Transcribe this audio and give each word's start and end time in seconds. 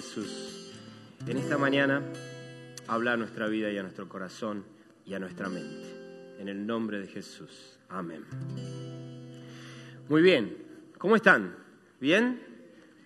Jesús. 0.00 0.72
En 1.26 1.36
esta 1.36 1.58
mañana 1.58 2.00
habla 2.88 3.12
a 3.12 3.16
nuestra 3.18 3.48
vida 3.48 3.70
y 3.70 3.76
a 3.76 3.82
nuestro 3.82 4.08
corazón 4.08 4.64
y 5.04 5.12
a 5.12 5.18
nuestra 5.18 5.50
mente. 5.50 6.38
En 6.38 6.48
el 6.48 6.66
nombre 6.66 7.00
de 7.00 7.06
Jesús. 7.06 7.78
Amén. 7.90 8.24
Muy 10.08 10.22
bien. 10.22 10.56
¿Cómo 10.96 11.16
están? 11.16 11.54
¿Bien? 12.00 12.40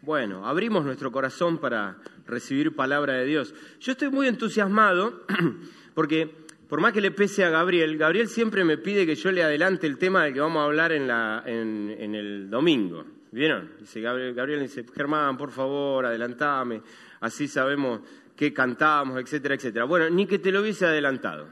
Bueno, 0.03 0.47
abrimos 0.47 0.85
nuestro 0.85 1.11
corazón 1.11 1.59
para 1.59 1.99
recibir 2.29 2.77
palabra 2.77 3.15
de 3.15 3.25
Dios. 3.25 3.57
Yo 3.81 3.91
estoy 3.91 4.11
muy 4.11 4.29
entusiasmado 4.29 5.27
porque 5.95 6.47
por 6.69 6.81
más 6.81 6.93
que 6.93 7.01
le 7.01 7.11
pese 7.11 7.45
a 7.45 7.51
Gabriel, 7.51 7.99
Gabriel 7.99 8.29
siempre 8.29 8.63
me 8.63 8.79
pide 8.79 9.05
que 9.05 9.17
yo 9.17 9.33
le 9.33 9.43
adelante 9.43 9.89
el 9.89 9.99
tema 9.99 10.23
del 10.23 10.33
que 10.33 10.41
vamos 10.41 10.61
a 10.61 10.67
hablar 10.67 10.93
en, 10.93 11.09
la, 11.09 11.43
en, 11.45 11.93
en 11.99 12.15
el 12.15 12.49
domingo. 12.49 13.05
¿Vieron? 13.35 13.73
Dice 13.81 14.01
Gabriel, 14.01 14.33
Gabriel 14.33 14.61
dice, 14.61 14.87
Germán, 14.95 15.37
por 15.37 15.51
favor, 15.51 16.07
adelantame, 16.07 16.83
así 17.19 17.49
sabemos 17.49 18.01
qué 18.37 18.55
cantamos, 18.55 19.21
etcétera, 19.21 19.57
etcétera. 19.57 19.87
Bueno, 19.87 20.09
ni 20.09 20.25
que 20.25 20.39
te 20.39 20.53
lo 20.53 20.61
hubiese 20.61 20.87
adelantado. 20.87 21.49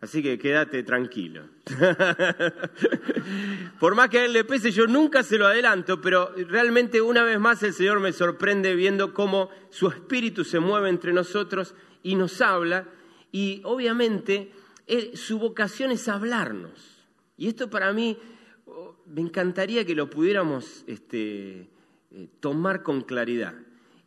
Así 0.00 0.20
que 0.20 0.36
quédate 0.36 0.82
tranquilo. 0.82 1.44
Por 3.78 3.94
más 3.94 4.08
que 4.08 4.18
a 4.18 4.24
él 4.24 4.32
le 4.32 4.42
pese, 4.42 4.72
yo 4.72 4.88
nunca 4.88 5.22
se 5.22 5.38
lo 5.38 5.46
adelanto, 5.46 6.00
pero 6.00 6.34
realmente 6.48 7.00
una 7.00 7.22
vez 7.22 7.38
más 7.38 7.62
el 7.62 7.72
Señor 7.72 8.00
me 8.00 8.12
sorprende 8.12 8.74
viendo 8.74 9.14
cómo 9.14 9.48
su 9.70 9.86
espíritu 9.86 10.42
se 10.42 10.58
mueve 10.58 10.88
entre 10.88 11.12
nosotros 11.12 11.76
y 12.02 12.16
nos 12.16 12.40
habla. 12.40 12.88
Y 13.30 13.60
obviamente 13.62 14.50
su 15.14 15.38
vocación 15.38 15.92
es 15.92 16.08
hablarnos. 16.08 17.06
Y 17.36 17.46
esto 17.46 17.70
para 17.70 17.92
mí 17.92 18.18
me 19.06 19.20
encantaría 19.20 19.84
que 19.84 19.94
lo 19.94 20.10
pudiéramos 20.10 20.84
este, 20.86 21.68
eh, 22.10 22.28
tomar 22.40 22.82
con 22.82 23.02
claridad. 23.02 23.54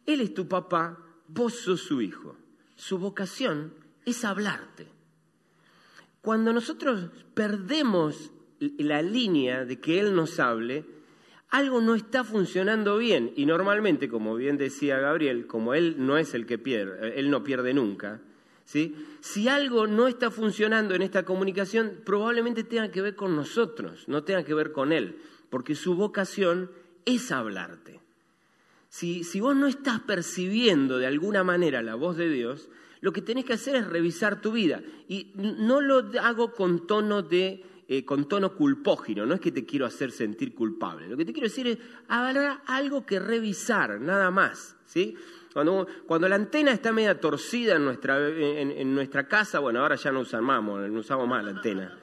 Él 0.05 0.21
es 0.21 0.33
tu 0.33 0.47
papá, 0.47 0.99
vos 1.27 1.53
sos 1.53 1.81
su 1.81 2.01
hijo. 2.01 2.35
Su 2.75 2.97
vocación 2.97 3.73
es 4.05 4.25
hablarte. 4.25 4.87
Cuando 6.21 6.53
nosotros 6.53 7.09
perdemos 7.33 8.31
la 8.59 9.01
línea 9.01 9.65
de 9.65 9.79
que 9.79 9.99
Él 9.99 10.15
nos 10.15 10.39
hable, 10.39 10.85
algo 11.49 11.81
no 11.81 11.95
está 11.95 12.23
funcionando 12.23 12.97
bien. 12.97 13.31
Y 13.35 13.45
normalmente, 13.45 14.09
como 14.09 14.35
bien 14.35 14.57
decía 14.57 14.99
Gabriel, 14.99 15.47
como 15.47 15.73
Él 15.73 15.95
no 15.99 16.17
es 16.17 16.33
el 16.33 16.45
que 16.45 16.57
pierde, 16.57 17.19
Él 17.19 17.29
no 17.29 17.43
pierde 17.43 17.73
nunca, 17.73 18.21
si 18.65 19.47
algo 19.47 19.87
no 19.87 20.07
está 20.07 20.31
funcionando 20.31 20.95
en 20.95 21.01
esta 21.01 21.23
comunicación, 21.23 22.01
probablemente 22.05 22.63
tenga 22.63 22.91
que 22.91 23.01
ver 23.01 23.15
con 23.15 23.35
nosotros, 23.35 24.07
no 24.07 24.23
tenga 24.23 24.43
que 24.43 24.53
ver 24.53 24.71
con 24.71 24.91
Él, 24.91 25.17
porque 25.49 25.75
su 25.75 25.95
vocación 25.95 26.71
es 27.05 27.31
hablarte. 27.31 27.99
Si, 28.89 29.23
vos 29.39 29.55
no 29.55 29.67
estás 29.67 30.01
percibiendo 30.01 30.99
de 30.99 31.07
alguna 31.07 31.43
manera 31.43 31.81
la 31.81 31.95
voz 31.95 32.15
de 32.15 32.29
Dios, 32.29 32.69
lo 33.01 33.11
que 33.11 33.21
tenés 33.21 33.43
que 33.43 33.53
hacer 33.53 33.75
es 33.75 33.87
revisar 33.87 34.39
tu 34.39 34.51
vida. 34.51 34.81
Y 35.07 35.31
no 35.35 35.81
lo 35.81 36.11
hago 36.21 36.53
con 36.53 36.85
tono 36.85 37.23
de 37.23 37.63
eh, 37.89 38.05
con 38.05 38.29
tono 38.29 38.55
culpógeno, 38.55 39.25
no 39.25 39.33
es 39.33 39.41
que 39.41 39.51
te 39.51 39.65
quiero 39.65 39.85
hacer 39.85 40.11
sentir 40.11 40.55
culpable. 40.55 41.07
Lo 41.07 41.17
que 41.17 41.25
te 41.25 41.33
quiero 41.33 41.49
decir 41.49 41.67
es, 41.67 41.77
habrá 42.07 42.63
algo 42.65 43.05
que 43.05 43.19
revisar, 43.19 43.99
nada 43.99 44.31
más. 44.31 44.77
¿sí? 44.85 45.15
Cuando, 45.53 45.87
cuando 46.07 46.27
la 46.27 46.35
antena 46.35 46.71
está 46.71 46.91
media 46.91 47.19
torcida 47.19 47.75
en 47.75 47.85
nuestra, 47.85 48.17
en, 48.27 48.95
nuestra 48.95 49.27
casa, 49.27 49.59
bueno, 49.59 49.81
ahora 49.81 49.95
ya 49.95 50.11
no 50.11 50.21
usamos, 50.21 50.89
no 50.89 50.99
usamos 50.99 51.27
más 51.27 51.43
la 51.43 51.51
antena. 51.51 51.97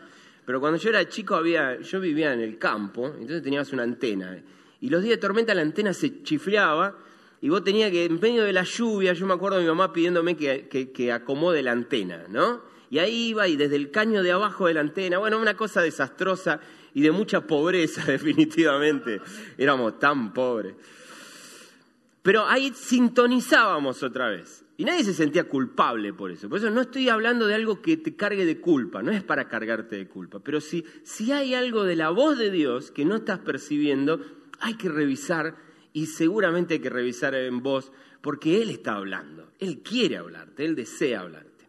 Pero 0.46 0.60
cuando 0.60 0.78
yo 0.78 0.90
era 0.90 1.08
chico, 1.08 1.34
había, 1.34 1.80
yo 1.80 2.00
vivía 2.00 2.32
en 2.32 2.40
el 2.40 2.58
campo, 2.58 3.06
entonces 3.06 3.42
teníamos 3.42 3.72
una 3.72 3.82
antena. 3.82 4.40
Y 4.80 4.88
los 4.88 5.02
días 5.02 5.16
de 5.16 5.20
tormenta 5.20 5.54
la 5.54 5.62
antena 5.62 5.92
se 5.92 6.22
chifleaba 6.22 6.96
y 7.42 7.48
vos 7.48 7.64
tenías 7.64 7.90
que, 7.90 8.04
en 8.04 8.20
medio 8.20 8.44
de 8.44 8.52
la 8.52 8.62
lluvia, 8.62 9.12
yo 9.12 9.26
me 9.26 9.34
acuerdo 9.34 9.58
de 9.58 9.64
mi 9.64 9.68
mamá 9.68 9.92
pidiéndome 9.92 10.36
que, 10.36 10.68
que 10.68 11.12
acomode 11.12 11.62
la 11.62 11.72
antena, 11.72 12.24
¿no? 12.28 12.62
Y 12.90 12.98
ahí 12.98 13.28
iba 13.28 13.46
y 13.46 13.56
desde 13.56 13.76
el 13.76 13.90
caño 13.90 14.22
de 14.22 14.32
abajo 14.32 14.66
de 14.66 14.74
la 14.74 14.80
antena, 14.80 15.18
bueno, 15.18 15.38
una 15.38 15.56
cosa 15.56 15.80
desastrosa 15.80 16.60
y 16.94 17.02
de 17.02 17.12
mucha 17.12 17.46
pobreza 17.46 18.04
definitivamente. 18.06 19.20
Éramos 19.56 19.98
tan 19.98 20.32
pobres. 20.32 20.74
Pero 22.22 22.46
ahí 22.46 22.72
sintonizábamos 22.74 24.02
otra 24.02 24.28
vez. 24.28 24.64
Y 24.76 24.84
nadie 24.84 25.04
se 25.04 25.14
sentía 25.14 25.44
culpable 25.44 26.12
por 26.12 26.30
eso. 26.30 26.48
Por 26.48 26.58
eso 26.58 26.70
no 26.70 26.82
estoy 26.82 27.08
hablando 27.08 27.46
de 27.46 27.54
algo 27.54 27.82
que 27.82 27.96
te 27.96 28.16
cargue 28.16 28.46
de 28.46 28.60
culpa, 28.60 29.02
no 29.02 29.10
es 29.10 29.22
para 29.22 29.48
cargarte 29.48 29.96
de 29.96 30.08
culpa. 30.08 30.40
Pero 30.40 30.60
si, 30.60 30.84
si 31.02 31.32
hay 31.32 31.54
algo 31.54 31.84
de 31.84 31.96
la 31.96 32.10
voz 32.10 32.38
de 32.38 32.50
Dios 32.50 32.90
que 32.90 33.04
no 33.04 33.16
estás 33.16 33.40
percibiendo, 33.40 34.20
hay 34.58 34.74
que 34.74 34.88
revisar 34.88 35.56
y 35.92 36.06
seguramente 36.06 36.74
hay 36.74 36.80
que 36.80 36.90
revisar 36.90 37.34
en 37.34 37.62
vos 37.62 37.92
porque 38.20 38.62
Él 38.62 38.70
está 38.70 38.94
hablando. 38.94 39.52
Él 39.58 39.82
quiere 39.82 40.16
hablarte, 40.16 40.64
Él 40.64 40.74
desea 40.74 41.20
hablarte. 41.20 41.68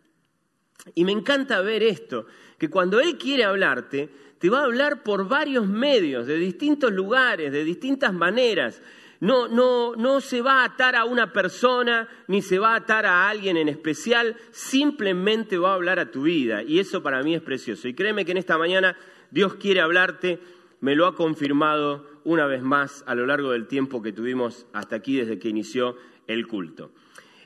Y 0.95 1.06
me 1.06 1.12
encanta 1.12 1.62
ver 1.62 1.83
esto, 1.83 2.25
que 2.57 2.69
cuando 2.69 3.00
Él 3.00 3.18
quiere 3.18 3.44
hablarte, 3.44 4.09
te 4.39 4.50
va 4.50 4.62
a 4.62 4.66
hablar 4.66 5.03
por 5.03 5.28
varios 5.28 5.68
medios, 5.68 6.28
de 6.28 6.38
distintos 6.38 6.91
lugares, 6.91 7.51
de 7.51 7.63
distintas 7.63 8.13
maneras. 8.13 8.81
No, 9.21 9.47
no, 9.47 9.95
no 9.95 10.19
se 10.19 10.41
va 10.41 10.61
a 10.61 10.65
atar 10.65 10.95
a 10.95 11.05
una 11.05 11.31
persona, 11.31 12.09
ni 12.27 12.41
se 12.41 12.57
va 12.57 12.73
a 12.73 12.77
atar 12.77 13.05
a 13.05 13.29
alguien 13.29 13.55
en 13.55 13.69
especial, 13.69 14.35
simplemente 14.49 15.59
va 15.59 15.71
a 15.71 15.75
hablar 15.75 15.99
a 15.99 16.09
tu 16.09 16.23
vida. 16.23 16.63
Y 16.63 16.79
eso 16.79 17.03
para 17.03 17.21
mí 17.21 17.35
es 17.35 17.41
precioso. 17.41 17.87
Y 17.87 17.93
créeme 17.93 18.25
que 18.25 18.31
en 18.31 18.37
esta 18.37 18.57
mañana 18.57 18.97
Dios 19.29 19.55
quiere 19.55 19.79
hablarte, 19.79 20.39
me 20.79 20.95
lo 20.95 21.05
ha 21.05 21.15
confirmado 21.15 22.09
una 22.23 22.47
vez 22.47 22.63
más 22.63 23.03
a 23.05 23.13
lo 23.13 23.27
largo 23.27 23.51
del 23.51 23.67
tiempo 23.67 24.01
que 24.01 24.11
tuvimos 24.11 24.65
hasta 24.73 24.95
aquí 24.95 25.17
desde 25.17 25.38
que 25.38 25.49
inició 25.49 25.97
el 26.25 26.47
culto. 26.47 26.91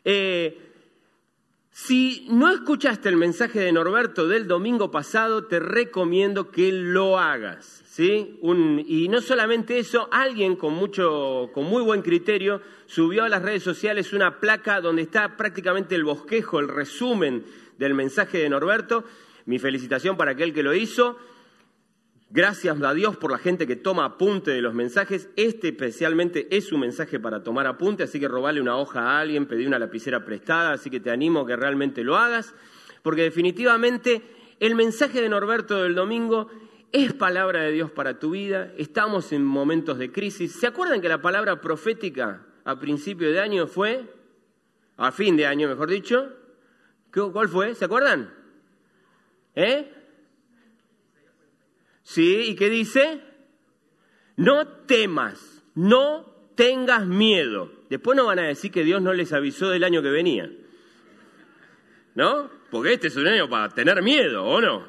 Eh, 0.05 0.74
si 1.77 2.25
no 2.29 2.53
escuchaste 2.53 3.09
el 3.09 3.17
mensaje 3.17 3.59
de 3.59 3.73
Norberto 3.73 4.29
del 4.29 4.47
domingo 4.47 4.91
pasado, 4.91 5.43
te 5.43 5.59
recomiendo 5.59 6.49
que 6.49 6.71
lo 6.71 7.19
hagas. 7.19 7.83
¿sí? 7.89 8.39
Y 8.87 9.09
no 9.09 9.19
solamente 9.19 9.77
eso, 9.77 10.07
alguien 10.09 10.55
con, 10.55 10.73
mucho, 10.73 11.49
con 11.53 11.65
muy 11.65 11.83
buen 11.83 12.01
criterio 12.01 12.61
subió 12.85 13.25
a 13.25 13.29
las 13.29 13.41
redes 13.41 13.61
sociales 13.61 14.13
una 14.13 14.39
placa 14.39 14.79
donde 14.79 15.01
está 15.01 15.35
prácticamente 15.35 15.95
el 15.95 16.05
bosquejo, 16.05 16.61
el 16.61 16.69
resumen 16.69 17.43
del 17.77 17.93
mensaje 17.93 18.37
de 18.37 18.47
Norberto. 18.47 19.03
Mi 19.45 19.59
felicitación 19.59 20.15
para 20.15 20.31
aquel 20.31 20.53
que 20.53 20.63
lo 20.63 20.73
hizo. 20.73 21.19
Gracias 22.31 22.81
a 22.81 22.93
Dios 22.93 23.17
por 23.17 23.31
la 23.31 23.37
gente 23.37 23.67
que 23.67 23.75
toma 23.75 24.03
apunte 24.05 24.51
de 24.51 24.61
los 24.61 24.73
mensajes. 24.73 25.29
Este 25.35 25.69
especialmente 25.69 26.47
es 26.55 26.71
un 26.71 26.81
mensaje 26.81 27.19
para 27.19 27.43
tomar 27.43 27.67
apunte, 27.67 28.03
así 28.03 28.19
que 28.19 28.27
robale 28.27 28.59
una 28.59 28.77
hoja 28.77 29.01
a 29.01 29.19
alguien, 29.19 29.45
pedí 29.45 29.65
una 29.65 29.79
lapicera 29.79 30.25
prestada, 30.25 30.73
así 30.73 30.89
que 30.89 30.99
te 30.99 31.11
animo 31.11 31.41
a 31.41 31.47
que 31.47 31.55
realmente 31.55 32.03
lo 32.03 32.17
hagas, 32.17 32.53
porque 33.03 33.21
definitivamente 33.21 34.23
el 34.59 34.75
mensaje 34.75 35.21
de 35.21 35.29
Norberto 35.29 35.83
del 35.83 35.95
domingo 35.95 36.49
es 36.91 37.13
palabra 37.13 37.61
de 37.61 37.71
Dios 37.71 37.91
para 37.91 38.19
tu 38.19 38.31
vida. 38.31 38.71
Estamos 38.77 39.31
en 39.31 39.43
momentos 39.45 39.97
de 39.99 40.11
crisis. 40.11 40.53
¿Se 40.53 40.65
acuerdan 40.67 41.01
que 41.01 41.09
la 41.09 41.21
palabra 41.21 41.61
profética 41.61 42.45
a 42.63 42.79
principio 42.79 43.31
de 43.31 43.39
año 43.39 43.67
fue, 43.67 44.03
a 44.97 45.11
fin 45.11 45.37
de 45.37 45.45
año 45.45 45.67
mejor 45.69 45.89
dicho, 45.89 46.33
¿Qué- 47.13 47.21
¿cuál 47.31 47.47
fue? 47.47 47.75
¿Se 47.75 47.85
acuerdan? 47.85 48.33
¿Eh? 49.55 49.89
¿Sí? 52.05 52.51
¿Y 52.51 52.55
qué 52.55 52.69
dice? 52.69 53.19
No 54.37 54.67
temas, 54.85 55.63
no 55.73 56.51
tengas 56.55 57.05
miedo. 57.05 57.71
Después 57.89 58.15
no 58.15 58.25
van 58.25 58.39
a 58.39 58.47
decir 58.47 58.71
que 58.71 58.83
Dios 58.83 59.01
no 59.01 59.11
les 59.11 59.33
avisó 59.33 59.69
del 59.69 59.83
año 59.83 60.01
que 60.01 60.09
venía. 60.09 60.49
¿No? 62.13 62.49
Porque 62.71 62.93
este 62.93 63.07
es 63.07 63.17
un 63.17 63.27
año 63.27 63.49
para 63.49 63.69
tener 63.69 64.01
miedo, 64.01 64.45
¿o 64.45 64.61
no? 64.61 64.85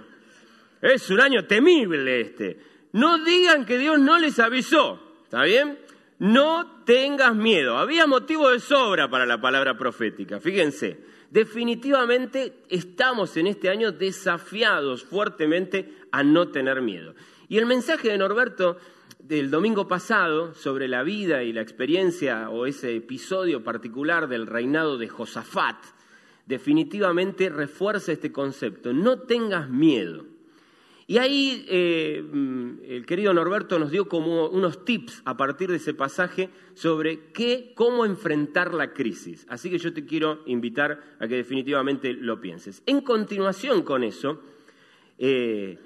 Es 0.81 1.11
un 1.11 1.21
año 1.21 1.47
temible 1.47 2.21
este. 2.21 2.61
No 2.93 3.25
digan 3.25 3.65
que 3.65 3.79
Dios 3.79 3.99
no 3.99 4.19
les 4.19 4.39
avisó, 4.39 5.01
¿está 5.25 5.43
bien? 5.43 5.79
no 6.19 6.83
tengas 6.85 7.35
miedo. 7.35 7.77
Había 7.77 8.07
motivo 8.07 8.51
de 8.51 8.61
sobra 8.61 9.09
para 9.11 9.27
la 9.27 9.41
palabra 9.41 9.77
profética, 9.77 10.41
fíjense. 10.41 10.99
Definitivamente 11.31 12.63
estamos 12.69 13.37
en 13.37 13.49
este 13.49 13.69
año 13.69 13.93
desafiados 13.93 15.05
fuertemente 15.05 15.93
a 16.17 16.23
no 16.25 16.49
tener 16.49 16.81
miedo. 16.81 17.15
Y 17.47 17.59
el 17.59 17.67
mensaje 17.67 18.09
de 18.09 18.17
Norberto 18.17 18.79
del 19.19 19.51
domingo 19.51 19.87
pasado 19.87 20.55
sobre 20.55 20.89
la 20.89 21.03
vida 21.03 21.43
y 21.43 21.53
la 21.53 21.61
experiencia 21.61 22.49
o 22.49 22.65
ese 22.65 22.97
episodio 22.97 23.63
particular 23.63 24.27
del 24.27 24.47
reinado 24.47 24.97
de 24.97 25.09
Josafat, 25.09 25.77
definitivamente 26.47 27.51
refuerza 27.51 28.13
este 28.13 28.33
concepto. 28.33 28.95
No 28.95 29.19
tengas 29.21 29.69
miedo. 29.69 30.25
Y 31.07 31.19
ahí 31.19 31.67
eh, 31.69 32.25
mm, 32.27 32.79
el 32.89 33.05
querido 33.05 33.35
Norberto 33.35 33.79
nos 33.79 33.91
dio 33.91 34.09
como 34.09 34.49
unos 34.49 34.87
tips 34.87 35.21
a 35.27 35.37
partir 35.37 35.71
de 35.71 35.77
ese 35.77 35.93
pasaje 35.93 36.49
sobre 36.73 37.31
qué, 37.35 37.73
cómo 37.75 38.07
enfrentar 38.07 38.73
la 38.73 38.95
crisis. 38.95 39.45
Así 39.51 39.69
que 39.69 39.77
yo 39.77 39.93
te 39.93 40.07
quiero 40.07 40.43
invitar 40.47 40.99
a 41.21 41.29
que 41.29 41.37
definitivamente 41.37 42.15
lo 42.15 42.41
pienses. 42.41 42.83
En 42.87 43.03
continuación 43.03 43.83
con 43.83 44.03
eso, 44.03 44.41
eh, 45.19 45.79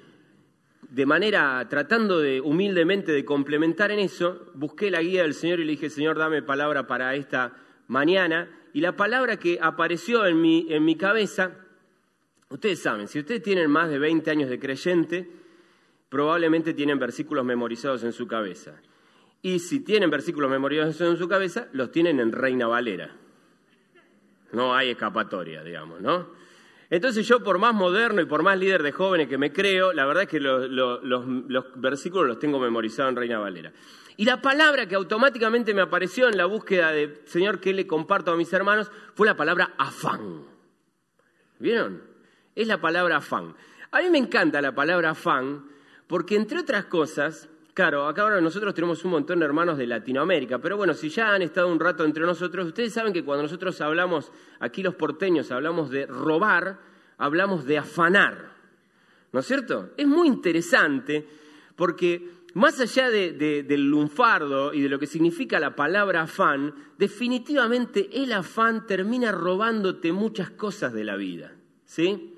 de 0.91 1.05
manera, 1.07 1.67
tratando 1.67 2.19
de 2.19 2.39
humildemente 2.39 3.11
de 3.11 3.25
complementar 3.25 3.89
en 3.89 3.97
eso, 3.97 4.51
busqué 4.53 4.91
la 4.91 5.01
guía 5.01 5.23
del 5.23 5.33
Señor 5.33 5.59
y 5.59 5.65
le 5.65 5.71
dije, 5.71 5.89
Señor, 5.89 6.19
dame 6.19 6.43
palabra 6.43 6.85
para 6.85 7.15
esta 7.15 7.53
mañana. 7.87 8.47
Y 8.73 8.81
la 8.81 8.95
palabra 8.95 9.37
que 9.37 9.57
apareció 9.59 10.27
en 10.27 10.39
mi, 10.39 10.67
en 10.69 10.85
mi 10.85 10.95
cabeza 10.95 11.57
Ustedes 12.51 12.81
saben, 12.81 13.07
si 13.07 13.17
ustedes 13.17 13.41
tienen 13.41 13.71
más 13.71 13.89
de 13.89 13.97
20 13.97 14.29
años 14.29 14.49
de 14.49 14.59
creyente, 14.59 15.25
probablemente 16.09 16.73
tienen 16.73 16.99
versículos 16.99 17.45
memorizados 17.45 18.03
en 18.03 18.11
su 18.11 18.27
cabeza. 18.27 18.73
Y 19.41 19.59
si 19.59 19.79
tienen 19.79 20.09
versículos 20.09 20.51
memorizados 20.51 20.99
en 20.99 21.17
su 21.17 21.29
cabeza, 21.29 21.69
los 21.71 21.91
tienen 21.91 22.19
en 22.19 22.33
Reina 22.33 22.67
Valera. 22.67 23.15
No 24.51 24.75
hay 24.75 24.89
escapatoria, 24.89 25.63
digamos, 25.63 26.01
¿no? 26.01 26.40
Entonces 26.91 27.27
yo, 27.27 27.43
por 27.43 27.57
más 27.57 27.73
moderno 27.73 28.21
y 28.21 28.25
por 28.25 28.43
más 28.43 28.59
líder 28.59 28.83
de 28.83 28.91
jóvenes 28.91 29.27
que 29.27 29.39
me 29.39 29.51
creo, 29.51 29.93
la 29.93 30.05
verdad 30.05 30.23
es 30.23 30.29
que 30.29 30.39
los, 30.39 30.69
los 30.69 31.65
versículos 31.77 32.27
los 32.27 32.37
tengo 32.37 32.59
memorizados 32.59 33.09
en 33.09 33.15
Reina 33.15 33.39
Valera. 33.39 33.71
Y 34.17 34.25
la 34.25 34.41
palabra 34.41 34.85
que 34.87 34.93
automáticamente 34.93 35.73
me 35.73 35.81
apareció 35.81 36.27
en 36.27 36.37
la 36.37 36.45
búsqueda 36.45 36.91
de 36.91 37.23
Señor 37.25 37.59
que 37.59 37.73
le 37.73 37.87
comparto 37.87 38.31
a 38.31 38.35
mis 38.35 38.53
hermanos 38.53 38.91
fue 39.15 39.25
la 39.25 39.35
palabra 39.35 39.73
afán. 39.79 40.43
¿Vieron? 41.57 42.11
es 42.55 42.67
la 42.67 42.79
palabra 42.79 43.17
afán. 43.17 43.55
A 43.91 44.01
mí 44.01 44.09
me 44.09 44.17
encanta 44.17 44.61
la 44.61 44.73
palabra 44.73 45.11
afán 45.11 45.65
porque, 46.07 46.35
entre 46.35 46.59
otras 46.59 46.85
cosas, 46.85 47.49
claro, 47.73 48.07
acá 48.07 48.23
ahora 48.23 48.41
nosotros 48.41 48.73
tenemos 48.73 49.03
un 49.05 49.11
montón 49.11 49.39
de 49.39 49.45
hermanos 49.45 49.77
de 49.77 49.87
Latinoamérica, 49.87 50.59
pero 50.59 50.77
bueno, 50.77 50.93
si 50.93 51.09
ya 51.09 51.33
han 51.33 51.41
estado 51.41 51.67
un 51.67 51.79
rato 51.79 52.03
entre 52.05 52.25
nosotros, 52.25 52.67
ustedes 52.67 52.93
saben 52.93 53.13
que 53.13 53.23
cuando 53.23 53.43
nosotros 53.43 53.79
hablamos, 53.81 54.31
aquí 54.59 54.83
los 54.83 54.95
porteños 54.95 55.51
hablamos 55.51 55.89
de 55.89 56.05
robar, 56.05 56.79
hablamos 57.17 57.65
de 57.65 57.77
afanar. 57.77 58.51
¿No 59.31 59.39
es 59.39 59.45
cierto? 59.45 59.91
Es 59.97 60.07
muy 60.07 60.27
interesante 60.27 61.25
porque 61.75 62.41
más 62.53 62.79
allá 62.81 63.09
del 63.09 63.89
lunfardo 63.89 64.73
y 64.73 64.81
de 64.81 64.89
lo 64.89 64.99
que 64.99 65.07
significa 65.07 65.59
la 65.59 65.75
palabra 65.75 66.23
afán, 66.23 66.73
definitivamente 66.97 68.09
el 68.11 68.33
afán 68.33 68.85
termina 68.85 69.31
robándote 69.31 70.11
muchas 70.11 70.49
cosas 70.51 70.91
de 70.93 71.03
la 71.03 71.15
vida. 71.15 71.55
¿Sí? 71.85 72.35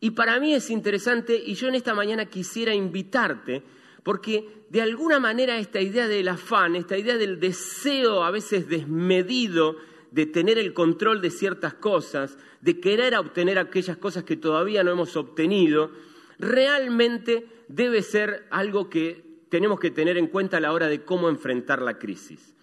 Y 0.00 0.10
para 0.10 0.38
mí 0.40 0.54
es 0.54 0.70
interesante 0.70 1.36
y 1.36 1.54
yo 1.54 1.68
en 1.68 1.74
esta 1.74 1.94
mañana 1.94 2.26
quisiera 2.26 2.74
invitarte, 2.74 3.62
porque 4.02 4.65
de 4.76 4.82
alguna 4.82 5.18
manera 5.18 5.56
esta 5.56 5.80
idea 5.80 6.06
del 6.06 6.28
afán, 6.28 6.76
esta 6.76 6.98
idea 6.98 7.16
del 7.16 7.40
deseo 7.40 8.22
a 8.22 8.30
veces 8.30 8.68
desmedido 8.68 9.76
de 10.10 10.26
tener 10.26 10.58
el 10.58 10.74
control 10.74 11.22
de 11.22 11.30
ciertas 11.30 11.72
cosas, 11.72 12.36
de 12.60 12.78
querer 12.78 13.16
obtener 13.16 13.58
aquellas 13.58 13.96
cosas 13.96 14.24
que 14.24 14.36
todavía 14.36 14.84
no 14.84 14.90
hemos 14.90 15.16
obtenido, 15.16 15.92
realmente 16.38 17.46
debe 17.68 18.02
ser 18.02 18.44
algo 18.50 18.90
que 18.90 19.24
tenemos 19.48 19.80
que 19.80 19.90
tener 19.90 20.18
en 20.18 20.26
cuenta 20.26 20.58
a 20.58 20.60
la 20.60 20.74
hora 20.74 20.88
de 20.88 21.04
cómo 21.04 21.30
enfrentar 21.30 21.80
la 21.80 21.98
crisis. 21.98 22.54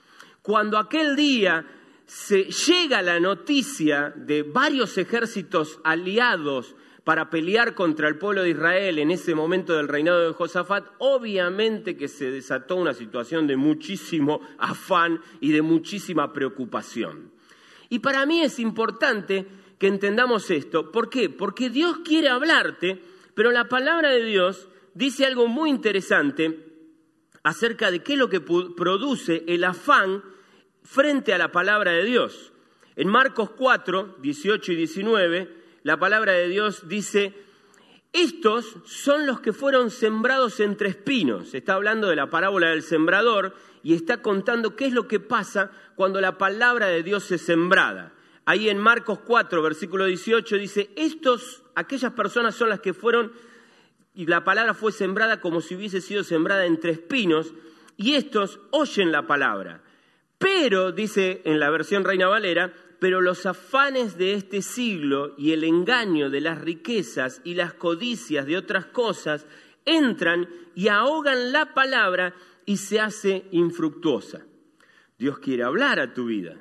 Cuando 0.43 0.77
aquel 0.77 1.15
día 1.15 1.65
se 2.05 2.43
llega 2.43 3.01
la 3.01 3.19
noticia 3.19 4.13
de 4.15 4.43
varios 4.43 4.99
ejércitos 4.99 5.79
aliados 5.83 6.75
para 7.03 7.29
pelear 7.29 7.75
contra 7.75 8.07
el 8.07 8.17
pueblo 8.17 8.43
de 8.43 8.51
Israel 8.51 8.97
en 8.99 9.11
ese 9.11 9.35
momento 9.35 9.75
del 9.75 9.89
reinado 9.89 10.25
de 10.25 10.33
Josafat, 10.33 10.85
obviamente 10.99 11.97
que 11.97 12.07
se 12.07 12.31
desató 12.31 12.75
una 12.75 12.93
situación 12.93 13.45
de 13.45 13.57
muchísimo 13.57 14.41
afán 14.57 15.19
y 15.41 15.51
de 15.51 15.61
muchísima 15.61 16.31
preocupación. 16.31 17.31
Y 17.89 17.99
para 17.99 18.25
mí 18.25 18.41
es 18.41 18.59
importante 18.59 19.45
que 19.77 19.87
entendamos 19.87 20.49
esto. 20.49 20.91
¿Por 20.91 21.09
qué? 21.09 21.29
Porque 21.29 21.69
Dios 21.69 21.99
quiere 22.05 22.29
hablarte, 22.29 23.01
pero 23.35 23.51
la 23.51 23.67
palabra 23.67 24.11
de 24.11 24.23
Dios 24.23 24.69
dice 24.93 25.25
algo 25.25 25.47
muy 25.47 25.69
interesante 25.69 26.71
acerca 27.43 27.91
de 27.91 28.01
qué 28.01 28.13
es 28.13 28.19
lo 28.19 28.29
que 28.29 28.39
produce 28.39 29.43
el 29.47 29.65
afán 29.65 30.23
frente 30.83 31.33
a 31.33 31.37
la 31.37 31.51
palabra 31.51 31.91
de 31.91 32.05
Dios. 32.05 32.53
En 32.95 33.09
Marcos 33.09 33.49
4, 33.51 34.17
18 34.21 34.71
y 34.71 34.75
19, 34.75 35.62
la 35.83 35.97
palabra 35.97 36.33
de 36.33 36.47
Dios 36.47 36.87
dice, 36.87 37.33
estos 38.13 38.77
son 38.85 39.25
los 39.25 39.41
que 39.41 39.53
fueron 39.53 39.91
sembrados 39.91 40.59
entre 40.59 40.89
espinos. 40.89 41.53
Está 41.53 41.73
hablando 41.73 42.07
de 42.07 42.15
la 42.15 42.29
parábola 42.29 42.69
del 42.69 42.83
sembrador 42.83 43.53
y 43.81 43.93
está 43.93 44.21
contando 44.21 44.75
qué 44.75 44.85
es 44.85 44.93
lo 44.93 45.07
que 45.07 45.19
pasa 45.19 45.71
cuando 45.95 46.21
la 46.21 46.37
palabra 46.37 46.87
de 46.87 47.03
Dios 47.03 47.29
es 47.31 47.41
sembrada. 47.41 48.13
Ahí 48.45 48.69
en 48.69 48.77
Marcos 48.77 49.19
4, 49.25 49.61
versículo 49.61 50.05
18 50.05 50.57
dice, 50.57 50.89
estos, 50.95 51.63
aquellas 51.75 52.13
personas 52.13 52.55
son 52.55 52.69
las 52.69 52.81
que 52.81 52.93
fueron, 52.93 53.31
y 54.13 54.25
la 54.25 54.43
palabra 54.43 54.73
fue 54.73 54.91
sembrada 54.91 55.41
como 55.41 55.61
si 55.61 55.75
hubiese 55.75 56.01
sido 56.01 56.23
sembrada 56.23 56.65
entre 56.65 56.91
espinos, 56.91 57.53
y 57.97 58.15
estos 58.15 58.59
oyen 58.71 59.11
la 59.11 59.27
palabra. 59.27 59.81
Pero, 60.37 60.91
dice 60.91 61.41
en 61.45 61.59
la 61.59 61.69
versión 61.69 62.03
Reina 62.03 62.27
Valera, 62.27 62.73
pero 62.99 63.21
los 63.21 63.45
afanes 63.45 64.17
de 64.17 64.33
este 64.33 64.61
siglo 64.61 65.35
y 65.37 65.51
el 65.51 65.63
engaño 65.63 66.29
de 66.29 66.41
las 66.41 66.61
riquezas 66.61 67.41
y 67.43 67.55
las 67.55 67.73
codicias 67.73 68.45
de 68.45 68.57
otras 68.57 68.85
cosas 68.85 69.45
entran 69.85 70.47
y 70.75 70.87
ahogan 70.87 71.51
la 71.51 71.73
palabra 71.73 72.33
y 72.65 72.77
se 72.77 72.99
hace 72.99 73.45
infructuosa. 73.51 74.45
Dios 75.17 75.39
quiere 75.39 75.63
hablar 75.63 75.99
a 75.99 76.13
tu 76.13 76.25
vida, 76.25 76.57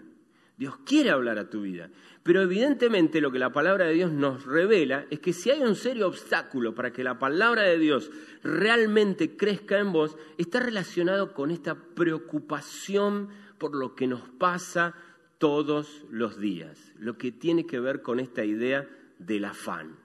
Dios 0.56 0.76
quiere 0.84 1.10
hablar 1.10 1.38
a 1.38 1.48
tu 1.48 1.62
vida, 1.62 1.90
pero 2.22 2.42
evidentemente 2.42 3.20
lo 3.20 3.32
que 3.32 3.38
la 3.38 3.52
palabra 3.52 3.86
de 3.86 3.94
Dios 3.94 4.12
nos 4.12 4.44
revela 4.44 5.06
es 5.10 5.18
que 5.18 5.32
si 5.32 5.50
hay 5.50 5.62
un 5.62 5.74
serio 5.74 6.06
obstáculo 6.06 6.74
para 6.74 6.92
que 6.92 7.02
la 7.02 7.18
palabra 7.18 7.62
de 7.62 7.78
Dios 7.78 8.10
realmente 8.42 9.36
crezca 9.36 9.78
en 9.78 9.92
vos, 9.92 10.16
está 10.38 10.60
relacionado 10.60 11.32
con 11.32 11.50
esta 11.50 11.74
preocupación 11.74 13.28
por 13.58 13.74
lo 13.74 13.94
que 13.94 14.06
nos 14.06 14.22
pasa, 14.28 14.94
todos 15.42 16.04
los 16.08 16.38
días, 16.38 16.92
lo 17.00 17.18
que 17.18 17.32
tiene 17.32 17.66
que 17.66 17.80
ver 17.80 18.00
con 18.00 18.20
esta 18.20 18.44
idea 18.44 18.88
del 19.18 19.44
afán. 19.44 19.98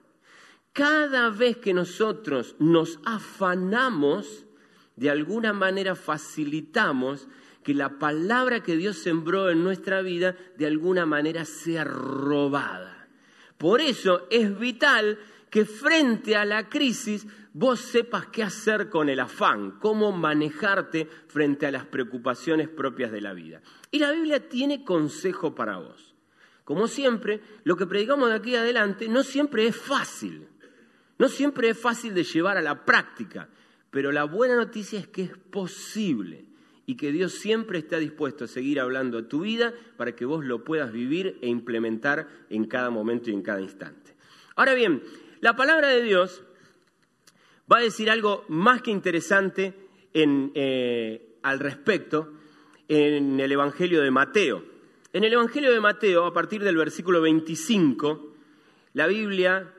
Cada 0.72 1.30
vez 1.30 1.58
que 1.58 1.72
nosotros 1.72 2.56
nos 2.58 2.98
afanamos, 3.04 4.46
de 4.96 5.10
alguna 5.10 5.52
manera 5.52 5.94
facilitamos 5.94 7.28
que 7.62 7.72
la 7.72 8.00
palabra 8.00 8.64
que 8.64 8.76
Dios 8.76 8.98
sembró 8.98 9.48
en 9.48 9.62
nuestra 9.62 10.02
vida 10.02 10.34
de 10.56 10.66
alguna 10.66 11.06
manera 11.06 11.44
sea 11.44 11.84
robada. 11.84 13.06
Por 13.58 13.80
eso 13.80 14.26
es 14.32 14.58
vital 14.58 15.20
que 15.50 15.64
frente 15.64 16.36
a 16.36 16.44
la 16.44 16.68
crisis 16.68 17.26
vos 17.52 17.80
sepas 17.80 18.26
qué 18.26 18.42
hacer 18.42 18.88
con 18.88 19.08
el 19.08 19.20
afán, 19.20 19.78
cómo 19.80 20.12
manejarte 20.12 21.08
frente 21.26 21.66
a 21.66 21.70
las 21.70 21.86
preocupaciones 21.86 22.68
propias 22.68 23.10
de 23.10 23.20
la 23.20 23.32
vida. 23.32 23.60
Y 23.90 23.98
la 23.98 24.12
Biblia 24.12 24.48
tiene 24.48 24.84
consejo 24.84 25.54
para 25.54 25.78
vos. 25.78 26.14
Como 26.64 26.86
siempre, 26.86 27.40
lo 27.64 27.76
que 27.76 27.86
predicamos 27.86 28.28
de 28.28 28.36
aquí 28.36 28.54
adelante 28.54 29.08
no 29.08 29.22
siempre 29.22 29.66
es 29.66 29.76
fácil, 29.76 30.46
no 31.18 31.28
siempre 31.28 31.70
es 31.70 31.78
fácil 31.78 32.14
de 32.14 32.24
llevar 32.24 32.58
a 32.58 32.62
la 32.62 32.84
práctica, 32.84 33.48
pero 33.90 34.12
la 34.12 34.24
buena 34.24 34.54
noticia 34.54 35.00
es 35.00 35.08
que 35.08 35.22
es 35.22 35.36
posible 35.36 36.44
y 36.84 36.96
que 36.96 37.10
Dios 37.10 37.32
siempre 37.32 37.78
está 37.78 37.98
dispuesto 37.98 38.44
a 38.44 38.48
seguir 38.48 38.80
hablando 38.80 39.18
a 39.18 39.28
tu 39.28 39.40
vida 39.40 39.74
para 39.96 40.14
que 40.14 40.24
vos 40.24 40.44
lo 40.44 40.62
puedas 40.64 40.92
vivir 40.92 41.38
e 41.42 41.48
implementar 41.48 42.28
en 42.50 42.66
cada 42.66 42.90
momento 42.90 43.30
y 43.30 43.34
en 43.34 43.42
cada 43.42 43.60
instante. 43.60 44.14
Ahora 44.54 44.74
bien, 44.74 45.02
la 45.40 45.56
palabra 45.56 45.88
de 45.88 46.02
Dios 46.02 46.42
va 47.70 47.78
a 47.78 47.82
decir 47.82 48.10
algo 48.10 48.44
más 48.48 48.82
que 48.82 48.90
interesante 48.90 49.74
eh, 50.14 51.38
al 51.42 51.58
respecto 51.58 52.32
en 52.88 53.38
el 53.38 53.52
Evangelio 53.52 54.02
de 54.02 54.10
Mateo. 54.10 54.64
En 55.12 55.24
el 55.24 55.32
Evangelio 55.32 55.70
de 55.72 55.80
Mateo, 55.80 56.24
a 56.24 56.32
partir 56.32 56.62
del 56.62 56.76
versículo 56.76 57.20
25, 57.20 58.34
la 58.94 59.06
Biblia 59.06 59.72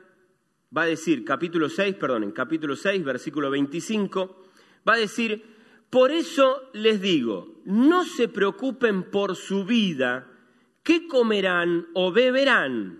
va 0.76 0.82
a 0.82 0.86
decir, 0.86 1.24
capítulo 1.24 1.68
6, 1.68 1.96
perdón, 1.96 2.24
en 2.24 2.32
capítulo 2.32 2.76
6, 2.76 3.04
versículo 3.04 3.50
25, 3.50 4.44
va 4.88 4.94
a 4.94 4.98
decir, 4.98 5.44
Por 5.90 6.12
eso 6.12 6.70
les 6.72 7.00
digo, 7.00 7.60
no 7.64 8.04
se 8.04 8.28
preocupen 8.28 9.10
por 9.10 9.34
su 9.34 9.64
vida, 9.64 10.28
qué 10.84 11.08
comerán 11.08 11.88
o 11.94 12.12
beberán, 12.12 12.99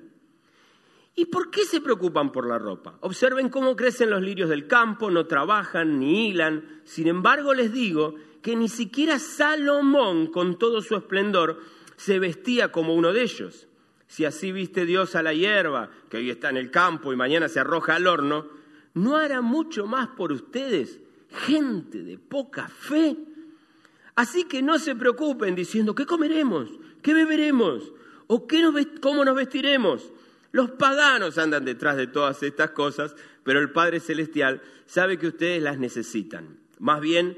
¿Y 1.15 1.25
por 1.25 1.51
qué 1.51 1.65
se 1.65 1.81
preocupan 1.81 2.31
por 2.31 2.47
la 2.47 2.57
ropa? 2.57 2.97
Observen 3.01 3.49
cómo 3.49 3.75
crecen 3.75 4.09
los 4.09 4.21
lirios 4.21 4.49
del 4.49 4.67
campo, 4.67 5.11
no 5.11 5.25
trabajan 5.25 5.99
ni 5.99 6.29
hilan. 6.29 6.81
Sin 6.85 7.07
embargo, 7.07 7.53
les 7.53 7.73
digo 7.73 8.15
que 8.41 8.55
ni 8.55 8.69
siquiera 8.69 9.19
Salomón, 9.19 10.27
con 10.27 10.57
todo 10.57 10.81
su 10.81 10.95
esplendor, 10.95 11.59
se 11.97 12.17
vestía 12.19 12.71
como 12.71 12.95
uno 12.95 13.13
de 13.13 13.23
ellos. 13.23 13.67
Si 14.07 14.25
así 14.25 14.51
viste 14.51 14.85
Dios 14.85 15.15
a 15.15 15.23
la 15.23 15.33
hierba, 15.33 15.89
que 16.09 16.17
hoy 16.17 16.29
está 16.29 16.49
en 16.49 16.57
el 16.57 16.71
campo 16.71 17.13
y 17.13 17.15
mañana 17.15 17.47
se 17.49 17.59
arroja 17.59 17.95
al 17.95 18.07
horno, 18.07 18.47
¿no 18.93 19.17
hará 19.17 19.41
mucho 19.41 19.87
más 19.87 20.07
por 20.09 20.31
ustedes, 20.31 20.99
gente 21.29 22.03
de 22.03 22.17
poca 22.17 22.67
fe? 22.67 23.17
Así 24.15 24.45
que 24.45 24.61
no 24.61 24.79
se 24.79 24.95
preocupen 24.95 25.55
diciendo, 25.55 25.95
¿qué 25.95 26.05
comeremos? 26.05 26.69
¿Qué 27.01 27.13
beberemos? 27.13 27.93
¿O 28.27 28.47
qué 28.47 28.63
cómo 29.01 29.23
nos 29.23 29.35
vestiremos? 29.35 30.11
Los 30.51 30.71
paganos 30.71 31.37
andan 31.37 31.65
detrás 31.65 31.97
de 31.97 32.07
todas 32.07 32.43
estas 32.43 32.71
cosas, 32.71 33.15
pero 33.43 33.59
el 33.59 33.71
Padre 33.71 33.99
Celestial 33.99 34.61
sabe 34.85 35.17
que 35.17 35.27
ustedes 35.27 35.61
las 35.61 35.77
necesitan. 35.77 36.59
Más 36.79 36.99
bien, 36.99 37.37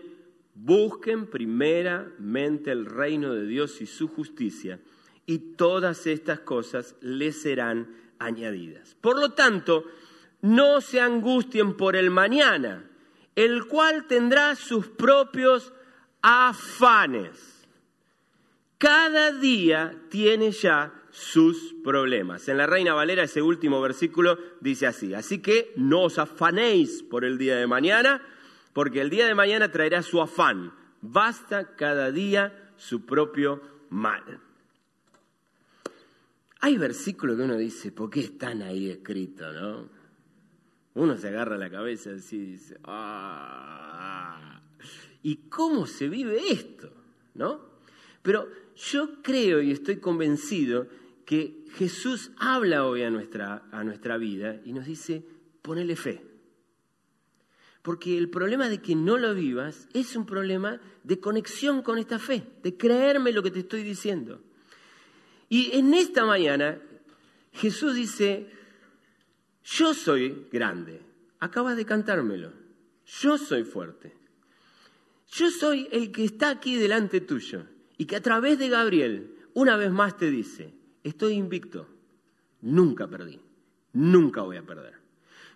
busquen 0.55 1.27
primeramente 1.27 2.71
el 2.71 2.85
reino 2.85 3.33
de 3.33 3.45
Dios 3.45 3.81
y 3.81 3.85
su 3.85 4.07
justicia, 4.07 4.79
y 5.25 5.37
todas 5.55 6.07
estas 6.07 6.39
cosas 6.39 6.95
les 7.01 7.41
serán 7.41 7.95
añadidas. 8.19 8.95
Por 8.99 9.19
lo 9.19 9.31
tanto, 9.33 9.85
no 10.41 10.81
se 10.81 10.99
angustien 10.99 11.77
por 11.77 11.95
el 11.95 12.09
mañana, 12.09 12.89
el 13.35 13.65
cual 13.65 14.07
tendrá 14.07 14.55
sus 14.55 14.87
propios 14.87 15.71
afanes. 16.21 17.67
Cada 18.77 19.31
día 19.31 19.95
tiene 20.09 20.51
ya 20.51 20.93
sus 21.13 21.75
problemas. 21.83 22.49
En 22.49 22.57
la 22.57 22.65
Reina 22.65 22.95
Valera 22.95 23.23
ese 23.23 23.43
último 23.43 23.79
versículo 23.79 24.39
dice 24.61 24.87
así, 24.87 25.13
así 25.13 25.43
que 25.43 25.71
no 25.75 26.01
os 26.01 26.17
afanéis 26.17 27.03
por 27.03 27.23
el 27.23 27.37
día 27.37 27.55
de 27.55 27.67
mañana, 27.67 28.25
porque 28.73 28.99
el 28.99 29.11
día 29.11 29.27
de 29.27 29.35
mañana 29.35 29.71
traerá 29.71 30.01
su 30.01 30.19
afán. 30.19 30.73
Basta 31.01 31.75
cada 31.75 32.11
día 32.11 32.71
su 32.77 33.05
propio 33.05 33.61
mal. 33.91 34.39
Hay 36.61 36.77
versículos 36.79 37.37
que 37.37 37.43
uno 37.43 37.57
dice, 37.57 37.91
¿por 37.91 38.09
qué 38.09 38.21
están 38.21 38.63
ahí 38.63 38.89
escritos, 38.89 39.53
no? 39.53 39.89
Uno 40.95 41.15
se 41.17 41.27
agarra 41.27 41.57
la 41.57 41.69
cabeza 41.69 42.09
así 42.15 42.37
y 42.37 42.45
dice, 42.53 42.79
¡ah! 42.85 44.61
¿Y 45.21 45.35
cómo 45.47 45.85
se 45.85 46.09
vive 46.09 46.39
esto? 46.51 46.91
¿No? 47.35 47.61
Pero 48.23 48.49
yo 48.75 49.21
creo 49.21 49.61
y 49.61 49.71
estoy 49.71 49.97
convencido 49.97 50.87
que 51.25 51.65
Jesús 51.75 52.31
habla 52.37 52.85
hoy 52.85 53.03
a 53.03 53.09
nuestra, 53.09 53.67
a 53.71 53.83
nuestra 53.83 54.17
vida 54.17 54.61
y 54.65 54.73
nos 54.73 54.85
dice, 54.85 55.25
ponele 55.61 55.95
fe. 55.95 56.21
Porque 57.81 58.17
el 58.17 58.29
problema 58.29 58.69
de 58.69 58.81
que 58.81 58.95
no 58.95 59.17
lo 59.17 59.33
vivas 59.33 59.87
es 59.93 60.15
un 60.15 60.25
problema 60.25 60.79
de 61.03 61.19
conexión 61.19 61.81
con 61.81 61.97
esta 61.97 62.19
fe, 62.19 62.43
de 62.63 62.77
creerme 62.77 63.31
lo 63.31 63.43
que 63.43 63.51
te 63.51 63.59
estoy 63.59 63.83
diciendo. 63.83 64.41
Y 65.49 65.75
en 65.77 65.93
esta 65.93 66.25
mañana 66.25 66.79
Jesús 67.51 67.95
dice, 67.95 68.49
yo 69.63 69.93
soy 69.93 70.47
grande, 70.51 71.01
acabas 71.39 71.77
de 71.77 71.85
cantármelo, 71.85 72.53
yo 73.05 73.37
soy 73.37 73.63
fuerte, 73.63 74.13
yo 75.29 75.51
soy 75.51 75.87
el 75.91 76.11
que 76.11 76.25
está 76.25 76.49
aquí 76.49 76.75
delante 76.75 77.21
tuyo 77.21 77.65
y 77.97 78.05
que 78.05 78.15
a 78.15 78.21
través 78.21 78.59
de 78.59 78.69
Gabriel 78.69 79.35
una 79.53 79.77
vez 79.77 79.91
más 79.91 80.17
te 80.17 80.31
dice, 80.31 80.73
estoy 81.03 81.33
invicto, 81.33 81.87
nunca 82.61 83.07
perdí, 83.07 83.39
nunca 83.93 84.41
voy 84.41 84.57
a 84.57 84.63
perder. 84.63 85.03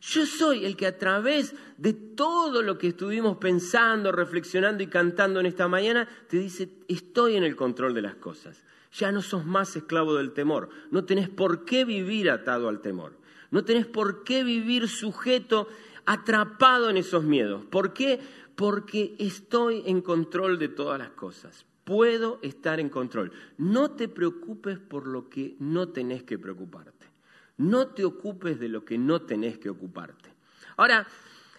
Yo 0.01 0.25
soy 0.25 0.65
el 0.65 0.75
que 0.75 0.85
a 0.85 0.97
través 0.97 1.55
de 1.77 1.93
todo 1.93 2.61
lo 2.61 2.77
que 2.77 2.89
estuvimos 2.89 3.37
pensando, 3.37 4.11
reflexionando 4.11 4.83
y 4.83 4.87
cantando 4.87 5.39
en 5.39 5.47
esta 5.47 5.67
mañana, 5.67 6.07
te 6.29 6.37
dice, 6.37 6.69
estoy 6.87 7.35
en 7.35 7.43
el 7.43 7.55
control 7.55 7.93
de 7.93 8.03
las 8.03 8.15
cosas. 8.15 8.63
Ya 8.93 9.11
no 9.11 9.21
sos 9.21 9.45
más 9.45 9.75
esclavo 9.75 10.15
del 10.15 10.33
temor. 10.33 10.69
No 10.91 11.05
tenés 11.05 11.29
por 11.29 11.65
qué 11.65 11.83
vivir 11.83 12.29
atado 12.29 12.69
al 12.69 12.81
temor. 12.81 13.17
No 13.51 13.63
tenés 13.63 13.85
por 13.85 14.23
qué 14.23 14.43
vivir 14.43 14.87
sujeto, 14.87 15.67
atrapado 16.05 16.89
en 16.89 16.97
esos 16.97 17.23
miedos. 17.23 17.65
¿Por 17.65 17.93
qué? 17.93 18.19
Porque 18.55 19.15
estoy 19.19 19.83
en 19.85 20.01
control 20.01 20.57
de 20.57 20.69
todas 20.69 20.99
las 20.99 21.11
cosas. 21.11 21.66
Puedo 21.88 22.39
estar 22.41 22.82
en 22.82 22.89
control. 22.89 23.32
No 23.58 23.91
te 23.91 24.10
preocupes 24.10 24.77
por 24.77 25.08
lo 25.08 25.29
que 25.29 25.56
no 25.60 25.88
tenés 25.88 26.24
que 26.24 26.38
preocuparte. 26.38 27.08
No 27.56 27.88
te 27.88 28.03
ocupes 28.03 28.60
de 28.60 28.67
lo 28.67 28.84
que 28.84 28.98
no 28.98 29.22
tenés 29.22 29.58
que 29.58 29.70
ocuparte. 29.70 30.29
Ahora, 30.75 31.08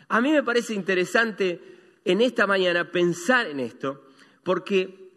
a 0.07 0.21
mí 0.21 0.31
me 0.31 0.43
parece 0.43 0.75
interesante 0.75 1.63
en 2.05 2.21
esta 2.21 2.47
mañana 2.47 2.93
pensar 2.93 3.47
en 3.47 3.59
esto, 3.59 4.05
porque 4.43 5.13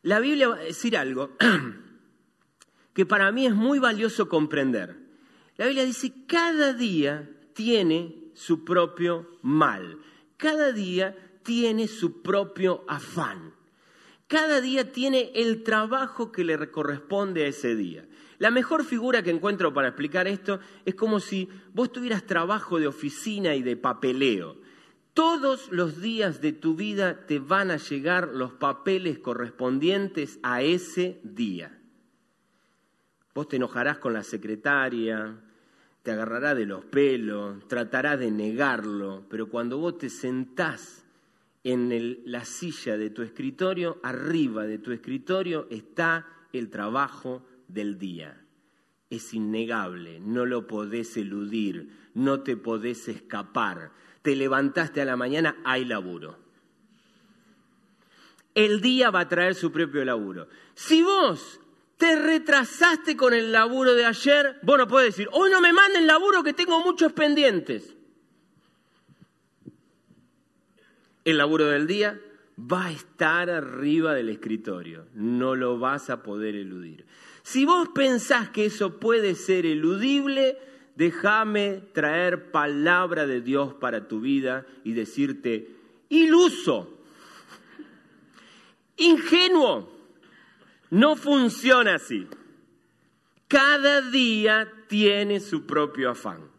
la 0.00 0.20
Biblia 0.20 0.48
va 0.48 0.56
a 0.56 0.60
decir 0.60 0.96
algo 0.96 1.36
que 2.94 3.04
para 3.04 3.30
mí 3.32 3.44
es 3.44 3.54
muy 3.54 3.78
valioso 3.78 4.26
comprender. 4.26 4.96
La 5.58 5.66
Biblia 5.66 5.84
dice, 5.84 6.14
cada 6.26 6.72
día 6.72 7.30
tiene 7.52 8.30
su 8.32 8.64
propio 8.64 9.38
mal, 9.42 9.98
cada 10.38 10.72
día 10.72 11.14
tiene 11.42 11.88
su 11.88 12.22
propio 12.22 12.86
afán, 12.88 13.52
cada 14.26 14.60
día 14.60 14.90
tiene 14.92 15.30
el 15.34 15.62
trabajo 15.62 16.32
que 16.32 16.44
le 16.44 16.70
corresponde 16.70 17.44
a 17.44 17.48
ese 17.48 17.76
día. 17.76 18.06
La 18.38 18.50
mejor 18.50 18.84
figura 18.84 19.22
que 19.22 19.30
encuentro 19.30 19.72
para 19.72 19.88
explicar 19.88 20.26
esto 20.26 20.60
es 20.84 20.94
como 20.94 21.20
si 21.20 21.48
vos 21.72 21.92
tuvieras 21.92 22.24
trabajo 22.24 22.78
de 22.78 22.88
oficina 22.88 23.54
y 23.54 23.62
de 23.62 23.76
papeleo. 23.76 24.56
Todos 25.14 25.72
los 25.72 26.02
días 26.02 26.42
de 26.42 26.52
tu 26.52 26.74
vida 26.74 27.26
te 27.26 27.38
van 27.38 27.70
a 27.70 27.78
llegar 27.78 28.28
los 28.28 28.52
papeles 28.52 29.18
correspondientes 29.18 30.38
a 30.42 30.60
ese 30.60 31.20
día. 31.22 31.80
Vos 33.34 33.48
te 33.48 33.56
enojarás 33.56 33.98
con 33.98 34.12
la 34.12 34.22
secretaria, 34.22 35.40
te 36.02 36.10
agarrará 36.10 36.54
de 36.54 36.66
los 36.66 36.84
pelos, 36.84 37.66
tratarás 37.68 38.18
de 38.18 38.30
negarlo, 38.30 39.24
pero 39.30 39.48
cuando 39.48 39.78
vos 39.78 39.96
te 39.96 40.10
sentás 40.10 41.05
en 41.68 42.22
la 42.26 42.44
silla 42.44 42.96
de 42.96 43.10
tu 43.10 43.22
escritorio, 43.22 43.98
arriba 44.04 44.66
de 44.66 44.78
tu 44.78 44.92
escritorio 44.92 45.66
está 45.68 46.24
el 46.52 46.70
trabajo 46.70 47.44
del 47.66 47.98
día. 47.98 48.40
Es 49.10 49.34
innegable, 49.34 50.20
no 50.20 50.46
lo 50.46 50.68
podés 50.68 51.16
eludir, 51.16 51.90
no 52.14 52.42
te 52.42 52.56
podés 52.56 53.08
escapar. 53.08 53.90
Te 54.22 54.36
levantaste 54.36 55.00
a 55.00 55.04
la 55.04 55.16
mañana, 55.16 55.56
hay 55.64 55.84
laburo. 55.84 56.38
El 58.54 58.80
día 58.80 59.10
va 59.10 59.20
a 59.20 59.28
traer 59.28 59.56
su 59.56 59.72
propio 59.72 60.04
laburo. 60.04 60.46
Si 60.74 61.02
vos 61.02 61.58
te 61.96 62.14
retrasaste 62.14 63.16
con 63.16 63.34
el 63.34 63.50
laburo 63.50 63.94
de 63.94 64.04
ayer, 64.04 64.60
vos 64.62 64.78
no 64.78 64.86
podés 64.86 65.16
decir, 65.16 65.28
hoy 65.32 65.50
no 65.50 65.60
me 65.60 65.72
manden 65.72 66.06
laburo 66.06 66.44
que 66.44 66.52
tengo 66.52 66.78
muchos 66.84 67.12
pendientes. 67.12 67.95
El 71.26 71.38
laburo 71.38 71.66
del 71.66 71.88
día 71.88 72.20
va 72.56 72.86
a 72.86 72.92
estar 72.92 73.50
arriba 73.50 74.14
del 74.14 74.28
escritorio, 74.28 75.06
no 75.12 75.56
lo 75.56 75.76
vas 75.76 76.08
a 76.08 76.22
poder 76.22 76.54
eludir. 76.54 77.04
Si 77.42 77.64
vos 77.64 77.88
pensás 77.92 78.50
que 78.50 78.66
eso 78.66 79.00
puede 79.00 79.34
ser 79.34 79.66
eludible, 79.66 80.56
déjame 80.94 81.82
traer 81.92 82.52
palabra 82.52 83.26
de 83.26 83.40
Dios 83.40 83.74
para 83.74 84.06
tu 84.06 84.20
vida 84.20 84.66
y 84.84 84.92
decirte, 84.92 85.68
iluso, 86.10 86.96
ingenuo, 88.96 89.92
no 90.90 91.16
funciona 91.16 91.96
así. 91.96 92.28
Cada 93.48 94.00
día 94.00 94.72
tiene 94.86 95.40
su 95.40 95.66
propio 95.66 96.10
afán. 96.10 96.55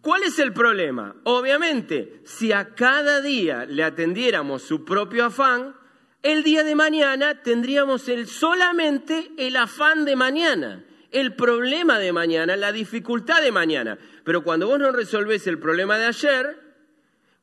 ¿Cuál 0.00 0.22
es 0.22 0.38
el 0.38 0.52
problema? 0.52 1.16
Obviamente, 1.24 2.20
si 2.24 2.52
a 2.52 2.74
cada 2.74 3.20
día 3.20 3.64
le 3.66 3.82
atendiéramos 3.82 4.62
su 4.62 4.84
propio 4.84 5.26
afán, 5.26 5.74
el 6.22 6.42
día 6.42 6.64
de 6.64 6.74
mañana 6.74 7.42
tendríamos 7.42 8.08
el, 8.08 8.26
solamente 8.26 9.30
el 9.36 9.56
afán 9.56 10.04
de 10.04 10.16
mañana, 10.16 10.84
el 11.10 11.34
problema 11.34 11.98
de 11.98 12.12
mañana, 12.12 12.56
la 12.56 12.72
dificultad 12.72 13.42
de 13.42 13.52
mañana. 13.52 13.98
Pero 14.24 14.42
cuando 14.42 14.66
vos 14.66 14.78
no 14.78 14.92
resolvés 14.92 15.46
el 15.46 15.58
problema 15.58 15.98
de 15.98 16.06
ayer, 16.06 16.60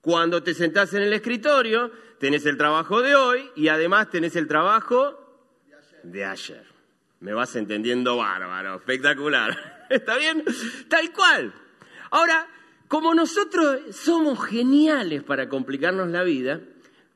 cuando 0.01 0.43
te 0.43 0.53
sentás 0.53 0.93
en 0.93 1.01
el 1.01 1.13
escritorio, 1.13 1.91
tenés 2.19 2.45
el 2.45 2.57
trabajo 2.57 3.01
de 3.01 3.15
hoy 3.15 3.49
y 3.55 3.67
además 3.67 4.09
tenés 4.09 4.35
el 4.35 4.47
trabajo 4.47 5.19
de 6.03 6.25
ayer. 6.25 6.65
Me 7.19 7.33
vas 7.33 7.55
entendiendo 7.55 8.17
bárbaro, 8.17 8.75
espectacular. 8.75 9.87
¿Está 9.89 10.17
bien? 10.17 10.43
Tal 10.87 11.11
cual. 11.11 11.53
Ahora, 12.11 12.47
como 12.87 13.13
nosotros 13.15 13.79
somos 13.91 14.43
geniales 14.45 15.23
para 15.23 15.49
complicarnos 15.49 16.09
la 16.09 16.23
vida, 16.23 16.61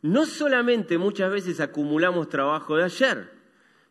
no 0.02 0.26
solamente 0.26 0.98
muchas 0.98 1.32
veces 1.32 1.60
acumulamos 1.60 2.30
trabajo 2.30 2.76
de 2.78 2.86
ayer, 2.86 3.32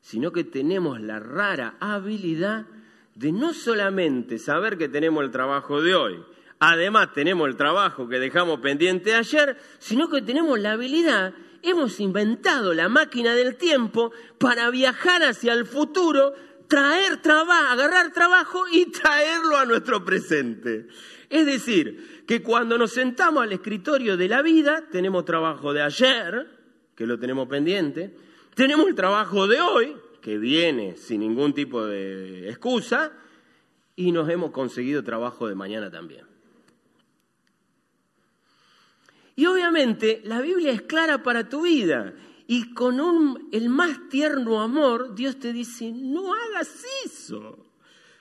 sino 0.00 0.32
que 0.32 0.44
tenemos 0.44 1.00
la 1.00 1.20
rara 1.20 1.76
habilidad 1.80 2.66
de 3.14 3.32
no 3.32 3.52
solamente 3.52 4.38
saber 4.38 4.78
que 4.78 4.88
tenemos 4.88 5.24
el 5.24 5.30
trabajo 5.30 5.82
de 5.82 5.94
hoy, 5.94 6.24
además 6.58 7.12
tenemos 7.12 7.48
el 7.48 7.56
trabajo 7.56 8.08
que 8.08 8.18
dejamos 8.18 8.60
pendiente 8.60 9.14
ayer, 9.14 9.56
sino 9.78 10.08
que 10.08 10.22
tenemos 10.22 10.58
la 10.58 10.72
habilidad, 10.72 11.34
hemos 11.62 12.00
inventado 12.00 12.74
la 12.74 12.88
máquina 12.88 13.34
del 13.34 13.56
tiempo 13.56 14.12
para 14.38 14.70
viajar 14.70 15.22
hacia 15.22 15.52
el 15.52 15.66
futuro, 15.66 16.34
traer 16.68 17.20
trabajo, 17.22 17.72
agarrar 17.72 18.12
trabajo 18.12 18.64
y 18.70 18.86
traerlo 18.86 19.56
a 19.56 19.64
nuestro 19.64 20.04
presente. 20.04 20.86
Es 21.30 21.46
decir, 21.46 22.24
que 22.26 22.42
cuando 22.42 22.78
nos 22.78 22.92
sentamos 22.92 23.42
al 23.42 23.52
escritorio 23.52 24.16
de 24.16 24.28
la 24.28 24.42
vida, 24.42 24.84
tenemos 24.90 25.24
trabajo 25.24 25.72
de 25.72 25.82
ayer, 25.82 26.46
que 26.94 27.06
lo 27.06 27.18
tenemos 27.18 27.48
pendiente, 27.48 28.14
tenemos 28.54 28.86
el 28.86 28.94
trabajo 28.94 29.46
de 29.46 29.60
hoy, 29.60 29.96
que 30.20 30.38
viene 30.38 30.96
sin 30.96 31.20
ningún 31.20 31.54
tipo 31.54 31.84
de 31.86 32.48
excusa, 32.48 33.12
y 33.96 34.12
nos 34.12 34.28
hemos 34.28 34.50
conseguido 34.52 35.02
trabajo 35.02 35.48
de 35.48 35.54
mañana 35.54 35.90
también. 35.90 36.26
Y 39.34 39.46
obviamente 39.46 40.20
la 40.24 40.40
Biblia 40.40 40.72
es 40.72 40.82
clara 40.82 41.22
para 41.22 41.48
tu 41.48 41.62
vida. 41.62 42.12
Y 42.50 42.72
con 42.72 42.98
un, 42.98 43.50
el 43.52 43.68
más 43.68 44.08
tierno 44.08 44.62
amor, 44.62 45.14
Dios 45.14 45.38
te 45.38 45.52
dice, 45.52 45.92
no 45.92 46.32
hagas 46.32 46.82
eso. 47.04 47.58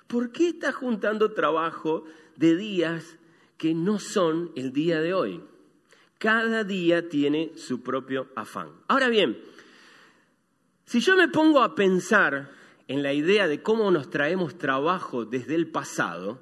¿Por 0.05 0.33
qué 0.33 0.49
estás 0.49 0.75
juntando 0.75 1.31
trabajo 1.31 2.03
de 2.35 2.57
días 2.57 3.17
que 3.57 3.73
no 3.73 3.99
son 3.99 4.51
el 4.57 4.73
día 4.73 4.99
de 4.99 5.13
hoy? 5.13 5.41
Cada 6.17 6.65
día 6.65 7.07
tiene 7.07 7.53
su 7.55 7.81
propio 7.81 8.27
afán. 8.35 8.69
Ahora 8.89 9.07
bien, 9.07 9.39
si 10.83 10.99
yo 10.99 11.15
me 11.15 11.29
pongo 11.29 11.61
a 11.61 11.73
pensar 11.73 12.51
en 12.89 13.03
la 13.03 13.13
idea 13.13 13.47
de 13.47 13.61
cómo 13.61 13.89
nos 13.91 14.09
traemos 14.09 14.57
trabajo 14.57 15.23
desde 15.23 15.55
el 15.55 15.67
pasado, 15.67 16.41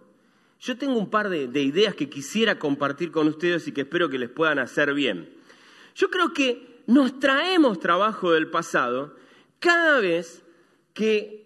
yo 0.60 0.76
tengo 0.76 0.98
un 0.98 1.12
par 1.12 1.30
de, 1.30 1.48
de, 1.48 1.62
ideas 1.62 1.94
que 1.94 2.10
quisiera 2.10 2.58
compartir 2.58 3.12
con 3.12 3.28
ustedes 3.28 3.68
y 3.68 3.74
que 3.74 3.82
espero 3.82 4.10
que 4.10 4.18
les 4.18 4.32
puedan 4.32 4.58
hacer 4.58 4.96
bien. 4.96 5.30
Yo 5.94 6.10
creo 6.10 6.34
que 6.34 6.75
nos 6.88 7.20
traemos 7.20 7.80
trabajo 7.80 8.32
del 8.32 8.50
pasado 8.50 9.16
cada 9.60 10.00
vez 10.00 10.44
que 10.94 11.46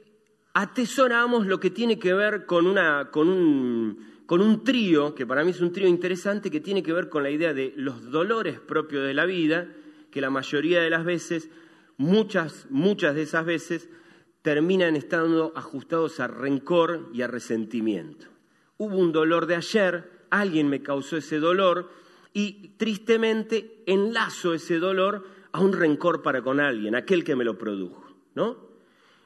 atesoramos 0.54 1.46
lo 1.46 1.60
que 1.60 1.70
tiene 1.70 2.00
que 2.00 2.14
ver 2.14 2.46
con, 2.46 2.68
una, 2.68 3.10
con, 3.12 3.30
un, 3.30 4.24
con 4.26 4.42
un 4.42 4.64
trío, 4.64 5.16
que 5.16 5.26
para 5.26 5.44
mí 5.44 5.52
es 5.52 5.62
un 5.62 5.72
trío 5.72 5.88
interesante, 5.88 6.52
que 6.52 6.60
tiene 6.60 6.84
que 6.84 6.94
ver 6.94 7.10
con 7.10 7.24
la 7.24 7.30
idea 7.30 7.54
de 7.54 7.74
los 7.76 8.12
dolores 8.12 8.60
propios 8.60 9.06
de 9.06 9.14
la 9.14 9.26
vida, 9.26 9.68
que 10.12 10.22
la 10.22 10.30
mayoría 10.30 10.82
de 10.82 10.90
las 10.90 11.06
veces, 11.06 11.50
muchas, 11.98 12.68
muchas 12.70 13.16
de 13.16 13.22
esas 13.24 13.46
veces, 13.46 13.90
terminan 14.42 14.96
estando 14.96 15.54
ajustados 15.56 16.20
a 16.20 16.28
rencor 16.28 17.10
y 17.14 17.22
a 17.22 17.28
resentimiento. 17.28 18.28
Hubo 18.78 18.98
un 18.98 19.12
dolor 19.12 19.46
de 19.46 19.56
ayer, 19.56 20.10
alguien 20.30 20.70
me 20.70 20.82
causó 20.82 21.18
ese 21.18 21.40
dolor 21.40 21.90
y 22.34 22.70
tristemente 22.78 23.84
enlazo 23.86 24.54
ese 24.54 24.80
dolor 24.80 25.26
a 25.52 25.60
un 25.60 25.74
rencor 25.74 26.22
para 26.22 26.42
con 26.42 26.60
alguien, 26.60 26.96
aquel 26.96 27.24
que 27.24 27.36
me 27.36 27.44
lo 27.44 27.58
produjo, 27.58 28.06
¿no? 28.36 28.58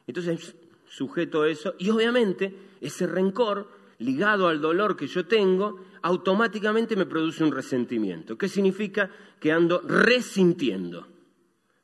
Entonces 0.08 0.56
sujeto 0.88 1.46
eso 1.46 1.76
y 1.80 1.90
obviamente 1.90 2.56
ese 2.82 3.08
rencor 3.08 3.68
ligado 4.00 4.48
al 4.48 4.62
dolor 4.62 4.96
que 4.96 5.08
yo 5.08 5.26
tengo 5.26 5.80
automáticamente 6.02 6.96
me 6.96 7.06
produce 7.06 7.44
un 7.44 7.52
resentimiento. 7.52 8.38
¿Qué 8.38 8.48
significa? 8.48 9.10
Que 9.40 9.52
ando 9.52 9.82
resintiendo, 9.82 11.08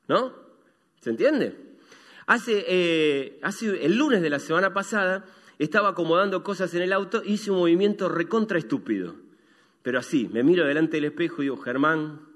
¿no? 0.08 0.34
¿Se 1.00 1.10
entiende? 1.10 1.56
Hace, 2.28 2.66
eh, 2.68 3.40
hace 3.42 3.86
el 3.86 3.96
lunes 3.96 4.22
de 4.22 4.30
la 4.30 4.40
semana 4.40 4.74
pasada 4.74 5.26
estaba 5.58 5.90
acomodando 5.90 6.44
cosas 6.44 6.74
en 6.74 6.82
el 6.84 6.94
auto, 6.94 7.22
hice 7.26 7.52
un 7.52 7.58
movimiento 7.58 8.10
recontra 8.10 8.60
estúpido. 8.60 9.16
Pero 9.82 10.00
así, 10.00 10.30
me 10.32 10.44
miro 10.44 10.66
delante 10.66 10.98
del 10.98 11.06
espejo 11.06 11.42
y 11.42 11.46
digo, 11.46 11.58
Germán, 11.58 12.29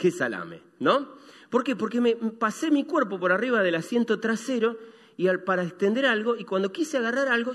qué 0.00 0.10
salame, 0.10 0.62
¿no? 0.78 1.10
¿Por 1.50 1.62
qué? 1.62 1.76
Porque 1.76 2.00
me 2.00 2.16
pasé 2.16 2.70
mi 2.70 2.84
cuerpo 2.84 3.20
por 3.20 3.32
arriba 3.32 3.62
del 3.62 3.74
asiento 3.74 4.18
trasero 4.18 4.78
y 5.18 5.28
al, 5.28 5.44
para 5.44 5.62
extender 5.62 6.06
algo, 6.06 6.36
y 6.36 6.44
cuando 6.44 6.72
quise 6.72 6.96
agarrar 6.96 7.28
algo, 7.28 7.54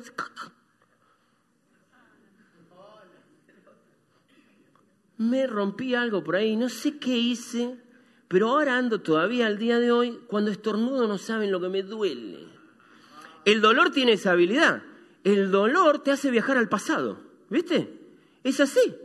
me 5.18 5.48
rompí 5.48 5.96
algo 5.96 6.24
por 6.24 6.36
ahí, 6.36 6.56
no 6.56 6.70
sé 6.70 7.00
qué 7.00 7.18
hice, 7.18 7.80
pero 8.28 8.50
ahora 8.50 8.78
ando 8.78 9.02
todavía 9.02 9.48
al 9.48 9.58
día 9.58 9.80
de 9.80 9.92
hoy, 9.92 10.20
cuando 10.28 10.52
estornudo 10.52 11.08
no 11.08 11.18
saben 11.18 11.52
lo 11.52 11.60
que 11.60 11.70
me 11.70 11.82
duele. 11.82 12.46
El 13.44 13.60
dolor 13.60 13.90
tiene 13.90 14.14
esa 14.14 14.34
habilidad. 14.34 14.84
El 15.24 15.50
dolor 15.50 16.04
te 16.04 16.12
hace 16.12 16.30
viajar 16.30 16.58
al 16.58 16.70
pasado. 16.70 17.20
¿Viste? 17.50 17.92
Es 18.44 18.60
así. 18.60 18.96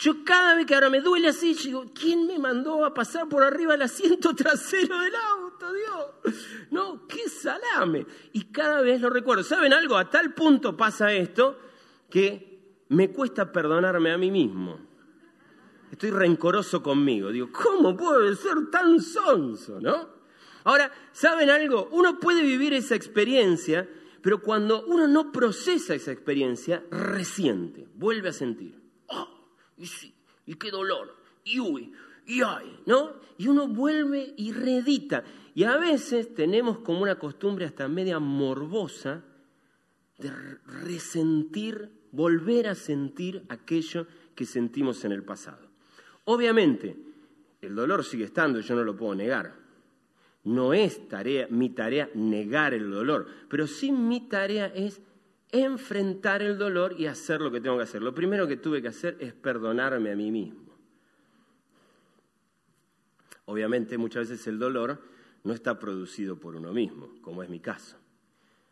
Yo 0.00 0.24
cada 0.24 0.54
vez 0.54 0.64
que 0.64 0.74
ahora 0.74 0.88
me 0.88 1.02
duele 1.02 1.28
así, 1.28 1.52
digo, 1.52 1.84
¿quién 1.94 2.26
me 2.26 2.38
mandó 2.38 2.86
a 2.86 2.94
pasar 2.94 3.28
por 3.28 3.42
arriba 3.42 3.74
el 3.74 3.82
asiento 3.82 4.34
trasero 4.34 4.98
del 4.98 5.14
auto, 5.14 5.66
Dios? 5.74 6.36
No, 6.70 7.06
qué 7.06 7.28
salame. 7.28 8.06
Y 8.32 8.44
cada 8.44 8.80
vez 8.80 8.98
lo 9.02 9.10
recuerdo. 9.10 9.44
¿Saben 9.44 9.74
algo? 9.74 9.98
A 9.98 10.08
tal 10.08 10.32
punto 10.32 10.74
pasa 10.74 11.12
esto 11.12 11.58
que 12.08 12.84
me 12.88 13.10
cuesta 13.10 13.52
perdonarme 13.52 14.10
a 14.10 14.16
mí 14.16 14.30
mismo. 14.30 14.80
Estoy 15.92 16.12
rencoroso 16.12 16.82
conmigo. 16.82 17.30
Digo, 17.30 17.50
¿cómo 17.52 17.94
puedo 17.94 18.34
ser 18.36 18.70
tan 18.70 19.00
sonso, 19.00 19.80
no? 19.82 20.08
Ahora, 20.64 20.90
¿saben 21.12 21.50
algo? 21.50 21.90
Uno 21.92 22.18
puede 22.18 22.40
vivir 22.40 22.72
esa 22.72 22.94
experiencia, 22.94 23.86
pero 24.22 24.40
cuando 24.40 24.82
uno 24.86 25.06
no 25.06 25.30
procesa 25.30 25.92
esa 25.94 26.10
experiencia, 26.10 26.84
resiente, 26.90 27.86
vuelve 27.96 28.30
a 28.30 28.32
sentir. 28.32 28.79
Y 29.80 29.86
sí, 29.86 30.14
y 30.44 30.56
qué 30.56 30.70
dolor, 30.70 31.16
y 31.42 31.58
uy, 31.58 31.90
y 32.26 32.42
ay, 32.42 32.80
¿no? 32.84 33.14
Y 33.38 33.48
uno 33.48 33.66
vuelve 33.66 34.34
y 34.36 34.52
reedita. 34.52 35.24
Y 35.54 35.64
a 35.64 35.78
veces 35.78 36.34
tenemos 36.34 36.80
como 36.80 37.00
una 37.00 37.18
costumbre 37.18 37.64
hasta 37.64 37.88
media 37.88 38.18
morbosa 38.18 39.24
de 40.18 40.30
resentir, 40.84 41.90
volver 42.12 42.68
a 42.68 42.74
sentir 42.74 43.42
aquello 43.48 44.06
que 44.34 44.44
sentimos 44.44 45.02
en 45.06 45.12
el 45.12 45.24
pasado. 45.24 45.66
Obviamente, 46.26 46.96
el 47.62 47.74
dolor 47.74 48.04
sigue 48.04 48.24
estando, 48.24 48.60
yo 48.60 48.74
no 48.74 48.84
lo 48.84 48.96
puedo 48.96 49.14
negar. 49.14 49.54
No 50.44 50.74
es 50.74 51.08
tarea, 51.08 51.48
mi 51.50 51.70
tarea 51.70 52.10
negar 52.14 52.74
el 52.74 52.90
dolor, 52.90 53.26
pero 53.48 53.66
sí 53.66 53.92
mi 53.92 54.28
tarea 54.28 54.66
es 54.66 55.00
enfrentar 55.52 56.42
el 56.42 56.58
dolor 56.58 56.94
y 56.98 57.06
hacer 57.06 57.40
lo 57.40 57.50
que 57.50 57.60
tengo 57.60 57.76
que 57.76 57.84
hacer. 57.84 58.02
Lo 58.02 58.14
primero 58.14 58.46
que 58.46 58.56
tuve 58.56 58.82
que 58.82 58.88
hacer 58.88 59.16
es 59.20 59.32
perdonarme 59.32 60.12
a 60.12 60.16
mí 60.16 60.30
mismo. 60.30 60.70
Obviamente 63.46 63.98
muchas 63.98 64.28
veces 64.28 64.46
el 64.46 64.58
dolor 64.58 65.02
no 65.42 65.52
está 65.52 65.78
producido 65.78 66.38
por 66.38 66.54
uno 66.54 66.72
mismo, 66.72 67.10
como 67.20 67.42
es 67.42 67.48
mi 67.48 67.60
caso. 67.60 67.96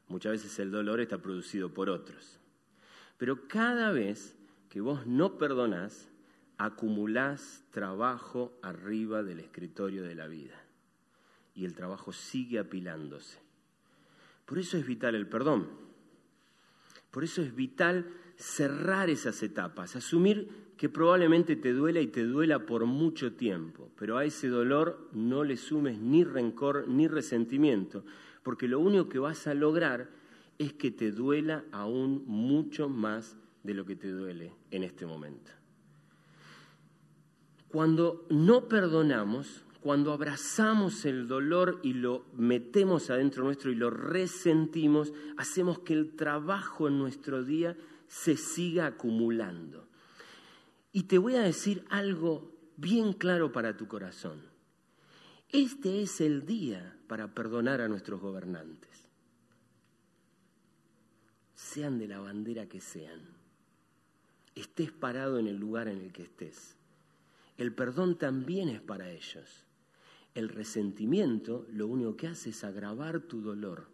Muchas 0.06 0.32
veces 0.32 0.58
el 0.58 0.70
dolor 0.70 1.00
está 1.00 1.18
producido 1.18 1.74
por 1.74 1.90
otros. 1.90 2.38
Pero 3.16 3.48
cada 3.48 3.90
vez 3.90 4.36
que 4.68 4.80
vos 4.80 5.06
no 5.06 5.36
perdonás, 5.38 6.08
acumulás 6.58 7.64
trabajo 7.70 8.52
arriba 8.62 9.22
del 9.22 9.40
escritorio 9.40 10.02
de 10.02 10.14
la 10.14 10.26
vida 10.26 10.60
y 11.54 11.64
el 11.64 11.74
trabajo 11.74 12.12
sigue 12.12 12.58
apilándose. 12.58 13.38
Por 14.44 14.58
eso 14.58 14.76
es 14.76 14.86
vital 14.86 15.14
el 15.14 15.26
perdón. 15.26 15.87
Por 17.10 17.24
eso 17.24 17.42
es 17.42 17.54
vital 17.54 18.06
cerrar 18.36 19.10
esas 19.10 19.42
etapas, 19.42 19.96
asumir 19.96 20.68
que 20.76 20.88
probablemente 20.88 21.56
te 21.56 21.72
duela 21.72 22.00
y 22.00 22.06
te 22.06 22.22
duela 22.22 22.64
por 22.64 22.86
mucho 22.86 23.32
tiempo, 23.32 23.90
pero 23.98 24.16
a 24.16 24.24
ese 24.24 24.48
dolor 24.48 25.08
no 25.12 25.42
le 25.42 25.56
sumes 25.56 25.98
ni 25.98 26.22
rencor 26.22 26.86
ni 26.86 27.08
resentimiento, 27.08 28.04
porque 28.44 28.68
lo 28.68 28.78
único 28.78 29.08
que 29.08 29.18
vas 29.18 29.46
a 29.48 29.54
lograr 29.54 30.08
es 30.58 30.72
que 30.72 30.90
te 30.90 31.10
duela 31.10 31.64
aún 31.72 32.24
mucho 32.26 32.88
más 32.88 33.36
de 33.64 33.74
lo 33.74 33.84
que 33.84 33.96
te 33.96 34.08
duele 34.08 34.52
en 34.70 34.84
este 34.84 35.04
momento. 35.04 35.50
Cuando 37.68 38.26
no 38.30 38.68
perdonamos, 38.68 39.64
cuando 39.80 40.12
abrazamos 40.12 41.04
el 41.04 41.28
dolor 41.28 41.80
y 41.82 41.92
lo 41.92 42.26
metemos 42.36 43.10
adentro 43.10 43.44
nuestro 43.44 43.70
y 43.70 43.74
lo 43.74 43.90
resentimos, 43.90 45.12
hacemos 45.36 45.78
que 45.80 45.94
el 45.94 46.16
trabajo 46.16 46.88
en 46.88 46.98
nuestro 46.98 47.44
día 47.44 47.76
se 48.08 48.36
siga 48.36 48.86
acumulando. 48.86 49.86
Y 50.92 51.04
te 51.04 51.18
voy 51.18 51.36
a 51.36 51.42
decir 51.42 51.84
algo 51.90 52.50
bien 52.76 53.12
claro 53.12 53.52
para 53.52 53.76
tu 53.76 53.86
corazón. 53.86 54.42
Este 55.50 56.02
es 56.02 56.20
el 56.20 56.44
día 56.44 56.98
para 57.06 57.34
perdonar 57.34 57.80
a 57.80 57.88
nuestros 57.88 58.20
gobernantes, 58.20 59.08
sean 61.54 61.98
de 61.98 62.08
la 62.08 62.18
bandera 62.18 62.66
que 62.66 62.80
sean, 62.80 63.20
estés 64.54 64.92
parado 64.92 65.38
en 65.38 65.46
el 65.46 65.56
lugar 65.56 65.88
en 65.88 65.98
el 65.98 66.12
que 66.12 66.24
estés. 66.24 66.76
El 67.56 67.74
perdón 67.74 68.18
también 68.18 68.68
es 68.68 68.80
para 68.80 69.10
ellos. 69.10 69.67
El 70.38 70.50
resentimiento 70.50 71.66
lo 71.72 71.88
único 71.88 72.16
que 72.16 72.28
hace 72.28 72.50
es 72.50 72.62
agravar 72.62 73.22
tu 73.22 73.40
dolor 73.40 73.88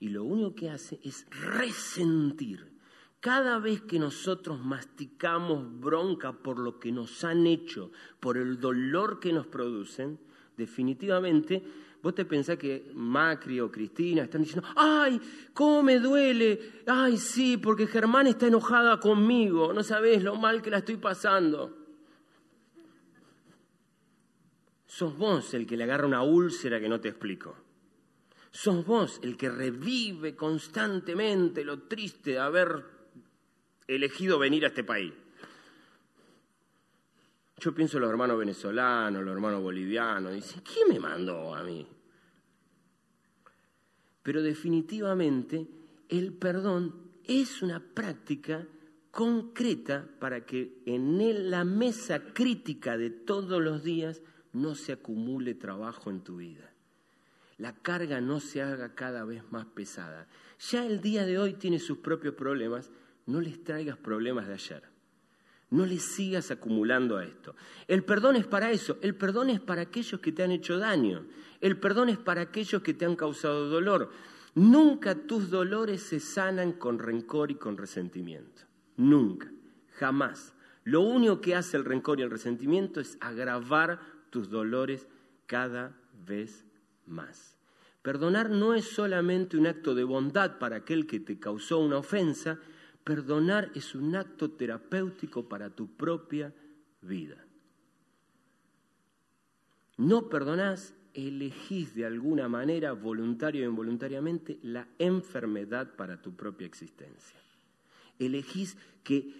y 0.00 0.08
lo 0.08 0.24
único 0.24 0.52
que 0.52 0.68
hace 0.68 0.98
es 1.04 1.28
resentir. 1.30 2.72
Cada 3.20 3.60
vez 3.60 3.82
que 3.82 4.00
nosotros 4.00 4.58
masticamos 4.58 5.78
bronca 5.78 6.32
por 6.32 6.58
lo 6.58 6.80
que 6.80 6.90
nos 6.90 7.22
han 7.22 7.46
hecho, 7.46 7.92
por 8.18 8.36
el 8.36 8.58
dolor 8.58 9.20
que 9.20 9.32
nos 9.32 9.46
producen, 9.46 10.18
definitivamente 10.56 11.62
vos 12.02 12.16
te 12.16 12.24
pensás 12.24 12.58
que 12.58 12.90
Macri 12.92 13.60
o 13.60 13.70
Cristina 13.70 14.24
están 14.24 14.42
diciendo, 14.42 14.68
ay, 14.74 15.20
cómo 15.54 15.84
me 15.84 16.00
duele, 16.00 16.82
ay, 16.88 17.16
sí, 17.16 17.58
porque 17.58 17.86
Germán 17.86 18.26
está 18.26 18.48
enojada 18.48 18.98
conmigo, 18.98 19.72
no 19.72 19.84
sabés 19.84 20.20
lo 20.24 20.34
mal 20.34 20.62
que 20.62 20.70
la 20.70 20.78
estoy 20.78 20.96
pasando. 20.96 21.85
Sos 24.86 25.16
vos 25.16 25.52
el 25.54 25.66
que 25.66 25.76
le 25.76 25.84
agarra 25.84 26.06
una 26.06 26.22
úlcera 26.22 26.80
que 26.80 26.88
no 26.88 27.00
te 27.00 27.08
explico. 27.08 27.56
Sos 28.50 28.86
vos 28.86 29.20
el 29.22 29.36
que 29.36 29.50
revive 29.50 30.34
constantemente 30.34 31.64
lo 31.64 31.82
triste 31.82 32.32
de 32.32 32.38
haber 32.38 32.84
elegido 33.86 34.38
venir 34.38 34.64
a 34.64 34.68
este 34.68 34.84
país. 34.84 35.12
Yo 37.58 37.74
pienso 37.74 37.96
en 37.96 38.02
los 38.02 38.10
hermanos 38.10 38.38
venezolanos, 38.38 39.24
los 39.24 39.34
hermanos 39.34 39.62
bolivianos, 39.62 40.34
dicen, 40.34 40.62
¿quién 40.62 40.88
me 40.88 41.00
mandó 41.00 41.54
a 41.54 41.62
mí? 41.62 41.86
Pero 44.22 44.42
definitivamente 44.42 45.66
el 46.08 46.32
perdón 46.32 46.94
es 47.24 47.62
una 47.62 47.80
práctica 47.80 48.66
concreta 49.10 50.06
para 50.18 50.44
que 50.44 50.82
en 50.84 51.50
la 51.50 51.64
mesa 51.64 52.32
crítica 52.34 52.98
de 52.98 53.10
todos 53.10 53.62
los 53.62 53.82
días 53.82 54.20
no 54.56 54.74
se 54.74 54.92
acumule 54.92 55.54
trabajo 55.54 56.10
en 56.10 56.22
tu 56.22 56.38
vida. 56.38 56.72
La 57.58 57.74
carga 57.74 58.20
no 58.20 58.40
se 58.40 58.62
haga 58.62 58.94
cada 58.94 59.24
vez 59.24 59.42
más 59.50 59.66
pesada. 59.66 60.26
Ya 60.70 60.86
el 60.86 61.00
día 61.00 61.24
de 61.24 61.38
hoy 61.38 61.54
tiene 61.54 61.78
sus 61.78 61.98
propios 61.98 62.34
problemas, 62.34 62.90
no 63.26 63.40
les 63.40 63.62
traigas 63.62 63.96
problemas 63.96 64.46
de 64.46 64.54
ayer. 64.54 64.82
No 65.70 65.84
les 65.84 66.02
sigas 66.02 66.50
acumulando 66.50 67.16
a 67.16 67.24
esto. 67.24 67.54
El 67.88 68.04
perdón 68.04 68.36
es 68.36 68.46
para 68.46 68.70
eso. 68.70 68.98
El 69.02 69.14
perdón 69.14 69.50
es 69.50 69.60
para 69.60 69.82
aquellos 69.82 70.20
que 70.20 70.32
te 70.32 70.42
han 70.42 70.52
hecho 70.52 70.78
daño. 70.78 71.26
El 71.60 71.78
perdón 71.78 72.08
es 72.08 72.18
para 72.18 72.42
aquellos 72.42 72.82
que 72.82 72.94
te 72.94 73.04
han 73.04 73.16
causado 73.16 73.68
dolor. 73.68 74.10
Nunca 74.54 75.26
tus 75.26 75.50
dolores 75.50 76.02
se 76.02 76.20
sanan 76.20 76.72
con 76.72 76.98
rencor 76.98 77.50
y 77.50 77.56
con 77.56 77.76
resentimiento. 77.76 78.62
Nunca. 78.96 79.50
Jamás. 79.94 80.54
Lo 80.84 81.00
único 81.00 81.40
que 81.40 81.56
hace 81.56 81.76
el 81.76 81.84
rencor 81.84 82.20
y 82.20 82.22
el 82.22 82.30
resentimiento 82.30 83.00
es 83.00 83.18
agravar 83.20 84.15
tus 84.36 84.50
dolores 84.50 85.06
cada 85.46 85.96
vez 86.26 86.66
más. 87.06 87.56
Perdonar 88.02 88.50
no 88.50 88.74
es 88.74 88.84
solamente 88.84 89.56
un 89.56 89.66
acto 89.66 89.94
de 89.94 90.04
bondad 90.04 90.58
para 90.58 90.76
aquel 90.76 91.06
que 91.06 91.20
te 91.20 91.38
causó 91.38 91.78
una 91.78 91.96
ofensa, 91.96 92.58
perdonar 93.02 93.70
es 93.74 93.94
un 93.94 94.14
acto 94.14 94.50
terapéutico 94.50 95.48
para 95.48 95.70
tu 95.70 95.86
propia 95.96 96.52
vida. 97.00 97.46
No 99.96 100.28
perdonás, 100.28 100.92
elegís 101.14 101.94
de 101.94 102.04
alguna 102.04 102.46
manera, 102.46 102.92
voluntario 102.92 103.64
o 103.64 103.70
involuntariamente, 103.70 104.58
la 104.62 104.86
enfermedad 104.98 105.96
para 105.96 106.20
tu 106.20 106.36
propia 106.36 106.66
existencia. 106.66 107.40
Elegís 108.18 108.76
que 109.02 109.32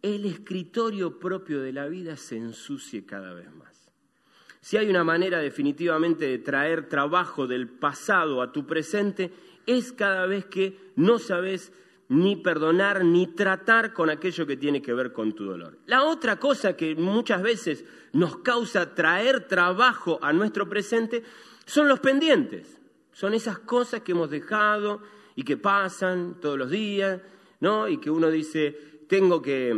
el 0.00 0.24
escritorio 0.24 1.18
propio 1.18 1.60
de 1.60 1.74
la 1.74 1.86
vida 1.86 2.16
se 2.16 2.38
ensucie 2.38 3.04
cada 3.04 3.34
vez 3.34 3.54
más. 3.54 3.77
Si 4.60 4.76
hay 4.76 4.88
una 4.90 5.04
manera 5.04 5.38
definitivamente 5.38 6.26
de 6.26 6.38
traer 6.38 6.88
trabajo 6.88 7.46
del 7.46 7.68
pasado 7.68 8.42
a 8.42 8.52
tu 8.52 8.66
presente, 8.66 9.32
es 9.66 9.92
cada 9.92 10.26
vez 10.26 10.46
que 10.46 10.92
no 10.96 11.18
sabes 11.18 11.72
ni 12.08 12.36
perdonar 12.36 13.04
ni 13.04 13.26
tratar 13.26 13.92
con 13.92 14.08
aquello 14.10 14.46
que 14.46 14.56
tiene 14.56 14.80
que 14.80 14.94
ver 14.94 15.12
con 15.12 15.32
tu 15.34 15.44
dolor. 15.44 15.78
La 15.86 16.04
otra 16.04 16.38
cosa 16.38 16.76
que 16.76 16.94
muchas 16.94 17.42
veces 17.42 17.84
nos 18.12 18.38
causa 18.38 18.94
traer 18.94 19.46
trabajo 19.46 20.18
a 20.22 20.32
nuestro 20.32 20.68
presente 20.68 21.22
son 21.66 21.86
los 21.86 22.00
pendientes. 22.00 22.80
Son 23.12 23.34
esas 23.34 23.58
cosas 23.58 24.00
que 24.00 24.12
hemos 24.12 24.30
dejado 24.30 25.02
y 25.36 25.42
que 25.42 25.56
pasan 25.56 26.40
todos 26.40 26.56
los 26.56 26.70
días, 26.70 27.20
¿no? 27.60 27.88
Y 27.88 27.98
que 27.98 28.10
uno 28.10 28.30
dice, 28.30 28.70
tengo 29.08 29.42
que 29.42 29.74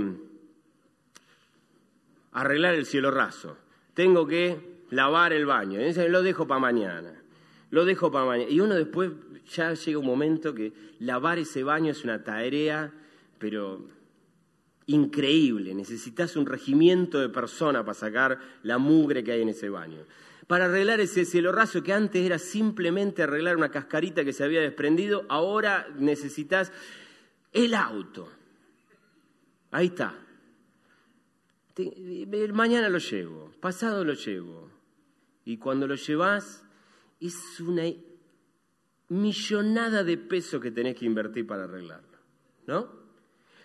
arreglar 2.32 2.74
el 2.74 2.86
cielo 2.86 3.10
raso, 3.10 3.56
tengo 4.00 4.26
que 4.26 4.56
lavar 4.92 5.34
el 5.34 5.44
baño. 5.44 5.78
Lo 6.08 6.22
dejo 6.22 6.46
para 6.46 6.58
mañana. 6.58 7.12
Lo 7.68 7.84
dejo 7.84 8.10
para 8.10 8.24
mañana. 8.24 8.50
Y 8.50 8.58
uno 8.58 8.74
después 8.74 9.10
ya 9.54 9.74
llega 9.74 9.98
un 9.98 10.06
momento 10.06 10.54
que 10.54 10.72
lavar 11.00 11.38
ese 11.38 11.62
baño 11.62 11.90
es 11.92 12.02
una 12.02 12.24
tarea, 12.24 12.90
pero 13.38 13.84
increíble. 14.86 15.74
Necesitas 15.74 16.34
un 16.36 16.46
regimiento 16.46 17.20
de 17.20 17.28
personas 17.28 17.82
para 17.82 17.92
sacar 17.92 18.38
la 18.62 18.78
mugre 18.78 19.22
que 19.22 19.32
hay 19.32 19.42
en 19.42 19.50
ese 19.50 19.68
baño. 19.68 19.98
Para 20.46 20.64
arreglar 20.64 21.00
ese 21.00 21.26
cielo 21.26 21.52
raso 21.52 21.82
que 21.82 21.92
antes 21.92 22.24
era 22.24 22.38
simplemente 22.38 23.22
arreglar 23.22 23.58
una 23.58 23.70
cascarita 23.70 24.24
que 24.24 24.32
se 24.32 24.44
había 24.44 24.62
desprendido, 24.62 25.26
ahora 25.28 25.86
necesitas 25.98 26.72
el 27.52 27.74
auto. 27.74 28.30
Ahí 29.70 29.88
está. 29.88 30.14
Mañana 32.52 32.88
lo 32.88 32.98
llevo, 32.98 33.52
pasado 33.60 34.04
lo 34.04 34.14
llevo. 34.14 34.70
Y 35.44 35.56
cuando 35.56 35.86
lo 35.86 35.94
llevas, 35.94 36.64
es 37.20 37.60
una 37.60 37.84
millonada 39.08 40.04
de 40.04 40.16
peso 40.16 40.60
que 40.60 40.70
tenés 40.70 40.96
que 40.96 41.06
invertir 41.06 41.46
para 41.46 41.64
arreglarlo. 41.64 42.18
¿No? 42.66 43.00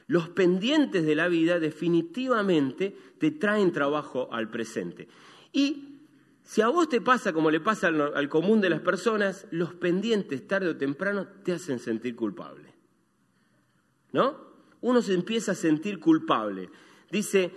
Los 0.07 0.29
pendientes 0.29 1.05
de 1.05 1.15
la 1.15 1.27
vida 1.27 1.59
definitivamente 1.59 2.95
te 3.17 3.31
traen 3.31 3.71
trabajo 3.71 4.29
al 4.31 4.49
presente. 4.49 5.07
Y 5.51 5.99
si 6.43 6.61
a 6.61 6.67
vos 6.67 6.89
te 6.89 7.01
pasa 7.01 7.33
como 7.33 7.49
le 7.49 7.59
pasa 7.59 7.87
al, 7.87 8.15
al 8.15 8.29
común 8.29 8.61
de 8.61 8.69
las 8.69 8.81
personas, 8.81 9.47
los 9.51 9.73
pendientes 9.73 10.47
tarde 10.47 10.69
o 10.69 10.77
temprano 10.77 11.27
te 11.43 11.53
hacen 11.53 11.79
sentir 11.79 12.15
culpable. 12.15 12.73
¿No? 14.11 14.45
Uno 14.81 15.01
se 15.01 15.13
empieza 15.13 15.53
a 15.53 15.55
sentir 15.55 15.99
culpable. 15.99 16.69
Dice, 17.11 17.51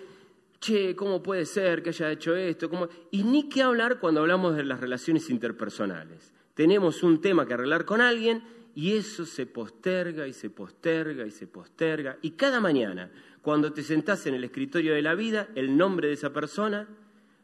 che, 0.60 0.94
¿cómo 0.96 1.22
puede 1.22 1.46
ser 1.46 1.82
que 1.82 1.90
haya 1.90 2.10
hecho 2.10 2.34
esto? 2.36 2.70
Y 3.10 3.22
ni 3.24 3.48
qué 3.48 3.62
hablar 3.62 3.98
cuando 3.98 4.20
hablamos 4.20 4.56
de 4.56 4.64
las 4.64 4.80
relaciones 4.80 5.30
interpersonales. 5.30 6.32
Tenemos 6.54 7.02
un 7.02 7.20
tema 7.20 7.46
que 7.46 7.54
arreglar 7.54 7.84
con 7.84 8.00
alguien 8.00 8.42
y 8.74 8.96
eso 8.96 9.24
se 9.24 9.46
posterga 9.46 10.26
y 10.26 10.32
se 10.32 10.50
posterga 10.50 11.26
y 11.26 11.30
se 11.30 11.46
posterga. 11.46 12.18
Y 12.22 12.32
cada 12.32 12.60
mañana, 12.60 13.10
cuando 13.42 13.72
te 13.72 13.82
sentás 13.82 14.26
en 14.26 14.34
el 14.34 14.44
escritorio 14.44 14.94
de 14.94 15.02
la 15.02 15.14
vida, 15.14 15.48
el 15.54 15.76
nombre 15.76 16.08
de 16.08 16.14
esa 16.14 16.32
persona 16.32 16.88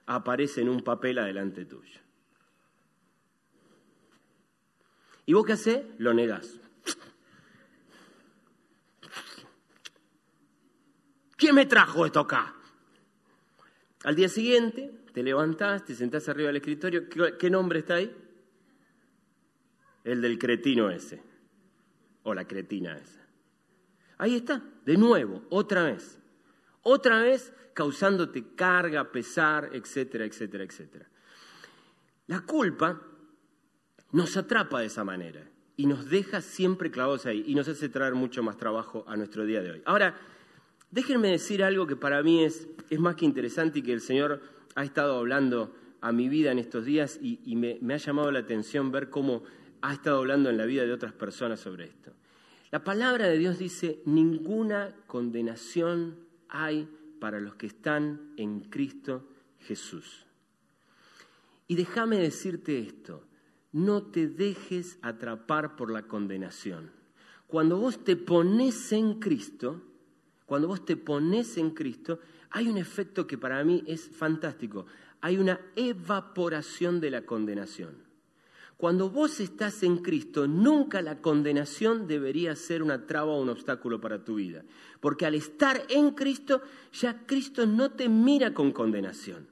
aparece 0.06 0.60
en 0.60 0.68
un 0.68 0.82
papel 0.82 1.18
adelante 1.18 1.64
tuyo. 1.64 2.00
¿Y 5.26 5.32
vos 5.32 5.46
qué 5.46 5.52
haces? 5.54 5.82
Lo 5.98 6.12
negás. 6.12 6.60
¿Quién 11.36 11.54
me 11.54 11.66
trajo 11.66 12.06
esto 12.06 12.20
acá? 12.20 12.54
Al 14.04 14.14
día 14.14 14.28
siguiente 14.28 14.92
te 15.12 15.22
levantás, 15.22 15.84
te 15.84 15.94
sentás 15.94 16.28
arriba 16.28 16.48
del 16.48 16.56
escritorio, 16.56 17.08
¿qué 17.08 17.50
nombre 17.50 17.80
está 17.80 17.94
ahí? 17.94 18.14
El 20.04 20.20
del 20.20 20.38
cretino 20.38 20.90
ese, 20.90 21.22
o 22.22 22.34
la 22.34 22.46
cretina 22.46 22.98
esa. 22.98 23.26
Ahí 24.18 24.36
está, 24.36 24.62
de 24.84 24.96
nuevo, 24.98 25.42
otra 25.48 25.84
vez. 25.84 26.18
Otra 26.82 27.20
vez 27.20 27.52
causándote 27.72 28.54
carga, 28.54 29.10
pesar, 29.10 29.70
etcétera, 29.72 30.26
etcétera, 30.26 30.64
etcétera. 30.64 31.08
La 32.26 32.40
culpa 32.42 33.00
nos 34.12 34.36
atrapa 34.36 34.80
de 34.80 34.86
esa 34.86 35.02
manera 35.02 35.48
y 35.76 35.86
nos 35.86 36.10
deja 36.10 36.42
siempre 36.42 36.90
clavados 36.90 37.24
ahí 37.24 37.42
y 37.46 37.54
nos 37.54 37.68
hace 37.68 37.88
traer 37.88 38.14
mucho 38.14 38.42
más 38.42 38.58
trabajo 38.58 39.04
a 39.08 39.16
nuestro 39.16 39.46
día 39.46 39.62
de 39.62 39.72
hoy. 39.72 39.82
Ahora, 39.86 40.14
Déjenme 40.94 41.30
decir 41.30 41.64
algo 41.64 41.88
que 41.88 41.96
para 41.96 42.22
mí 42.22 42.44
es, 42.44 42.68
es 42.88 43.00
más 43.00 43.16
que 43.16 43.24
interesante 43.24 43.80
y 43.80 43.82
que 43.82 43.92
el 43.92 44.00
Señor 44.00 44.40
ha 44.76 44.84
estado 44.84 45.18
hablando 45.18 45.74
a 46.00 46.12
mi 46.12 46.28
vida 46.28 46.52
en 46.52 46.60
estos 46.60 46.84
días 46.84 47.18
y, 47.20 47.56
me, 47.56 47.78
me 47.80 47.94
ha 47.94 47.96
llamado 47.96 48.30
la 48.30 48.38
atención 48.38 48.92
ver 48.92 49.10
cómo 49.10 49.42
ha 49.80 49.92
estado 49.92 50.18
hablando 50.18 50.50
en 50.50 50.56
la 50.56 50.66
vida 50.66 50.84
de 50.84 50.92
otras 50.92 51.12
personas 51.12 51.58
sobre 51.58 51.86
esto. 51.86 52.12
La 52.70 52.84
palabra 52.84 53.26
de 53.26 53.38
Dios 53.38 53.58
dice, 53.58 54.02
ninguna 54.04 54.94
condenación 55.08 56.14
hay 56.48 56.88
para 57.18 57.40
los 57.40 57.56
que 57.56 57.66
están 57.66 58.32
en 58.36 58.60
Cristo 58.60 59.26
Jesús. 59.62 60.26
Y 61.66 61.74
déjame 61.74 62.20
decirte 62.20 62.78
esto, 62.78 63.24
no 63.72 64.04
te 64.04 64.28
dejes 64.28 65.00
atrapar 65.02 65.74
por 65.74 65.90
la 65.90 66.02
condenación. 66.02 66.92
Cuando 67.48 67.78
vos 67.78 68.04
te 68.04 68.14
pones 68.14 68.92
en 68.92 69.18
Cristo, 69.18 69.82
cuando 70.46 70.68
vos 70.68 70.84
te 70.84 70.96
pones 70.96 71.56
en 71.56 71.70
Cristo, 71.70 72.20
hay 72.50 72.68
un 72.68 72.76
efecto 72.76 73.26
que 73.26 73.38
para 73.38 73.62
mí 73.64 73.82
es 73.86 74.08
fantástico. 74.08 74.86
Hay 75.20 75.38
una 75.38 75.60
evaporación 75.74 77.00
de 77.00 77.10
la 77.10 77.22
condenación. 77.22 78.04
Cuando 78.76 79.08
vos 79.08 79.40
estás 79.40 79.82
en 79.82 79.98
Cristo, 79.98 80.46
nunca 80.46 81.00
la 81.00 81.20
condenación 81.22 82.06
debería 82.06 82.54
ser 82.56 82.82
una 82.82 83.06
traba 83.06 83.32
o 83.32 83.40
un 83.40 83.48
obstáculo 83.48 84.00
para 84.00 84.24
tu 84.24 84.34
vida. 84.34 84.64
Porque 85.00 85.26
al 85.26 85.34
estar 85.34 85.82
en 85.88 86.10
Cristo, 86.10 86.60
ya 86.92 87.24
Cristo 87.24 87.66
no 87.66 87.92
te 87.92 88.08
mira 88.08 88.52
con 88.52 88.72
condenación. 88.72 89.46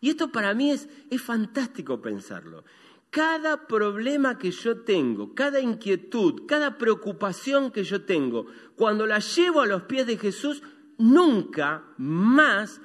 Y 0.00 0.10
esto 0.10 0.30
para 0.30 0.54
mí 0.54 0.70
es, 0.70 0.88
es 1.10 1.20
fantástico 1.20 2.00
pensarlo. 2.00 2.64
Cada 3.10 3.66
problema 3.66 4.38
que 4.38 4.52
yo 4.52 4.82
tengo, 4.82 5.34
cada 5.34 5.60
inquietud, 5.60 6.46
cada 6.46 6.78
preocupación 6.78 7.72
que 7.72 7.82
yo 7.82 8.04
tengo, 8.04 8.46
cuando 8.76 9.04
la 9.04 9.18
llevo 9.18 9.60
a 9.60 9.66
los 9.66 9.82
pies 9.82 10.06
de 10.06 10.16
Jesús, 10.16 10.62
nunca 10.96 11.82
más 11.98 12.80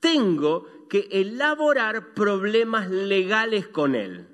tengo 0.00 0.66
que 0.88 1.08
elaborar 1.12 2.12
problemas 2.12 2.90
legales 2.90 3.68
con 3.68 3.94
Él. 3.94 4.26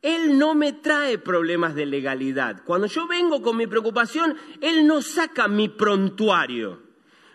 Él 0.00 0.36
no 0.36 0.56
me 0.56 0.72
trae 0.72 1.18
problemas 1.18 1.76
de 1.76 1.86
legalidad. 1.86 2.64
Cuando 2.64 2.88
yo 2.88 3.06
vengo 3.06 3.40
con 3.40 3.56
mi 3.56 3.68
preocupación, 3.68 4.36
Él 4.60 4.84
no 4.84 5.00
saca 5.00 5.46
mi 5.46 5.68
prontuario. 5.68 6.82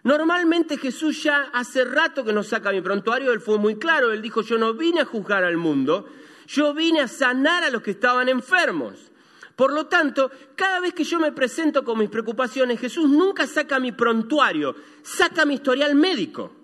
Normalmente 0.03 0.77
Jesús 0.77 1.23
ya 1.23 1.43
hace 1.53 1.85
rato 1.85 2.25
que 2.25 2.33
no 2.33 2.43
saca 2.43 2.71
mi 2.71 2.81
prontuario, 2.81 3.31
Él 3.31 3.39
fue 3.39 3.57
muy 3.57 3.75
claro, 3.77 4.11
Él 4.11 4.21
dijo, 4.21 4.41
yo 4.41 4.57
no 4.57 4.73
vine 4.73 5.01
a 5.01 5.05
juzgar 5.05 5.45
al 5.45 5.57
mundo, 5.57 6.07
yo 6.47 6.73
vine 6.73 7.01
a 7.01 7.07
sanar 7.07 7.63
a 7.63 7.69
los 7.69 7.81
que 7.81 7.91
estaban 7.91 8.29
enfermos. 8.29 9.11
Por 9.55 9.73
lo 9.73 9.87
tanto, 9.87 10.31
cada 10.55 10.79
vez 10.79 10.93
que 10.93 11.03
yo 11.03 11.19
me 11.19 11.31
presento 11.31 11.83
con 11.83 11.99
mis 11.99 12.09
preocupaciones, 12.09 12.79
Jesús 12.79 13.09
nunca 13.09 13.45
saca 13.45 13.79
mi 13.79 13.91
prontuario, 13.91 14.75
saca 15.01 15.45
mi 15.45 15.55
historial 15.55 15.95
médico, 15.95 16.55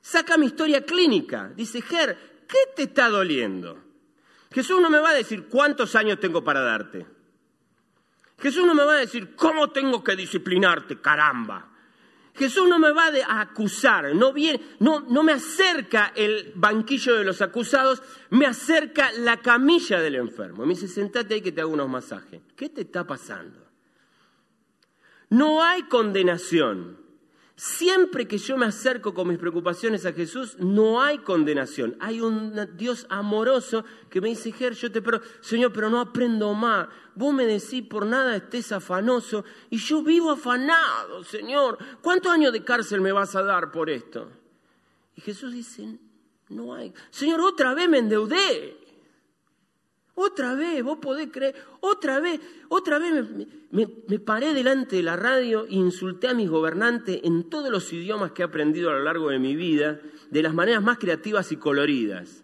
saca 0.00 0.36
mi 0.36 0.46
historia 0.46 0.84
clínica. 0.84 1.52
Dice, 1.54 1.82
Ger, 1.82 2.44
¿qué 2.48 2.58
te 2.74 2.84
está 2.84 3.08
doliendo? 3.08 3.78
Jesús 4.50 4.80
no 4.80 4.90
me 4.90 4.98
va 4.98 5.10
a 5.10 5.14
decir 5.14 5.46
cuántos 5.48 5.94
años 5.94 6.18
tengo 6.18 6.42
para 6.42 6.62
darte. 6.62 7.06
Jesús 8.38 8.66
no 8.66 8.74
me 8.74 8.84
va 8.84 8.94
a 8.94 8.98
decir 8.98 9.36
cómo 9.36 9.70
tengo 9.70 10.02
que 10.02 10.16
disciplinarte, 10.16 11.00
caramba. 11.00 11.67
Jesús 12.38 12.68
no 12.68 12.78
me 12.78 12.92
va 12.92 13.10
a 13.26 13.40
acusar, 13.40 14.14
no, 14.14 14.32
viene, 14.32 14.60
no, 14.78 15.00
no 15.00 15.22
me 15.22 15.32
acerca 15.32 16.12
el 16.14 16.52
banquillo 16.54 17.16
de 17.16 17.24
los 17.24 17.42
acusados, 17.42 18.02
me 18.30 18.46
acerca 18.46 19.10
la 19.12 19.38
camilla 19.38 20.00
del 20.00 20.14
enfermo. 20.14 20.64
Me 20.64 20.74
dice, 20.74 20.86
sentate 20.86 21.34
ahí 21.34 21.40
que 21.40 21.52
te 21.52 21.60
hago 21.60 21.72
unos 21.72 21.88
masajes. 21.88 22.40
¿Qué 22.56 22.68
te 22.68 22.82
está 22.82 23.06
pasando? 23.06 23.66
No 25.30 25.62
hay 25.62 25.82
condenación. 25.82 27.07
Siempre 27.58 28.28
que 28.28 28.38
yo 28.38 28.56
me 28.56 28.66
acerco 28.66 29.12
con 29.12 29.26
mis 29.26 29.36
preocupaciones 29.36 30.06
a 30.06 30.12
Jesús, 30.12 30.56
no 30.60 31.02
hay 31.02 31.18
condenación. 31.18 31.96
Hay 31.98 32.20
un 32.20 32.54
Dios 32.76 33.04
amoroso 33.10 33.84
que 34.08 34.20
me 34.20 34.28
dice, 34.28 34.52
Ger, 34.52 34.74
yo 34.74 34.92
te 34.92 35.02
pero, 35.02 35.20
Señor, 35.40 35.72
pero 35.72 35.90
no 35.90 35.98
aprendo 35.98 36.54
más. 36.54 36.86
Vos 37.16 37.34
me 37.34 37.46
decís, 37.46 37.82
por 37.82 38.06
nada 38.06 38.36
estés 38.36 38.70
afanoso. 38.70 39.44
Y 39.70 39.78
yo 39.78 40.04
vivo 40.04 40.30
afanado, 40.30 41.24
Señor. 41.24 41.78
¿Cuántos 42.00 42.30
años 42.30 42.52
de 42.52 42.62
cárcel 42.62 43.00
me 43.00 43.10
vas 43.10 43.34
a 43.34 43.42
dar 43.42 43.72
por 43.72 43.90
esto? 43.90 44.30
Y 45.16 45.20
Jesús 45.20 45.52
dice, 45.52 45.98
no 46.50 46.76
hay. 46.76 46.94
Señor, 47.10 47.40
otra 47.40 47.74
vez 47.74 47.88
me 47.88 47.98
endeudé. 47.98 48.87
Otra 50.20 50.56
vez, 50.56 50.82
vos 50.82 50.98
podés 50.98 51.28
creer, 51.30 51.54
otra 51.78 52.18
vez, 52.18 52.40
otra 52.68 52.98
vez 52.98 53.24
me, 53.70 53.86
paré 54.18 54.52
delante 54.52 54.96
de 54.96 55.04
la 55.04 55.14
radio 55.14 55.64
e 55.66 55.74
insulté 55.74 56.26
a 56.26 56.34
mis 56.34 56.50
gobernantes 56.50 57.20
en 57.22 57.48
todos 57.48 57.70
los 57.70 57.92
idiomas 57.92 58.32
que 58.32 58.42
he 58.42 58.44
aprendido 58.44 58.90
a 58.90 58.94
lo 58.94 59.04
largo 59.04 59.30
de 59.30 59.38
mi 59.38 59.54
vida, 59.54 60.00
de 60.28 60.42
las 60.42 60.52
maneras 60.52 60.82
más 60.82 60.98
creativas 60.98 61.52
y 61.52 61.56
coloridas. 61.56 62.42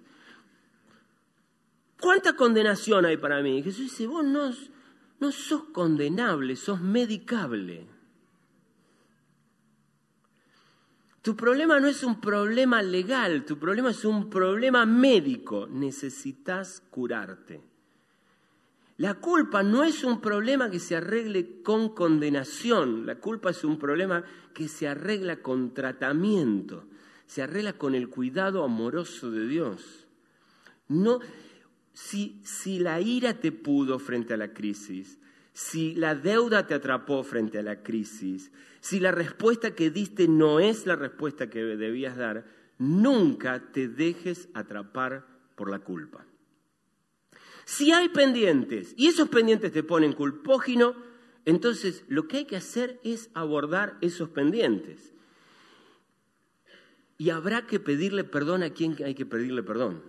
¿Cuánta 2.00 2.36
condenación 2.36 3.06
hay 3.06 3.16
para 3.16 3.42
mí? 3.42 3.60
Jesús 3.60 3.90
dice, 3.90 4.06
vos 4.06 4.24
no 4.24 5.32
sos 5.32 5.64
condenable, 5.72 6.54
sos 6.54 6.80
medicable. 6.80 7.88
Tu 11.24 11.34
problema 11.34 11.80
no 11.80 11.88
es 11.88 12.04
un 12.04 12.20
problema 12.20 12.82
legal, 12.82 13.46
tu 13.46 13.58
problema 13.58 13.92
es 13.92 14.04
un 14.04 14.28
problema 14.28 14.84
médico. 14.84 15.66
Necesitas 15.66 16.82
curarte. 16.90 17.62
La 18.98 19.14
culpa 19.14 19.62
no 19.62 19.84
es 19.84 20.04
un 20.04 20.20
problema 20.20 20.68
que 20.68 20.78
se 20.78 20.96
arregle 20.96 21.62
con 21.62 21.94
condenación, 21.94 23.06
la 23.06 23.14
culpa 23.20 23.52
es 23.52 23.64
un 23.64 23.78
problema 23.78 24.22
que 24.52 24.68
se 24.68 24.86
arregla 24.86 25.36
con 25.36 25.72
tratamiento, 25.72 26.84
se 27.26 27.40
arregla 27.40 27.72
con 27.72 27.94
el 27.94 28.10
cuidado 28.10 28.62
amoroso 28.62 29.30
de 29.30 29.48
Dios. 29.48 30.06
No, 30.88 31.20
si, 31.94 32.42
si 32.44 32.80
la 32.80 33.00
ira 33.00 33.40
te 33.40 33.50
pudo 33.50 33.98
frente 33.98 34.34
a 34.34 34.36
la 34.36 34.52
crisis, 34.52 35.18
si 35.54 35.94
la 35.94 36.16
deuda 36.16 36.66
te 36.66 36.74
atrapó 36.74 37.22
frente 37.22 37.58
a 37.58 37.62
la 37.62 37.82
crisis, 37.82 38.50
si 38.80 38.98
la 38.98 39.12
respuesta 39.12 39.74
que 39.74 39.88
diste 39.88 40.26
no 40.28 40.58
es 40.58 40.84
la 40.84 40.96
respuesta 40.96 41.48
que 41.48 41.62
debías 41.62 42.16
dar, 42.16 42.44
nunca 42.76 43.72
te 43.72 43.88
dejes 43.88 44.48
atrapar 44.52 45.24
por 45.54 45.70
la 45.70 45.78
culpa. 45.78 46.26
Si 47.64 47.92
hay 47.92 48.08
pendientes 48.08 48.94
y 48.96 49.06
esos 49.06 49.28
pendientes 49.28 49.72
te 49.72 49.84
ponen 49.84 50.12
culpógino, 50.12 50.96
entonces 51.44 52.04
lo 52.08 52.26
que 52.26 52.38
hay 52.38 52.44
que 52.46 52.56
hacer 52.56 53.00
es 53.04 53.30
abordar 53.32 53.96
esos 54.00 54.30
pendientes. 54.30 55.12
Y 57.16 57.30
habrá 57.30 57.64
que 57.68 57.78
pedirle 57.78 58.24
perdón 58.24 58.64
a 58.64 58.70
quien 58.70 58.96
hay 59.04 59.14
que 59.14 59.24
pedirle 59.24 59.62
perdón. 59.62 60.02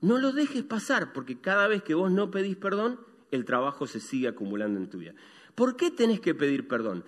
No 0.00 0.18
lo 0.18 0.32
dejes 0.32 0.64
pasar, 0.64 1.12
porque 1.12 1.40
cada 1.40 1.68
vez 1.68 1.84
que 1.84 1.94
vos 1.94 2.10
no 2.10 2.32
pedís 2.32 2.56
perdón, 2.56 2.98
el 3.30 3.44
trabajo 3.44 3.86
se 3.86 4.00
sigue 4.00 4.28
acumulando 4.28 4.78
en 4.80 4.88
tu 4.88 4.98
vida. 4.98 5.14
¿Por 5.54 5.76
qué 5.76 5.90
tenés 5.90 6.20
que 6.20 6.34
pedir 6.34 6.68
perdón? 6.68 7.04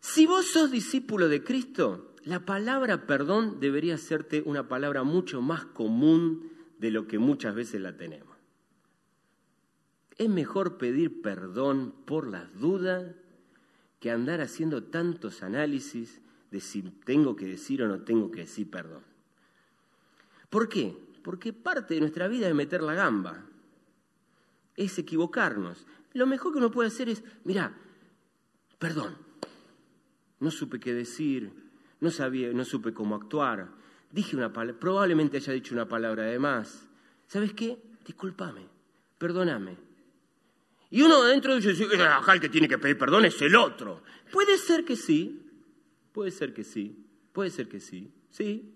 Si 0.00 0.26
vos 0.26 0.46
sos 0.46 0.70
discípulo 0.70 1.28
de 1.28 1.42
Cristo, 1.42 2.14
la 2.24 2.44
palabra 2.46 3.06
perdón 3.06 3.60
debería 3.60 3.98
serte 3.98 4.42
una 4.44 4.68
palabra 4.68 5.02
mucho 5.02 5.42
más 5.42 5.64
común 5.64 6.50
de 6.78 6.90
lo 6.90 7.06
que 7.06 7.18
muchas 7.18 7.54
veces 7.54 7.80
la 7.80 7.96
tenemos. 7.96 8.36
Es 10.16 10.28
mejor 10.28 10.78
pedir 10.78 11.22
perdón 11.22 11.94
por 12.04 12.26
las 12.26 12.58
dudas 12.58 13.14
que 14.00 14.10
andar 14.10 14.40
haciendo 14.40 14.84
tantos 14.84 15.42
análisis 15.42 16.20
de 16.50 16.60
si 16.60 16.82
tengo 16.82 17.36
que 17.36 17.46
decir 17.46 17.82
o 17.82 17.88
no 17.88 18.02
tengo 18.02 18.30
que 18.30 18.40
decir 18.40 18.70
perdón. 18.70 19.02
¿Por 20.48 20.68
qué? 20.68 20.96
Porque 21.22 21.52
parte 21.52 21.94
de 21.94 22.00
nuestra 22.00 22.28
vida 22.28 22.48
es 22.48 22.54
meter 22.54 22.82
la 22.82 22.94
gamba 22.94 23.49
es 24.84 24.98
equivocarnos. 24.98 25.86
Lo 26.12 26.26
mejor 26.26 26.52
que 26.52 26.58
uno 26.58 26.70
puede 26.70 26.88
hacer 26.88 27.08
es, 27.08 27.22
mira, 27.44 27.76
perdón, 28.78 29.16
no 30.40 30.50
supe 30.50 30.80
qué 30.80 30.94
decir, 30.94 31.52
no 32.00 32.10
sabía, 32.10 32.52
no 32.52 32.64
supe 32.64 32.94
cómo 32.94 33.14
actuar, 33.14 33.68
dije 34.10 34.36
una 34.36 34.52
palabra, 34.52 34.80
probablemente 34.80 35.36
haya 35.36 35.52
dicho 35.52 35.74
una 35.74 35.86
palabra 35.86 36.24
de 36.24 36.38
más. 36.38 36.88
¿Sabes 37.26 37.52
qué? 37.52 37.78
Discúlpame, 38.06 38.66
perdóname. 39.18 39.76
Y 40.90 41.02
uno 41.02 41.22
adentro 41.22 41.54
dice, 41.54 41.84
acá 42.02 42.32
el 42.32 42.40
que 42.40 42.48
tiene 42.48 42.66
que 42.66 42.78
pedir 42.78 42.98
perdón 42.98 43.26
es 43.26 43.40
el 43.42 43.54
otro. 43.54 44.02
Puede 44.32 44.58
ser 44.58 44.84
que 44.84 44.96
sí, 44.96 45.46
puede 46.12 46.30
ser 46.30 46.52
que 46.52 46.64
sí, 46.64 47.06
puede 47.32 47.50
ser 47.50 47.68
que 47.68 47.78
sí, 47.78 48.10
sí. 48.30 48.74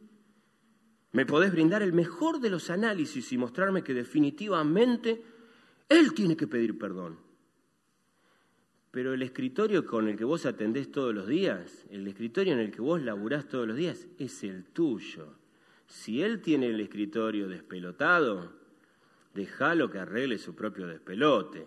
Me 1.12 1.26
podés 1.26 1.50
brindar 1.50 1.82
el 1.82 1.92
mejor 1.92 2.40
de 2.40 2.50
los 2.50 2.70
análisis 2.70 3.32
y 3.32 3.38
mostrarme 3.38 3.82
que 3.82 3.94
definitivamente 3.94 5.24
él 5.88 6.14
tiene 6.14 6.36
que 6.36 6.46
pedir 6.46 6.78
perdón. 6.78 7.18
Pero 8.90 9.12
el 9.12 9.22
escritorio 9.22 9.84
con 9.84 10.08
el 10.08 10.16
que 10.16 10.24
vos 10.24 10.46
atendés 10.46 10.92
todos 10.92 11.12
los 11.12 11.26
días, 11.26 11.84
el 11.90 12.06
escritorio 12.06 12.52
en 12.52 12.60
el 12.60 12.70
que 12.70 12.80
vos 12.80 13.02
laburás 13.02 13.48
todos 13.48 13.66
los 13.66 13.76
días, 13.76 14.06
es 14.18 14.44
el 14.44 14.64
tuyo. 14.66 15.34
Si 15.88 16.22
él 16.22 16.40
tiene 16.40 16.68
el 16.68 16.80
escritorio 16.80 17.48
despelotado, 17.48 18.52
déjalo 19.34 19.90
que 19.90 19.98
arregle 19.98 20.38
su 20.38 20.54
propio 20.54 20.86
despelote. 20.86 21.66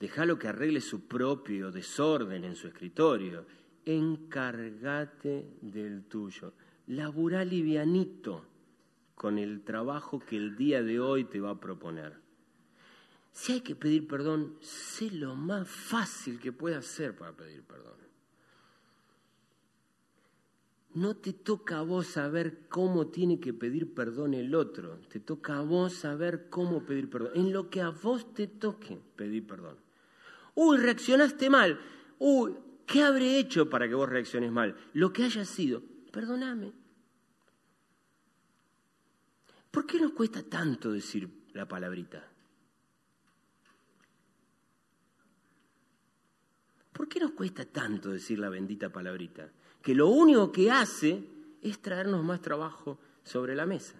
Déjalo 0.00 0.38
que 0.38 0.48
arregle 0.48 0.80
su 0.80 1.06
propio 1.06 1.70
desorden 1.70 2.44
en 2.44 2.56
su 2.56 2.66
escritorio. 2.66 3.46
encárgate 3.84 5.46
del 5.62 6.04
tuyo. 6.04 6.52
Laburá 6.88 7.44
livianito 7.44 8.44
con 9.14 9.38
el 9.38 9.62
trabajo 9.62 10.18
que 10.18 10.36
el 10.36 10.56
día 10.56 10.82
de 10.82 11.00
hoy 11.00 11.24
te 11.24 11.40
va 11.40 11.50
a 11.50 11.60
proponer. 11.60 12.27
Si 13.38 13.52
hay 13.52 13.60
que 13.60 13.76
pedir 13.76 14.08
perdón, 14.08 14.58
sé 14.60 15.12
lo 15.12 15.36
más 15.36 15.68
fácil 15.68 16.40
que 16.40 16.50
pueda 16.50 16.78
hacer 16.78 17.16
para 17.16 17.36
pedir 17.36 17.62
perdón. 17.62 17.94
No 20.94 21.14
te 21.14 21.32
toca 21.32 21.78
a 21.78 21.82
vos 21.82 22.08
saber 22.08 22.66
cómo 22.68 23.06
tiene 23.06 23.38
que 23.38 23.54
pedir 23.54 23.94
perdón 23.94 24.34
el 24.34 24.56
otro, 24.56 24.98
te 25.08 25.20
toca 25.20 25.58
a 25.58 25.62
vos 25.62 25.92
saber 25.92 26.50
cómo 26.50 26.84
pedir 26.84 27.08
perdón. 27.08 27.30
En 27.36 27.52
lo 27.52 27.70
que 27.70 27.80
a 27.80 27.90
vos 27.90 28.34
te 28.34 28.48
toque 28.48 28.98
pedir 29.14 29.46
perdón. 29.46 29.76
Uy, 30.56 30.78
reaccionaste 30.78 31.48
mal. 31.48 31.78
Uy, 32.18 32.56
¿qué 32.86 33.04
habré 33.04 33.38
hecho 33.38 33.70
para 33.70 33.86
que 33.88 33.94
vos 33.94 34.08
reacciones 34.08 34.50
mal? 34.50 34.76
Lo 34.94 35.12
que 35.12 35.22
haya 35.22 35.44
sido, 35.44 35.80
perdóname. 36.10 36.72
¿Por 39.70 39.86
qué 39.86 40.00
nos 40.00 40.10
cuesta 40.10 40.42
tanto 40.42 40.90
decir 40.90 41.30
la 41.52 41.68
palabrita? 41.68 42.32
¿Por 46.98 47.08
qué 47.08 47.20
nos 47.20 47.30
cuesta 47.30 47.64
tanto 47.64 48.10
decir 48.10 48.40
la 48.40 48.48
bendita 48.48 48.90
palabrita? 48.90 49.48
Que 49.80 49.94
lo 49.94 50.08
único 50.08 50.50
que 50.50 50.68
hace 50.68 51.22
es 51.62 51.80
traernos 51.80 52.24
más 52.24 52.42
trabajo 52.42 52.98
sobre 53.22 53.54
la 53.54 53.66
mesa. 53.66 53.94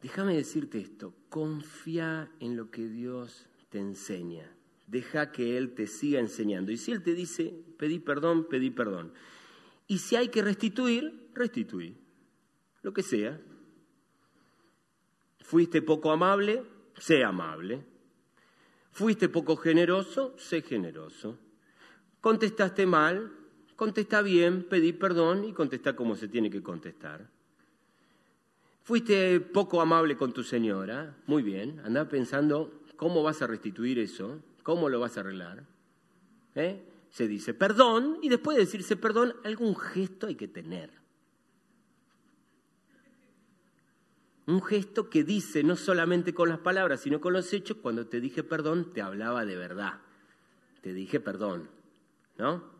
Déjame 0.00 0.36
decirte 0.36 0.78
esto, 0.78 1.12
confía 1.28 2.30
en 2.38 2.56
lo 2.56 2.70
que 2.70 2.86
Dios 2.86 3.48
te 3.68 3.80
enseña. 3.80 4.48
Deja 4.86 5.32
que 5.32 5.58
Él 5.58 5.74
te 5.74 5.88
siga 5.88 6.20
enseñando. 6.20 6.70
Y 6.70 6.76
si 6.76 6.92
Él 6.92 7.02
te 7.02 7.14
dice, 7.14 7.52
pedí 7.78 7.98
perdón, 7.98 8.46
pedí 8.48 8.70
perdón. 8.70 9.12
Y 9.88 9.98
si 9.98 10.14
hay 10.14 10.28
que 10.28 10.40
restituir, 10.40 11.30
restituir. 11.34 11.96
Lo 12.82 12.92
que 12.92 13.02
sea. 13.02 13.40
Fuiste 15.40 15.82
poco 15.82 16.12
amable, 16.12 16.62
sé 16.96 17.24
amable. 17.24 17.90
Fuiste 18.92 19.28
poco 19.28 19.56
generoso, 19.56 20.34
sé 20.38 20.60
generoso. 20.60 21.38
Contestaste 22.20 22.84
mal, 22.84 23.32
contesta 23.74 24.20
bien, 24.20 24.64
pedí 24.64 24.92
perdón 24.92 25.44
y 25.44 25.52
contesta 25.52 25.96
como 25.96 26.14
se 26.14 26.28
tiene 26.28 26.50
que 26.50 26.62
contestar. 26.62 27.26
Fuiste 28.82 29.40
poco 29.40 29.80
amable 29.80 30.16
con 30.16 30.32
tu 30.32 30.42
señora, 30.42 31.16
muy 31.26 31.42
bien, 31.42 31.80
anda 31.84 32.08
pensando 32.08 32.82
cómo 32.96 33.22
vas 33.22 33.40
a 33.40 33.46
restituir 33.46 33.98
eso, 33.98 34.40
cómo 34.62 34.88
lo 34.88 35.00
vas 35.00 35.16
a 35.16 35.20
arreglar. 35.20 35.64
¿Eh? 36.54 36.82
Se 37.10 37.26
dice 37.26 37.54
perdón 37.54 38.18
y 38.22 38.28
después 38.28 38.56
de 38.56 38.64
decirse 38.64 38.96
perdón, 38.96 39.34
algún 39.42 39.74
gesto 39.74 40.26
hay 40.26 40.34
que 40.34 40.48
tener. 40.48 41.01
Un 44.46 44.62
gesto 44.62 45.08
que 45.08 45.22
dice 45.22 45.62
no 45.62 45.76
solamente 45.76 46.34
con 46.34 46.48
las 46.48 46.58
palabras, 46.58 47.00
sino 47.00 47.20
con 47.20 47.32
los 47.32 47.52
hechos, 47.52 47.76
cuando 47.80 48.06
te 48.06 48.20
dije 48.20 48.42
perdón, 48.42 48.92
te 48.92 49.00
hablaba 49.00 49.44
de 49.44 49.56
verdad. 49.56 50.00
Te 50.80 50.92
dije 50.92 51.20
perdón, 51.20 51.68
¿no? 52.38 52.72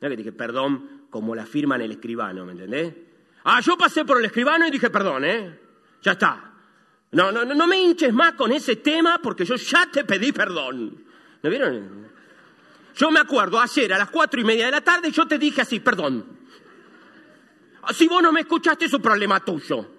No 0.00 0.08
que 0.08 0.16
dije 0.16 0.32
perdón 0.32 1.06
como 1.10 1.34
la 1.34 1.44
firma 1.44 1.74
en 1.76 1.82
el 1.82 1.92
escribano, 1.92 2.44
¿me 2.44 2.52
entendés? 2.52 2.94
Ah, 3.44 3.60
yo 3.60 3.76
pasé 3.76 4.04
por 4.04 4.18
el 4.18 4.26
escribano 4.26 4.66
y 4.66 4.70
dije 4.70 4.90
perdón, 4.90 5.24
¿eh? 5.24 5.58
Ya 6.02 6.12
está. 6.12 6.52
No, 7.10 7.32
no, 7.32 7.44
no, 7.44 7.66
me 7.66 7.80
hinches 7.80 8.12
más 8.12 8.34
con 8.34 8.52
ese 8.52 8.76
tema 8.76 9.18
porque 9.22 9.44
yo 9.44 9.56
ya 9.56 9.90
te 9.90 10.04
pedí 10.04 10.30
perdón. 10.30 11.04
¿No 11.42 11.50
vieron? 11.50 12.08
Yo 12.94 13.10
me 13.10 13.20
acuerdo, 13.20 13.60
ayer 13.60 13.92
a 13.92 13.98
las 13.98 14.10
cuatro 14.10 14.40
y 14.40 14.44
media 14.44 14.66
de 14.66 14.72
la 14.72 14.80
tarde 14.82 15.10
yo 15.10 15.26
te 15.26 15.38
dije 15.38 15.62
así, 15.62 15.80
perdón. 15.80 16.38
Si 17.92 18.06
vos 18.06 18.22
no 18.22 18.30
me 18.30 18.40
escuchaste 18.40 18.84
es 18.84 18.92
un 18.92 19.02
problema 19.02 19.40
tuyo. 19.44 19.97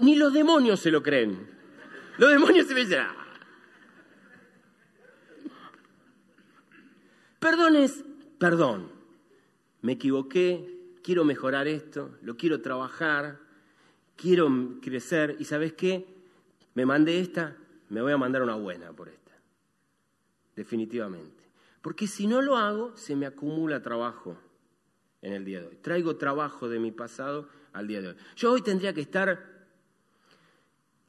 Ni 0.00 0.16
los 0.16 0.32
demonios 0.32 0.80
se 0.80 0.90
lo 0.90 1.02
creen. 1.02 1.46
Los 2.16 2.30
demonios 2.30 2.66
se 2.66 2.74
me 2.74 2.80
dicen, 2.80 3.00
"Ah". 3.00 3.14
Perdón 7.38 7.76
es 7.76 8.04
perdón. 8.38 8.90
Me 9.82 9.92
equivoqué, 9.92 10.96
quiero 11.02 11.24
mejorar 11.24 11.68
esto, 11.68 12.16
lo 12.22 12.36
quiero 12.36 12.60
trabajar, 12.62 13.38
quiero 14.16 14.48
crecer 14.82 15.36
y 15.38 15.44
¿sabes 15.44 15.72
qué? 15.74 16.06
Me 16.74 16.84
mandé 16.84 17.20
esta, 17.20 17.56
me 17.90 18.02
voy 18.02 18.12
a 18.12 18.16
mandar 18.16 18.42
una 18.42 18.56
buena 18.56 18.92
por 18.92 19.08
esta. 19.08 19.32
Definitivamente. 20.56 21.44
Porque 21.82 22.06
si 22.06 22.26
no 22.26 22.42
lo 22.42 22.56
hago, 22.56 22.96
se 22.96 23.14
me 23.14 23.26
acumula 23.26 23.82
trabajo 23.82 24.36
en 25.22 25.32
el 25.32 25.44
día 25.44 25.60
de 25.60 25.68
hoy. 25.68 25.76
Traigo 25.76 26.16
trabajo 26.16 26.68
de 26.68 26.78
mi 26.80 26.90
pasado 26.90 27.48
al 27.72 27.86
día 27.86 28.00
de 28.00 28.08
hoy. 28.08 28.16
Yo 28.34 28.52
hoy 28.52 28.62
tendría 28.62 28.92
que 28.92 29.00
estar 29.00 29.57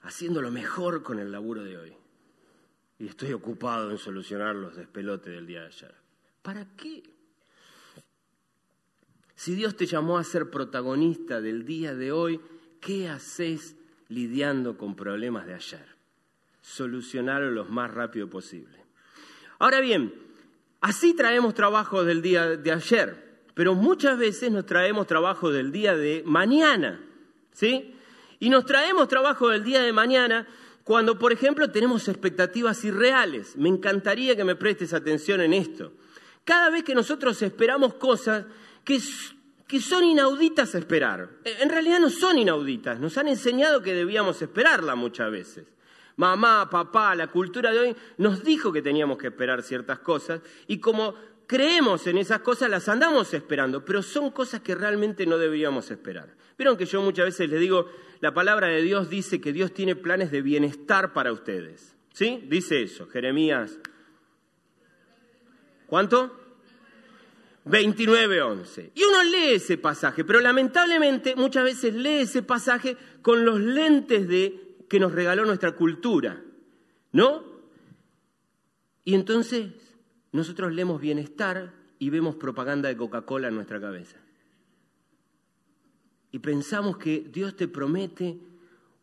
haciendo 0.01 0.41
lo 0.41 0.51
mejor 0.51 1.03
con 1.03 1.19
el 1.19 1.31
laburo 1.31 1.63
de 1.63 1.77
hoy. 1.77 1.93
Y 2.99 3.07
estoy 3.07 3.33
ocupado 3.33 3.91
en 3.91 3.97
solucionar 3.97 4.55
los 4.55 4.75
despelotes 4.75 5.33
del 5.33 5.47
día 5.47 5.62
de 5.62 5.67
ayer. 5.67 5.95
¿Para 6.41 6.65
qué? 6.75 7.03
Si 9.35 9.55
Dios 9.55 9.77
te 9.77 9.85
llamó 9.85 10.17
a 10.17 10.23
ser 10.23 10.49
protagonista 10.49 11.39
del 11.39 11.65
día 11.65 11.95
de 11.95 12.12
hoy, 12.12 12.41
¿qué 12.81 13.07
haces 13.07 13.77
lidiando 14.09 14.77
con 14.77 14.95
problemas 14.95 15.45
de 15.45 15.53
ayer? 15.53 15.85
Solucionarlos 16.62 17.53
lo 17.53 17.65
más 17.65 17.89
rápido 17.89 18.29
posible. 18.29 18.77
Ahora 19.59 19.79
bien, 19.79 20.13
así 20.81 21.13
traemos 21.13 21.53
trabajo 21.53 22.03
del 22.03 22.21
día 22.21 22.57
de 22.57 22.71
ayer, 22.71 23.41
pero 23.53 23.75
muchas 23.75 24.17
veces 24.17 24.51
nos 24.51 24.65
traemos 24.65 25.07
trabajo 25.07 25.51
del 25.51 25.71
día 25.71 25.95
de 25.95 26.21
mañana, 26.25 27.01
¿sí? 27.53 27.95
Y 28.39 28.49
nos 28.49 28.65
traemos 28.65 29.08
trabajo 29.08 29.49
del 29.49 29.63
día 29.63 29.82
de 29.82 29.91
mañana 29.93 30.47
cuando, 30.84 31.19
por 31.19 31.32
ejemplo, 31.32 31.69
tenemos 31.69 32.08
expectativas 32.08 32.84
irreales. 32.84 33.56
Me 33.58 33.69
encantaría 33.69 34.36
que 34.36 34.43
me 34.43 34.56
prestes 34.56 34.93
atención 34.93 35.41
en 35.41 35.54
esto. 35.54 35.93
Cada 36.43 36.69
vez 36.69 36.84
que 36.84 36.95
nosotros 36.95 37.41
esperamos 37.41 37.95
cosas 37.95 38.45
que, 38.84 38.99
que 39.67 39.82
son 39.82 40.04
inauditas 40.04 40.73
a 40.73 40.80
esperar, 40.80 41.30
eh, 41.43 41.58
en 41.60 41.69
realidad 41.69 41.99
no 41.99 42.10
son 42.10 42.39
inauditas, 42.39 42.99
nos 42.99 43.17
han 43.17 43.28
enseñado 43.28 43.84
que 43.84 43.93
debíamos 43.93 44.41
esperarla 44.41 44.95
muchas 44.95 45.30
veces. 45.30 45.67
Mamá, 46.15 46.69
papá, 46.69 47.13
la 47.15 47.28
cultura 47.28 47.71
de 47.71 47.80
hoy 47.80 47.95
nos 48.17 48.43
dijo 48.43 48.73
que 48.73 48.82
teníamos 48.82 49.17
que 49.17 49.28
esperar 49.28 49.62
ciertas 49.62 49.99
cosas 49.99 50.41
y 50.67 50.80
como 50.80 51.13
creemos 51.49 52.05
en 52.05 52.19
esas 52.19 52.41
cosas 52.41 52.69
las 52.69 52.88
andamos 52.89 53.33
esperando, 53.33 53.83
pero 53.83 54.03
son 54.03 54.29
cosas 54.29 54.62
que 54.62 54.75
realmente 54.75 55.25
no 55.25 55.39
deberíamos 55.39 55.89
esperar. 55.89 56.35
Vieron 56.55 56.77
que 56.77 56.85
yo 56.85 57.01
muchas 57.01 57.25
veces 57.25 57.49
les 57.49 57.59
digo, 57.59 57.88
la 58.19 58.35
palabra 58.35 58.67
de 58.67 58.83
Dios 58.83 59.09
dice 59.09 59.41
que 59.41 59.51
Dios 59.51 59.73
tiene 59.73 59.95
planes 59.95 60.29
de 60.29 60.43
bienestar 60.43 61.12
para 61.12 61.31
ustedes. 61.31 61.95
¿Sí? 62.13 62.45
Dice 62.47 62.83
eso, 62.83 63.07
Jeremías. 63.07 63.79
¿Cuánto? 65.88 66.39
29.11. 67.65 68.91
Y 68.93 69.03
uno 69.03 69.23
lee 69.23 69.53
ese 69.53 69.79
pasaje, 69.79 70.23
pero 70.23 70.41
lamentablemente 70.41 71.35
muchas 71.35 71.63
veces 71.63 71.95
lee 71.95 72.19
ese 72.19 72.43
pasaje 72.43 72.95
con 73.23 73.43
los 73.43 73.59
lentes 73.59 74.27
de 74.27 74.77
que 74.88 74.99
nos 74.99 75.13
regaló 75.13 75.45
nuestra 75.45 75.71
cultura, 75.71 76.43
¿no? 77.12 77.43
Y 79.03 79.15
entonces 79.15 79.88
nosotros 80.31 80.73
leemos 80.73 81.01
bienestar 81.01 81.73
y 81.97 82.09
vemos 82.09 82.35
propaganda 82.35 82.89
de 82.89 82.97
Coca-Cola 82.97 83.47
en 83.47 83.55
nuestra 83.55 83.79
cabeza. 83.81 84.17
Y 86.31 86.39
pensamos 86.39 86.97
que 86.97 87.27
Dios 87.31 87.55
te 87.55 87.67
promete 87.67 88.39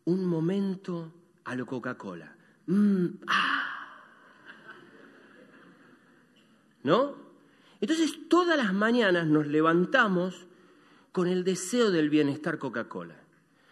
un 0.05 0.25
momento 0.25 1.13
a 1.43 1.55
lo 1.55 1.65
Coca-Cola. 1.65 2.35
Mm, 2.67 3.05
ah. 3.27 3.63
¿No? 6.83 7.15
Entonces 7.81 8.29
todas 8.29 8.57
las 8.57 8.73
mañanas 8.73 9.27
nos 9.27 9.47
levantamos 9.47 10.47
con 11.11 11.27
el 11.27 11.43
deseo 11.43 11.91
del 11.91 12.09
bienestar 12.09 12.57
Coca-Cola, 12.57 13.15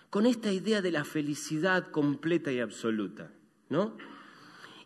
con 0.09 0.25
esta 0.25 0.51
idea 0.51 0.81
de 0.81 0.91
la 0.91 1.05
felicidad 1.05 1.91
completa 1.91 2.51
y 2.51 2.59
absoluta, 2.59 3.31
¿no? 3.69 3.97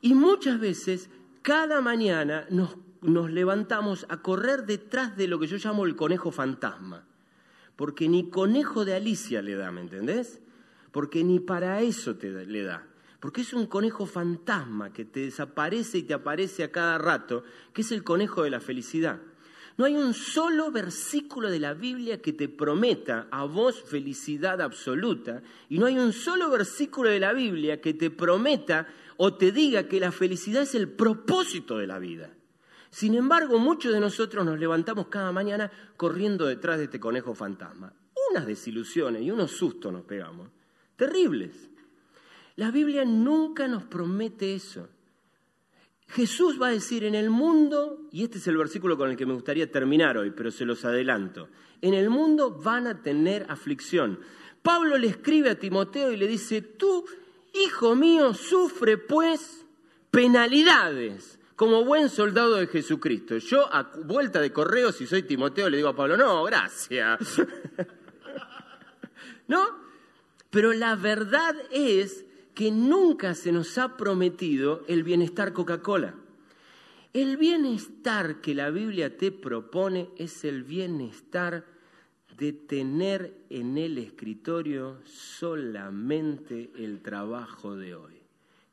Y 0.02 0.14
muchas 0.14 0.60
veces, 0.60 1.10
cada 1.50 1.82
mañana 1.82 2.45
nos, 2.52 2.78
levantamos 3.32 4.06
a 4.08 4.22
correr 4.22 4.68
detrás 4.68 5.18
de 5.18 5.28
lo 5.28 5.39
que 5.39 5.47
yo 5.47 5.58
llamo 5.58 5.84
el 5.88 5.95
conejo 5.95 6.32
fantasma, 6.32 7.08
porque 7.76 8.08
ni 8.08 8.30
conejo 8.30 8.86
de 8.86 8.93
Alicia 8.93 9.41
le 9.41 9.56
da, 9.56 9.72
¿me 9.72 9.82
entendés? 9.82 10.41
Porque 10.91 11.24
ni 11.24 11.39
para 11.39 11.82
eso 11.82 12.18
te 12.18 12.45
le 12.45 12.62
da. 12.62 12.86
Porque 13.20 13.41
es 13.41 13.52
un 13.54 13.66
conejo 13.66 14.06
fantasma 14.06 14.93
que 14.93 15.06
te 15.06 15.22
desaparece 15.22 15.97
y 15.97 16.04
te 16.04 16.14
aparece 16.14 16.64
a 16.64 16.72
cada 16.72 17.00
rato, 17.00 17.43
que 17.74 17.82
es 17.82 17.91
el 17.91 18.04
conejo 18.04 18.43
de 18.43 18.52
la 18.52 18.60
felicidad. 18.60 19.20
No 19.76 19.86
hay 19.86 19.95
un 19.95 20.14
solo 20.14 20.70
versículo 20.72 21.50
de 21.50 21.60
la 21.60 21.74
Biblia 21.74 22.22
que 22.22 22.34
te 22.34 22.47
prometa 22.47 23.28
a 23.32 23.45
vos 23.45 23.82
felicidad 23.82 24.62
absoluta 24.62 25.41
y 25.68 25.80
no 25.80 25.88
hay 25.88 25.97
un 25.97 26.14
solo 26.14 26.52
versículo 26.52 27.10
de 27.10 27.20
la 27.20 27.34
Biblia 27.34 27.82
que 27.82 27.95
te 27.95 28.12
prometa 28.12 28.88
o 29.22 29.34
te 29.34 29.52
diga 29.52 29.90
que 29.90 30.00
la 30.00 30.14
felicidad 30.14 30.64
es 30.64 30.76
el 30.76 30.88
propósito 30.88 31.78
de 31.78 31.88
la 31.88 32.00
vida. 32.00 32.34
Sin 32.90 33.16
embargo, 33.16 33.60
muchos 33.60 33.92
de 33.92 34.00
nosotros 34.00 34.46
nos 34.46 34.58
levantamos 34.58 35.08
cada 35.08 35.34
mañana 35.34 35.70
corriendo 35.98 36.46
detrás 36.46 36.78
de 36.78 36.86
este 36.86 37.02
conejo 37.02 37.36
fantasma. 37.36 37.92
Unas 38.32 38.48
desilusiones 38.48 39.22
y 39.24 39.30
unos 39.30 39.52
sustos 39.52 39.92
nos 39.92 40.06
pegamos. 40.06 40.48
Terribles. 40.96 41.70
La 42.56 42.72
Biblia 42.72 43.04
nunca 43.04 43.68
nos 43.68 43.84
promete 43.84 44.56
eso. 44.56 44.88
Jesús 46.08 46.58
va 46.60 46.68
a 46.68 46.72
decir 46.72 47.04
en 47.04 47.14
el 47.14 47.30
mundo, 47.30 48.08
y 48.14 48.24
este 48.24 48.38
es 48.38 48.48
el 48.48 48.56
versículo 48.56 48.98
con 48.98 49.10
el 49.10 49.18
que 49.18 49.26
me 49.26 49.34
gustaría 49.34 49.70
terminar 49.70 50.18
hoy, 50.18 50.32
pero 50.32 50.50
se 50.50 50.64
los 50.64 50.86
adelanto, 50.86 51.50
en 51.82 51.94
el 51.94 52.10
mundo 52.10 52.52
van 52.52 52.88
a 52.88 53.02
tener 53.02 53.46
aflicción. 53.50 54.22
Pablo 54.62 54.98
le 54.98 55.08
escribe 55.08 55.50
a 55.50 55.60
Timoteo 55.60 56.14
y 56.14 56.16
le 56.16 56.26
dice, 56.26 56.62
tú, 56.62 57.04
hijo 57.54 57.95
mío, 57.95 58.34
sufre 58.34 58.97
pues 58.97 59.66
penalidades 60.12 61.39
como 61.56 61.84
buen 61.84 62.10
soldado 62.10 62.56
de 62.56 62.68
Jesucristo. 62.68 63.38
Yo 63.38 63.72
a 63.74 63.91
vuelta 64.06 64.39
de 64.39 64.54
correo, 64.54 64.93
si 64.93 65.06
soy 65.06 65.24
Timoteo, 65.24 65.70
le 65.70 65.78
digo 65.78 65.89
a 65.89 65.95
Pablo, 65.95 66.16
no, 66.16 66.43
gracias. 66.43 67.20
¿No? 69.50 69.66
Pero 70.50 70.72
la 70.72 70.95
verdad 70.95 71.56
es 71.72 72.26
que 72.56 72.72
nunca 72.72 73.36
se 73.36 73.52
nos 73.52 73.78
ha 73.78 73.97
prometido 73.97 74.86
el 74.88 75.04
bienestar 75.04 75.52
Coca-Cola. 75.52 76.16
El 77.12 77.38
bienestar 77.38 78.41
que 78.41 78.56
la 78.56 78.70
Biblia 78.70 79.18
te 79.18 79.32
propone 79.32 80.10
es 80.18 80.45
el 80.45 80.64
bienestar 80.64 81.66
de 82.40 82.54
tener 82.54 83.36
en 83.50 83.78
el 83.78 83.98
escritorio 83.98 85.02
solamente 85.04 86.72
el 86.78 87.02
trabajo 87.02 87.76
de 87.76 87.96
hoy, 87.96 88.22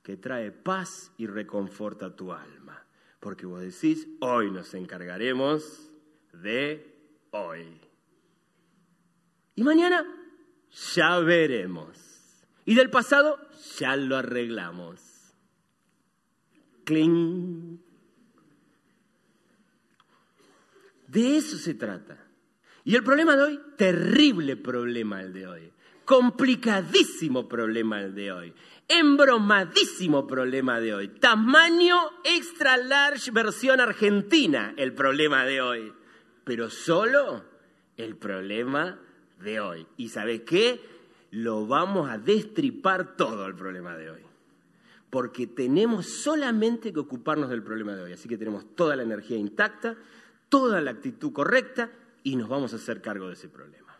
que 0.05 0.17
trae 0.17 0.53
paz 0.53 1.11
y 1.19 1.27
reconforta 1.27 2.15
tu 2.15 2.33
alma. 2.33 2.87
Porque 3.19 3.45
vos 3.45 3.61
decís, 3.61 4.07
hoy 4.21 4.53
nos 4.53 4.73
encargaremos 4.75 5.91
de 6.33 6.95
hoy. 7.33 7.81
Y 9.57 9.65
mañana 9.65 10.07
ya 10.95 11.19
veremos. 11.19 11.99
Y 12.65 12.77
del 12.77 12.89
pasado 12.89 13.37
ya 13.79 13.97
lo 13.97 14.17
arreglamos. 14.17 15.35
Cling. 16.85 17.81
De 21.09 21.37
eso 21.37 21.57
se 21.59 21.75
trata. 21.75 22.26
Y 22.87 22.95
el 22.95 23.03
problema 23.03 23.37
de 23.37 23.43
hoy, 23.43 23.61
terrible 23.77 24.57
problema 24.57 25.21
el 25.21 25.33
de 25.33 25.45
hoy. 25.49 25.73
Complicadísimo 26.05 27.49
problema 27.49 28.01
el 28.01 28.15
de 28.15 28.31
hoy. 28.31 28.55
Embromadísimo 28.87 30.25
problema 30.25 30.79
de 30.79 30.95
hoy. 30.95 31.09
Tamaño 31.09 31.97
extra 32.23 32.77
large 32.77 33.33
versión 33.33 33.81
argentina 33.81 34.73
el 34.77 34.95
problema 34.95 35.45
de 35.45 35.61
hoy. 35.61 35.93
Pero 36.45 36.71
solo 36.71 37.45
el 37.97 38.15
problema 38.15 39.01
de 39.41 39.59
hoy. 39.59 39.85
¿Y 39.97 40.11
sabes 40.11 40.43
qué? 40.43 40.81
Lo 41.33 41.67
vamos 41.67 42.09
a 42.09 42.19
destripar 42.19 43.17
todo 43.17 43.47
el 43.47 43.57
problema 43.57 43.97
de 43.97 44.11
hoy. 44.11 44.23
Porque 45.11 45.49
tenemos 45.49 46.07
solamente 46.07 46.93
que 46.93 47.01
ocuparnos 47.01 47.51
del 47.51 47.65
problema 47.65 47.97
de 47.97 48.05
hoy. 48.05 48.13
Así 48.13 48.29
que 48.29 48.39
tenemos 48.39 48.77
toda 48.77 48.95
la 48.95 49.03
energía 49.03 49.39
intacta, 49.39 49.97
toda 50.49 50.81
la 50.81 50.93
actitud 50.93 51.33
correcta 51.33 51.91
y 52.27 52.35
nos 52.35 52.49
vamos 52.49 52.73
a 52.73 52.77
hacer 52.77 53.01
cargo 53.01 53.29
de 53.29 53.35
ese 53.35 53.49
problema. 53.49 53.97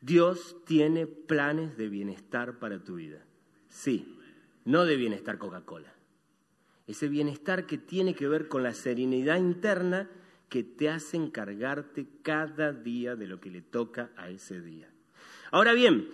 Dios 0.00 0.56
tiene 0.64 1.06
planes 1.06 1.76
de 1.76 1.90
bienestar 1.90 2.58
para 2.58 2.82
tu 2.82 2.94
vida. 2.94 3.22
Sí, 3.68 4.18
no 4.64 4.86
de 4.86 4.96
bienestar 4.96 5.36
Coca-Cola. 5.36 5.92
Ese 6.86 7.08
bienestar 7.08 7.66
que 7.66 7.76
tiene 7.76 8.14
que 8.14 8.26
ver 8.26 8.48
con 8.48 8.62
la 8.62 8.72
serenidad 8.72 9.36
interna 9.36 10.08
que 10.48 10.64
te 10.64 10.88
hace 10.88 11.18
encargarte 11.18 12.06
cada 12.22 12.72
día 12.72 13.16
de 13.16 13.26
lo 13.26 13.38
que 13.38 13.50
le 13.50 13.60
toca 13.60 14.12
a 14.16 14.30
ese 14.30 14.62
día. 14.62 14.88
Ahora 15.50 15.74
bien, 15.74 16.08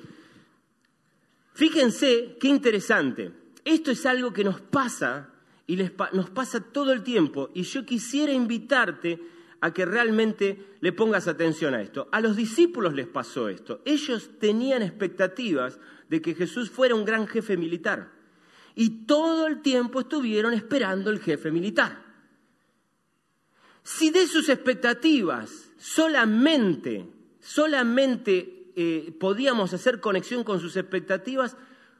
fíjense 1.54 2.36
qué 2.40 2.48
interesante. 2.48 3.46
Esto 3.68 3.90
es 3.90 4.06
algo 4.06 4.32
que 4.32 4.44
nos 4.44 4.62
pasa 4.62 5.28
y 5.66 5.76
nos 5.76 6.30
pasa 6.30 6.58
todo 6.60 6.90
el 6.90 7.02
tiempo 7.02 7.50
y 7.52 7.64
yo 7.64 7.84
quisiera 7.84 8.32
invitarte 8.32 9.20
a 9.60 9.74
que 9.74 9.84
realmente 9.84 10.76
le 10.80 10.94
pongas 10.94 11.28
atención 11.28 11.74
a 11.74 11.82
esto. 11.82 12.08
A 12.10 12.22
los 12.22 12.34
discípulos 12.34 12.94
les 12.94 13.06
pasó 13.06 13.50
esto. 13.50 13.82
Ellos 13.84 14.30
tenían 14.40 14.80
expectativas 14.80 15.78
de 16.08 16.22
que 16.22 16.34
Jesús 16.34 16.70
fuera 16.70 16.94
un 16.94 17.04
gran 17.04 17.26
jefe 17.26 17.58
militar. 17.58 18.10
Y 18.74 19.04
todo 19.04 19.46
el 19.46 19.60
tiempo 19.60 20.00
estuvieron 20.00 20.54
esperando 20.54 21.10
el 21.10 21.20
jefe 21.20 21.50
militar. 21.50 22.02
Si 23.82 24.08
de 24.08 24.26
sus 24.28 24.48
expectativas 24.48 25.72
solamente, 25.76 27.06
solamente 27.38 28.70
eh, 28.76 29.14
podíamos 29.20 29.74
hacer 29.74 30.00
conexión 30.00 30.42
con 30.42 30.58
sus 30.58 30.74
expectativas, 30.78 31.54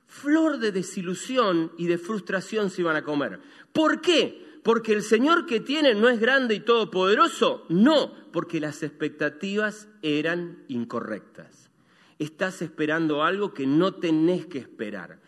flor 0.09 0.59
de 0.59 0.73
desilusión 0.73 1.71
y 1.79 1.87
de 1.87 1.99
frustración 1.99 2.71
se 2.71 2.81
iban 2.81 2.97
a 2.97 3.05
comer. 3.05 3.39
¿Por 3.73 4.01
qué? 4.01 4.49
porque 4.69 4.93
el 4.93 5.03
Señor 5.03 5.47
que 5.47 5.61
tienen 5.61 5.99
no 5.99 6.11
es 6.11 6.21
grande 6.21 6.55
y 6.55 6.61
todopoderoso. 6.61 7.65
No, 7.71 8.13
porque 8.33 8.61
las 8.61 8.83
expectativas 8.83 9.89
eran 10.03 10.63
incorrectas. 10.69 11.71
Estás 12.19 12.61
esperando 12.61 13.23
algo 13.23 13.55
que 13.55 13.67
no 13.67 13.95
tenés 13.95 14.45
que 14.45 14.59
esperar. 14.59 15.21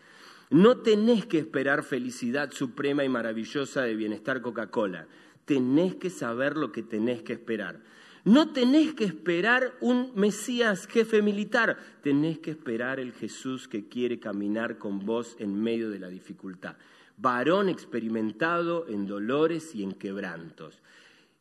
No 0.51 0.77
tenés 0.81 1.25
que 1.25 1.39
esperar 1.39 1.83
felicidad 1.83 2.51
suprema 2.51 3.03
y 3.03 3.09
maravillosa 3.09 3.81
de 3.81 3.95
bienestar 3.95 4.41
Coca-Cola. 4.41 5.07
Tenés 5.45 5.95
que 5.95 6.11
saber 6.11 6.55
lo 6.55 6.71
que 6.71 6.83
tenés 6.83 7.23
que 7.23 7.33
esperar. 7.33 7.81
No 8.23 8.53
tenés 8.53 8.93
que 8.93 9.05
esperar 9.05 9.73
un 9.81 10.11
Mesías 10.15 10.87
jefe 10.87 11.21
militar, 11.21 11.77
tenés 12.03 12.39
que 12.39 12.51
esperar 12.51 12.99
el 12.99 13.13
Jesús 13.13 13.67
que 13.67 13.87
quiere 13.87 14.19
caminar 14.19 14.77
con 14.77 15.05
vos 15.05 15.35
en 15.39 15.61
medio 15.61 15.89
de 15.89 15.99
la 15.99 16.07
dificultad 16.07 16.75
varón 17.21 17.69
experimentado 17.69 18.87
en 18.87 19.05
dolores 19.05 19.75
y 19.75 19.83
en 19.83 19.93
quebrantos, 19.93 20.81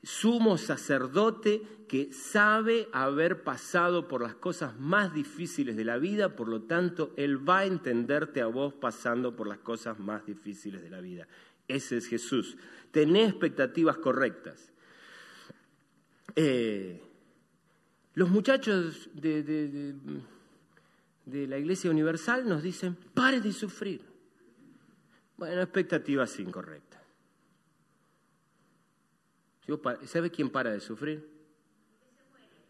sumo 0.03 0.59
sacerdote 0.59 1.63
que 1.89 2.13
sabe 2.13 2.89
haber 2.93 3.43
pasado 3.43 4.07
por 4.07 4.23
las 4.23 4.35
cosas 4.35 4.79
más 4.79 5.15
difíciles 5.15 5.77
de 5.77 5.85
la 5.85 5.97
vida, 5.97 6.37
por 6.37 6.49
lo 6.49 6.63
tanto, 6.63 7.13
Él 7.17 7.49
va 7.49 7.61
a 7.61 7.65
entenderte 7.65 8.43
a 8.43 8.47
vos 8.47 8.75
pasando 8.75 9.35
por 9.35 9.47
las 9.47 9.59
cosas 9.59 9.99
más 9.99 10.25
difíciles 10.27 10.83
de 10.83 10.91
la 10.91 11.01
vida. 11.01 11.27
Ese 11.67 11.97
es 11.97 12.07
Jesús. 12.07 12.57
Tené 12.91 13.25
expectativas 13.25 13.97
correctas. 13.97 14.73
Eh, 16.37 17.03
los 18.15 18.29
muchachos 18.29 19.09
de, 19.15 19.43
de 21.25 21.47
la 21.47 21.59
Iglesia 21.59 21.91
Universal 21.91 22.49
nos 22.49 22.63
dicen, 22.63 22.97
pare 23.15 23.41
de 23.41 23.53
sufrir. 23.53 24.03
Bueno, 25.37 25.63
expectativas 25.63 26.39
incorrectas. 26.39 27.01
¿Sabe 30.07 30.31
quién 30.31 30.51
para 30.51 30.71
de 30.71 30.81
sufrir? 30.81 31.27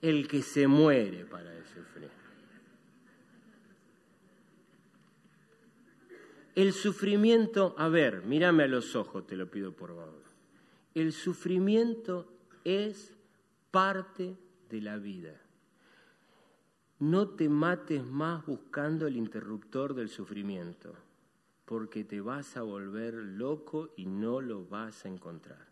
El 0.03 0.29
que 0.29 0.43
se 0.43 0.67
muere 0.67 1.25
para 1.25 1.51
de 1.51 1.65
sufrir. 1.65 2.11
El 6.55 6.73
sufrimiento, 6.73 7.75
a 7.79 7.89
ver, 7.89 8.23
mírame 8.23 8.65
a 8.65 8.69
los 8.69 8.95
ojos, 8.95 9.27
te 9.27 9.37
lo 9.37 9.51
pido 9.51 9.73
por 9.73 9.91
favor. 9.91 10.23
El 10.95 11.13
sufrimiento 11.13 12.31
es 12.65 13.15
parte 13.71 14.37
de 14.69 14.81
la 14.81 14.97
vida. 14.97 15.41
No 16.99 17.29
te 17.29 17.49
mates 17.49 18.05
más 18.05 18.45
buscando 18.47 19.07
el 19.07 19.17
interruptor 19.17 19.95
del 19.95 20.09
sufrimiento 20.09 20.95
porque 21.71 22.03
te 22.03 22.21
vas 22.21 22.57
a 22.57 22.63
volver 22.63 23.15
loco 23.15 23.91
y 23.97 24.07
no 24.07 24.41
lo 24.41 24.67
vas 24.67 25.05
a 25.05 25.09
encontrar. 25.09 25.69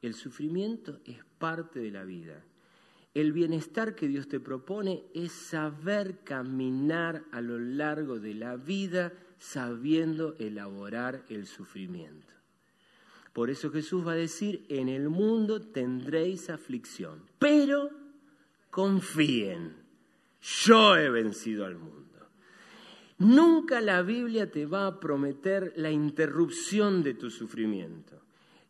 El 0.00 0.14
sufrimiento 0.14 1.00
es 1.04 1.24
parte 1.38 1.80
de 1.80 1.90
la 1.90 2.04
vida. 2.04 2.44
El 3.12 3.32
bienestar 3.32 3.96
que 3.96 4.06
Dios 4.06 4.28
te 4.28 4.38
propone 4.38 5.02
es 5.14 5.32
saber 5.32 6.20
caminar 6.20 7.24
a 7.32 7.40
lo 7.40 7.58
largo 7.58 8.20
de 8.20 8.34
la 8.34 8.54
vida 8.54 9.12
sabiendo 9.36 10.36
elaborar 10.38 11.24
el 11.28 11.46
sufrimiento. 11.46 12.32
Por 13.32 13.48
eso 13.48 13.70
Jesús 13.70 14.06
va 14.06 14.12
a 14.12 14.16
decir, 14.16 14.66
en 14.68 14.88
el 14.88 15.08
mundo 15.08 15.60
tendréis 15.60 16.50
aflicción, 16.50 17.22
pero 17.38 17.90
confíen, 18.70 19.74
yo 20.40 20.96
he 20.96 21.08
vencido 21.08 21.64
al 21.64 21.76
mundo. 21.76 22.02
Nunca 23.18 23.80
la 23.80 24.02
Biblia 24.02 24.50
te 24.50 24.66
va 24.66 24.86
a 24.86 25.00
prometer 25.00 25.72
la 25.76 25.90
interrupción 25.90 27.02
de 27.02 27.14
tu 27.14 27.30
sufrimiento. 27.30 28.20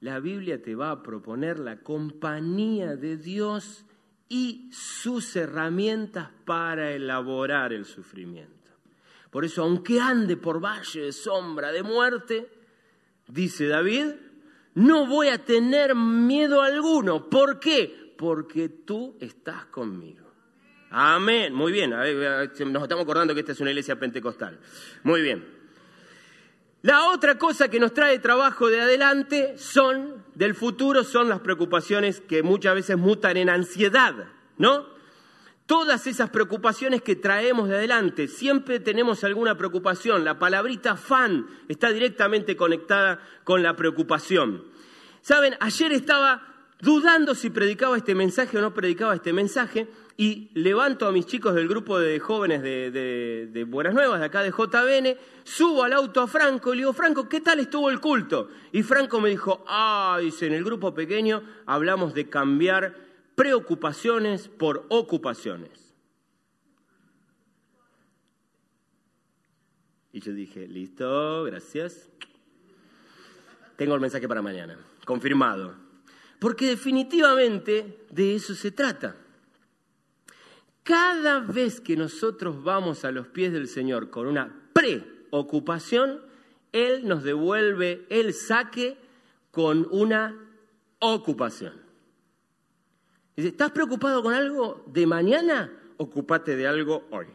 La 0.00 0.20
Biblia 0.20 0.60
te 0.62 0.74
va 0.74 0.90
a 0.90 1.02
proponer 1.02 1.58
la 1.58 1.80
compañía 1.80 2.96
de 2.96 3.16
Dios 3.16 3.84
y 4.28 4.68
sus 4.72 5.36
herramientas 5.36 6.30
para 6.44 6.92
elaborar 6.92 7.72
el 7.72 7.84
sufrimiento. 7.84 8.70
Por 9.30 9.44
eso, 9.44 9.62
aunque 9.62 10.00
ande 10.00 10.36
por 10.36 10.62
valle 10.62 11.02
de 11.02 11.12
sombra 11.12 11.72
de 11.72 11.82
muerte, 11.82 12.50
dice 13.28 13.66
David, 13.66 14.10
no 14.74 15.06
voy 15.06 15.28
a 15.28 15.38
tener 15.38 15.94
miedo 15.94 16.62
alguno. 16.62 17.28
¿Por 17.28 17.60
qué? 17.60 18.14
Porque 18.16 18.68
tú 18.68 19.16
estás 19.20 19.66
conmigo. 19.66 20.30
Amén. 20.90 21.54
Muy 21.54 21.72
bien. 21.72 21.90
Nos 21.90 22.82
estamos 22.82 23.02
acordando 23.02 23.34
que 23.34 23.40
esta 23.40 23.52
es 23.52 23.60
una 23.60 23.70
iglesia 23.70 23.98
pentecostal. 23.98 24.58
Muy 25.02 25.22
bien. 25.22 25.62
La 26.82 27.06
otra 27.10 27.38
cosa 27.38 27.68
que 27.68 27.78
nos 27.78 27.94
trae 27.94 28.18
trabajo 28.18 28.68
de 28.68 28.80
adelante 28.80 29.56
son, 29.56 30.24
del 30.34 30.54
futuro, 30.54 31.04
son 31.04 31.28
las 31.28 31.40
preocupaciones 31.40 32.20
que 32.20 32.42
muchas 32.42 32.74
veces 32.74 32.98
mutan 32.98 33.36
en 33.36 33.48
ansiedad, 33.48 34.14
¿no? 34.58 34.86
Todas 35.66 36.06
esas 36.06 36.30
preocupaciones 36.30 37.02
que 37.02 37.16
traemos 37.16 37.68
de 37.68 37.76
adelante, 37.76 38.28
siempre 38.28 38.80
tenemos 38.80 39.22
alguna 39.24 39.56
preocupación. 39.56 40.24
La 40.24 40.38
palabrita 40.38 40.96
fan 40.96 41.46
está 41.68 41.90
directamente 41.90 42.56
conectada 42.56 43.20
con 43.44 43.62
la 43.62 43.76
preocupación. 43.76 44.64
Saben, 45.20 45.54
ayer 45.60 45.92
estaba 45.92 46.52
dudando 46.80 47.36
si 47.36 47.48
predicaba 47.50 47.96
este 47.96 48.14
mensaje 48.14 48.58
o 48.58 48.60
no 48.60 48.74
predicaba 48.74 49.14
este 49.14 49.32
mensaje 49.32 49.86
y 50.16 50.50
levanto 50.54 51.06
a 51.06 51.12
mis 51.12 51.26
chicos 51.26 51.54
del 51.54 51.68
grupo 51.68 51.98
de 51.98 52.18
jóvenes 52.18 52.60
de, 52.60 53.66
Buenas 53.68 53.94
Nuevas, 53.94 54.18
de 54.18 54.26
acá 54.26 54.42
de 54.42 54.50
JBN, 54.50 55.16
subo 55.44 55.84
al 55.84 55.92
auto 55.92 56.20
a 56.20 56.26
Franco 56.26 56.72
y 56.72 56.76
le 56.76 56.82
digo, 56.82 56.92
Franco, 56.92 57.28
¿qué 57.28 57.40
tal 57.40 57.60
estuvo 57.60 57.88
el 57.88 58.00
culto? 58.00 58.50
Y 58.72 58.82
Franco 58.82 59.20
me 59.20 59.30
dijo, 59.30 59.64
ah, 59.68 60.18
dice, 60.20 60.46
en 60.48 60.54
el 60.54 60.64
grupo 60.64 60.92
pequeño 60.92 61.42
hablamos 61.66 62.14
de 62.14 62.28
cambiar 62.28 63.11
preocupaciones 63.34 64.48
por 64.48 64.86
ocupaciones. 64.88 65.94
Y 70.12 70.20
yo 70.20 70.32
dije, 70.32 70.68
listo, 70.68 71.44
gracias. 71.44 72.10
Tengo 73.76 73.94
el 73.94 74.00
mensaje 74.00 74.28
para 74.28 74.42
mañana, 74.42 74.78
confirmado. 75.04 75.74
Porque 76.38 76.66
definitivamente 76.66 78.04
de 78.10 78.34
eso 78.34 78.54
se 78.54 78.70
trata. 78.70 79.16
Cada 80.82 81.40
vez 81.40 81.80
que 81.80 81.96
nosotros 81.96 82.62
vamos 82.62 83.04
a 83.04 83.12
los 83.12 83.28
pies 83.28 83.52
del 83.52 83.68
Señor 83.68 84.10
con 84.10 84.26
una 84.26 84.52
preocupación, 84.72 86.20
Él 86.72 87.06
nos 87.06 87.22
devuelve 87.22 88.04
el 88.10 88.34
saque 88.34 88.98
con 89.50 89.86
una 89.90 90.36
ocupación. 90.98 91.80
¿Estás 93.36 93.70
preocupado 93.70 94.22
con 94.22 94.34
algo 94.34 94.84
de 94.86 95.06
mañana? 95.06 95.72
Ocúpate 95.96 96.56
de 96.56 96.66
algo 96.66 97.06
hoy. 97.10 97.26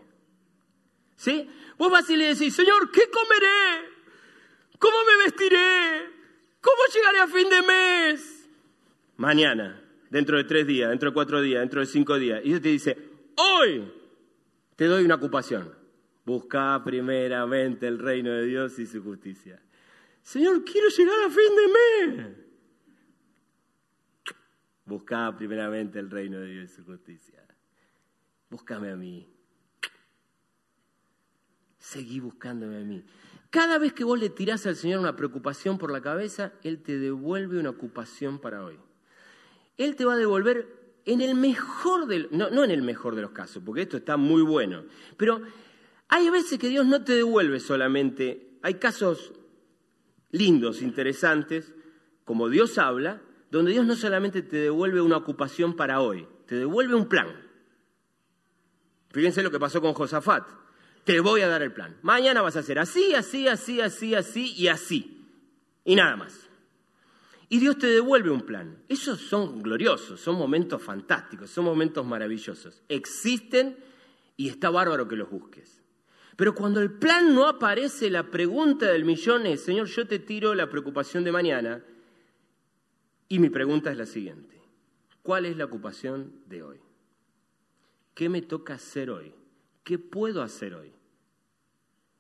¿Sí? 1.16 1.50
Vos 1.78 1.92
vas 1.92 2.10
y 2.10 2.18
le 2.18 2.34
decís, 2.34 2.56
Señor, 2.56 2.92
¿qué 2.92 3.10
comeré? 3.10 3.90
¿Cómo 4.80 4.98
me 5.06 5.24
vestiré? 5.24 6.18
¿Cómo 6.62 6.78
llegaré 6.94 7.20
a 7.20 7.28
fin 7.28 7.50
de 7.50 7.62
mes? 7.62 8.50
Mañana, 9.18 9.82
dentro 10.10 10.38
de 10.38 10.44
tres 10.44 10.68
días, 10.68 10.90
dentro 10.90 11.10
de 11.10 11.14
cuatro 11.14 11.42
días, 11.42 11.62
dentro 11.62 11.80
de 11.80 11.88
cinco 11.88 12.20
días. 12.20 12.42
Y 12.44 12.50
Dios 12.50 12.62
te 12.62 12.70
dice, 12.70 12.98
hoy 13.36 13.92
te 14.76 14.86
doy 14.86 15.04
una 15.04 15.16
ocupación. 15.16 15.74
Busca 16.26 16.82
primeramente 16.84 17.88
el 17.88 18.00
reino 18.00 18.32
de 18.32 18.46
Dios 18.46 18.78
y 18.80 18.86
su 18.86 19.02
justicia. 19.02 19.60
Señor, 20.22 20.64
quiero 20.66 20.90
llegar 20.90 21.20
a 21.26 21.30
fin 21.30 21.56
de 21.56 22.16
mes. 22.18 22.47
Busca 24.88 25.36
primeramente 25.36 26.00
el 26.00 26.10
reino 26.10 26.40
de 26.40 26.48
Dios 26.48 26.72
y 26.72 26.76
su 26.76 26.86
justicia. 26.86 27.46
Búscame 28.50 28.90
a 28.90 28.96
mí. 28.96 29.28
Seguí 31.78 32.22
buscándome 32.22 32.78
a 32.78 32.86
mí. 32.86 33.04
Cada 33.50 33.80
vez 33.80 33.92
que 33.92 34.06
vos 34.06 34.18
le 34.18 34.30
tirás 34.30 34.66
al 34.66 34.78
Señor 34.78 35.02
una 35.02 35.18
preocupación 35.18 35.78
por 35.78 35.92
la 35.92 36.02
cabeza, 36.02 36.54
Él 36.64 36.82
te 36.82 36.98
devuelve 36.98 37.60
una 37.60 37.72
ocupación 37.72 38.40
para 38.40 38.64
hoy. 38.64 38.80
Él 39.76 39.98
te 39.98 40.06
va 40.06 40.14
a 40.14 40.18
devolver 40.18 41.02
en 41.06 41.20
el 41.20 41.36
mejor 41.36 42.08
del, 42.08 42.30
no, 42.32 42.50
no 42.50 42.64
en 42.64 42.72
el 42.72 42.82
mejor 42.82 43.16
de 43.16 43.22
los 43.22 43.32
casos, 43.32 43.62
porque 43.66 43.82
esto 43.82 43.98
está 43.98 44.16
muy 44.16 44.42
bueno, 44.42 44.86
pero 45.18 45.42
hay 46.08 46.30
veces 46.30 46.60
que 46.60 46.70
Dios 46.70 46.86
no 46.86 47.04
te 47.04 47.14
devuelve 47.14 47.60
solamente, 47.60 48.58
hay 48.62 48.76
casos 48.76 49.34
lindos, 50.32 50.82
interesantes, 50.82 51.74
como 52.26 52.50
Dios 52.50 52.78
habla, 52.78 53.22
donde 53.52 53.72
Dios 53.72 53.86
no 53.86 53.96
solamente 53.96 54.42
te 54.42 54.58
devuelve 54.58 55.02
una 55.02 55.18
ocupación 55.18 55.76
para 55.76 56.02
hoy, 56.02 56.28
te 56.46 56.56
devuelve 56.56 56.96
un 56.96 57.08
plan. 57.08 57.28
Fíjense 59.12 59.42
lo 59.42 59.52
que 59.52 59.60
pasó 59.60 59.82
con 59.82 59.94
Josafat. 59.94 60.48
Te 61.04 61.20
voy 61.22 61.42
a 61.42 61.48
dar 61.48 61.62
el 61.62 61.72
plan. 61.72 61.98
Mañana 62.02 62.42
vas 62.42 62.58
a 62.58 62.60
hacer 62.60 62.80
así, 62.80 63.16
así, 63.16 63.48
así, 63.48 63.80
así, 63.80 64.14
así 64.14 64.54
y 64.58 64.68
así. 64.68 65.26
Y 65.86 65.96
nada 65.96 66.18
más. 66.18 66.48
Y 67.50 67.60
Dios 67.60 67.78
te 67.78 67.88
devuelve 67.88 68.30
un 68.30 68.42
plan. 68.42 68.84
Esos 68.90 69.22
son 69.22 69.62
gloriosos, 69.62 70.20
son 70.20 70.36
momentos 70.36 70.82
fantásticos, 70.82 71.50
son 71.50 71.64
momentos 71.64 72.06
maravillosos. 72.06 72.84
Existen 72.90 73.78
y 74.36 74.50
está 74.50 74.70
bárbaro 74.70 75.08
que 75.08 75.16
los 75.16 75.30
busques. 75.30 75.82
Pero 76.36 76.54
cuando 76.54 76.82
el 76.82 76.92
plan 76.92 77.34
no 77.34 77.48
aparece, 77.48 78.10
la 78.10 78.30
pregunta 78.30 78.86
del 78.88 79.06
millón 79.06 79.46
es, 79.48 79.64
Señor, 79.64 79.88
yo 79.88 80.08
te 80.08 80.20
tiro 80.20 80.54
la 80.54 80.70
preocupación 80.70 81.24
de 81.24 81.32
mañana. 81.32 81.84
Y 83.30 83.40
mi 83.40 83.50
pregunta 83.50 83.92
es 83.92 83.98
la 83.98 84.06
siguiente. 84.06 84.62
¿Cuál 85.22 85.46
es 85.46 85.58
la 85.58 85.66
ocupación 85.66 86.42
de 86.48 86.64
hoy? 86.64 86.80
¿Qué 88.14 88.30
me 88.30 88.42
toca 88.42 88.76
hacer 88.76 89.10
hoy? 89.10 89.34
¿Qué 89.84 90.00
puedo 90.00 90.42
hacer 90.42 90.74
hoy? 90.74 90.94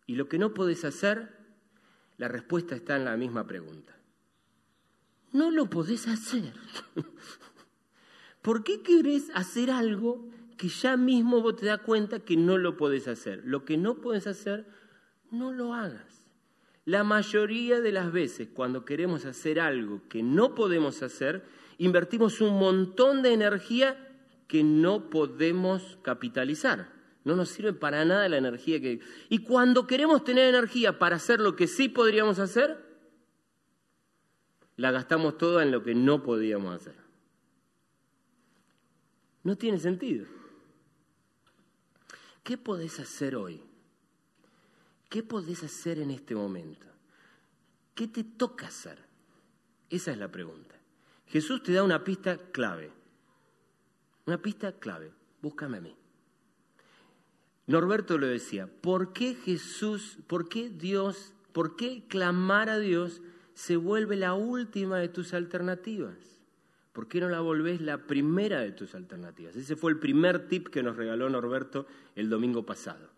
Y 0.05 0.15
lo 0.15 0.27
que 0.27 0.37
no 0.37 0.53
puedes 0.53 0.85
hacer, 0.85 1.37
la 2.17 2.27
respuesta 2.27 2.75
está 2.75 2.95
en 2.95 3.05
la 3.05 3.17
misma 3.17 3.47
pregunta 3.47 3.97
no 5.33 5.51
lo 5.51 5.69
podés 5.69 6.07
hacer. 6.07 6.53
¿Por 8.41 8.63
qué 8.63 8.81
querés 8.81 9.29
hacer 9.33 9.71
algo 9.71 10.29
que 10.57 10.69
ya 10.69 10.97
mismo 10.97 11.41
vos 11.41 11.55
te 11.55 11.65
das 11.67 11.81
cuenta 11.81 12.19
que 12.19 12.37
no 12.37 12.57
lo 12.57 12.77
podés 12.77 13.07
hacer? 13.07 13.43
Lo 13.45 13.65
que 13.65 13.77
no 13.77 13.95
podés 13.95 14.27
hacer, 14.27 14.65
no 15.31 15.51
lo 15.51 15.73
hagas. 15.73 16.16
La 16.87 17.03
mayoría 17.03 17.81
de 17.81 17.91
las 17.91 18.13
veces 18.13 18.47
cuando 18.53 18.85
queremos 18.85 19.25
hacer 19.25 19.59
algo 19.59 20.03
que 20.07 20.23
no 20.23 20.55
podemos 20.55 21.03
hacer, 21.03 21.43
invertimos 21.77 22.39
un 22.39 22.57
montón 22.57 23.21
de 23.21 23.33
energía 23.33 24.15
que 24.47 24.63
no 24.63 25.09
podemos 25.09 25.99
capitalizar. 26.01 26.87
No 27.25 27.35
nos 27.35 27.49
sirve 27.49 27.73
para 27.73 28.05
nada 28.05 28.29
la 28.29 28.37
energía 28.37 28.79
que... 28.79 29.01
Y 29.27 29.39
cuando 29.39 29.85
queremos 29.85 30.23
tener 30.23 30.47
energía 30.47 30.97
para 30.97 31.17
hacer 31.17 31.41
lo 31.41 31.57
que 31.57 31.67
sí 31.67 31.89
podríamos 31.89 32.39
hacer, 32.39 32.77
la 34.77 34.91
gastamos 34.91 35.37
toda 35.37 35.63
en 35.63 35.71
lo 35.71 35.83
que 35.83 35.93
no 35.93 36.23
podíamos 36.23 36.73
hacer. 36.73 36.95
No 39.43 39.57
tiene 39.57 39.77
sentido. 39.77 40.25
¿Qué 42.43 42.57
podés 42.57 42.97
hacer 43.01 43.35
hoy? 43.35 43.66
¿Qué 45.09 45.23
podés 45.23 45.63
hacer 45.63 45.99
en 45.99 46.11
este 46.11 46.35
momento? 46.35 46.87
¿Qué 47.95 48.07
te 48.07 48.23
toca 48.23 48.67
hacer? 48.67 48.99
Esa 49.89 50.11
es 50.11 50.17
la 50.17 50.31
pregunta. 50.31 50.75
Jesús 51.27 51.63
te 51.63 51.73
da 51.73 51.83
una 51.83 52.03
pista 52.03 52.37
clave. 52.51 52.91
Una 54.25 54.41
pista 54.41 54.73
clave. 54.73 55.11
Búscame 55.41 55.77
a 55.77 55.81
mí. 55.81 55.95
Norberto 57.67 58.17
lo 58.17 58.27
decía. 58.27 58.67
¿Por 58.67 59.13
qué 59.13 59.35
Jesús, 59.35 60.17
por 60.27 60.49
qué 60.49 60.69
Dios, 60.69 61.33
por 61.53 61.75
qué 61.75 62.03
clamar 62.07 62.69
a 62.69 62.79
Dios 62.79 63.21
se 63.57 63.75
vuelve 63.75 64.15
la 64.15 64.35
última 64.35 64.99
de 64.99 65.09
tus 65.09 65.33
alternativas. 65.33 66.13
¿Por 66.93 67.07
qué 67.07 67.19
no 67.19 67.27
la 67.27 67.39
volvés 67.39 67.81
la 67.81 68.05
primera 68.05 68.59
de 68.59 68.71
tus 68.71 68.93
alternativas? 68.93 69.55
Ese 69.55 69.75
fue 69.75 69.89
el 69.89 69.97
primer 69.97 70.47
tip 70.47 70.67
que 70.67 70.83
nos 70.83 70.95
regaló 70.95 71.27
Norberto 71.27 71.87
el 72.15 72.29
domingo 72.29 72.67
pasado. 72.67 73.09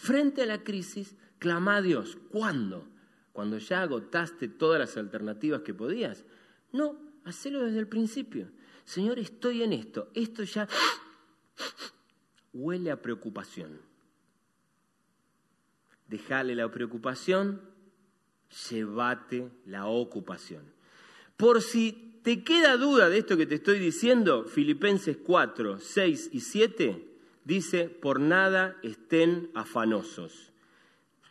Frente 0.00 0.42
a 0.42 0.46
la 0.46 0.62
crisis, 0.62 1.16
clama 1.38 1.76
a 1.76 1.82
Dios. 1.82 2.16
¿Cuándo? 2.30 2.86
Cuando 3.32 3.58
ya 3.58 3.82
agotaste 3.82 4.48
todas 4.48 4.78
las 4.78 4.96
alternativas 4.96 5.62
que 5.62 5.74
podías. 5.74 6.24
No, 6.72 6.98
hacelo 7.24 7.64
desde 7.64 7.80
el 7.80 7.88
principio. 7.88 8.48
Señor, 8.84 9.18
estoy 9.18 9.62
en 9.62 9.72
esto. 9.72 10.10
Esto 10.14 10.44
ya 10.44 10.68
huele 12.52 12.90
a 12.90 13.02
preocupación. 13.02 13.80
Dejale 16.06 16.54
la 16.54 16.70
preocupación 16.70 17.60
llévate 18.70 19.50
la 19.66 19.86
ocupación. 19.86 20.62
Por 21.36 21.60
si 21.62 22.20
te 22.22 22.42
queda 22.44 22.76
duda 22.76 23.08
de 23.08 23.18
esto 23.18 23.36
que 23.36 23.46
te 23.46 23.56
estoy 23.56 23.78
diciendo, 23.78 24.44
Filipenses 24.44 25.18
4, 25.18 25.78
6 25.80 26.30
y 26.32 26.40
7 26.40 27.17
dice, 27.48 27.88
por 27.88 28.20
nada 28.20 28.76
estén 28.82 29.50
afanosos. 29.54 30.52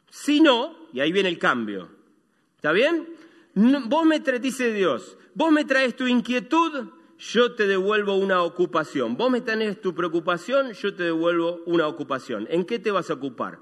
Si 0.10 0.42
no, 0.42 0.76
y 0.92 1.00
ahí 1.00 1.12
viene 1.12 1.30
el 1.30 1.38
cambio, 1.38 1.90
¿está 2.56 2.72
bien? 2.72 3.08
vos 3.86 4.06
me 4.06 4.20
traes, 4.20 4.42
dice 4.42 4.74
Dios, 4.74 5.16
vos 5.36 5.52
me 5.52 5.64
traes 5.64 5.96
tu 5.96 6.08
inquietud, 6.08 6.90
yo 7.20 7.54
te 7.54 7.68
devuelvo 7.68 8.16
una 8.16 8.42
ocupación. 8.42 9.16
Vos 9.16 9.30
me 9.30 9.42
tenés 9.42 9.80
tu 9.80 9.94
preocupación, 9.94 10.74
yo 10.74 10.96
te 10.96 11.04
devuelvo 11.04 11.62
una 11.68 11.88
ocupación. 11.88 12.48
¿En 12.50 12.66
qué 12.66 12.80
te 12.80 12.92
vas 12.92 13.12
a 13.12 13.16
ocupar? 13.16 13.60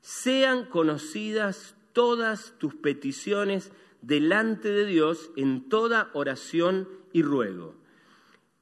Sean 0.00 0.66
conocidas 0.66 1.74
todas 1.92 2.54
tus 2.58 2.76
peticiones 2.76 3.72
delante 4.00 4.70
de 4.70 4.86
Dios 4.86 5.30
en 5.36 5.68
toda 5.68 6.10
oración 6.12 6.88
y 7.12 7.22
ruego. 7.22 7.74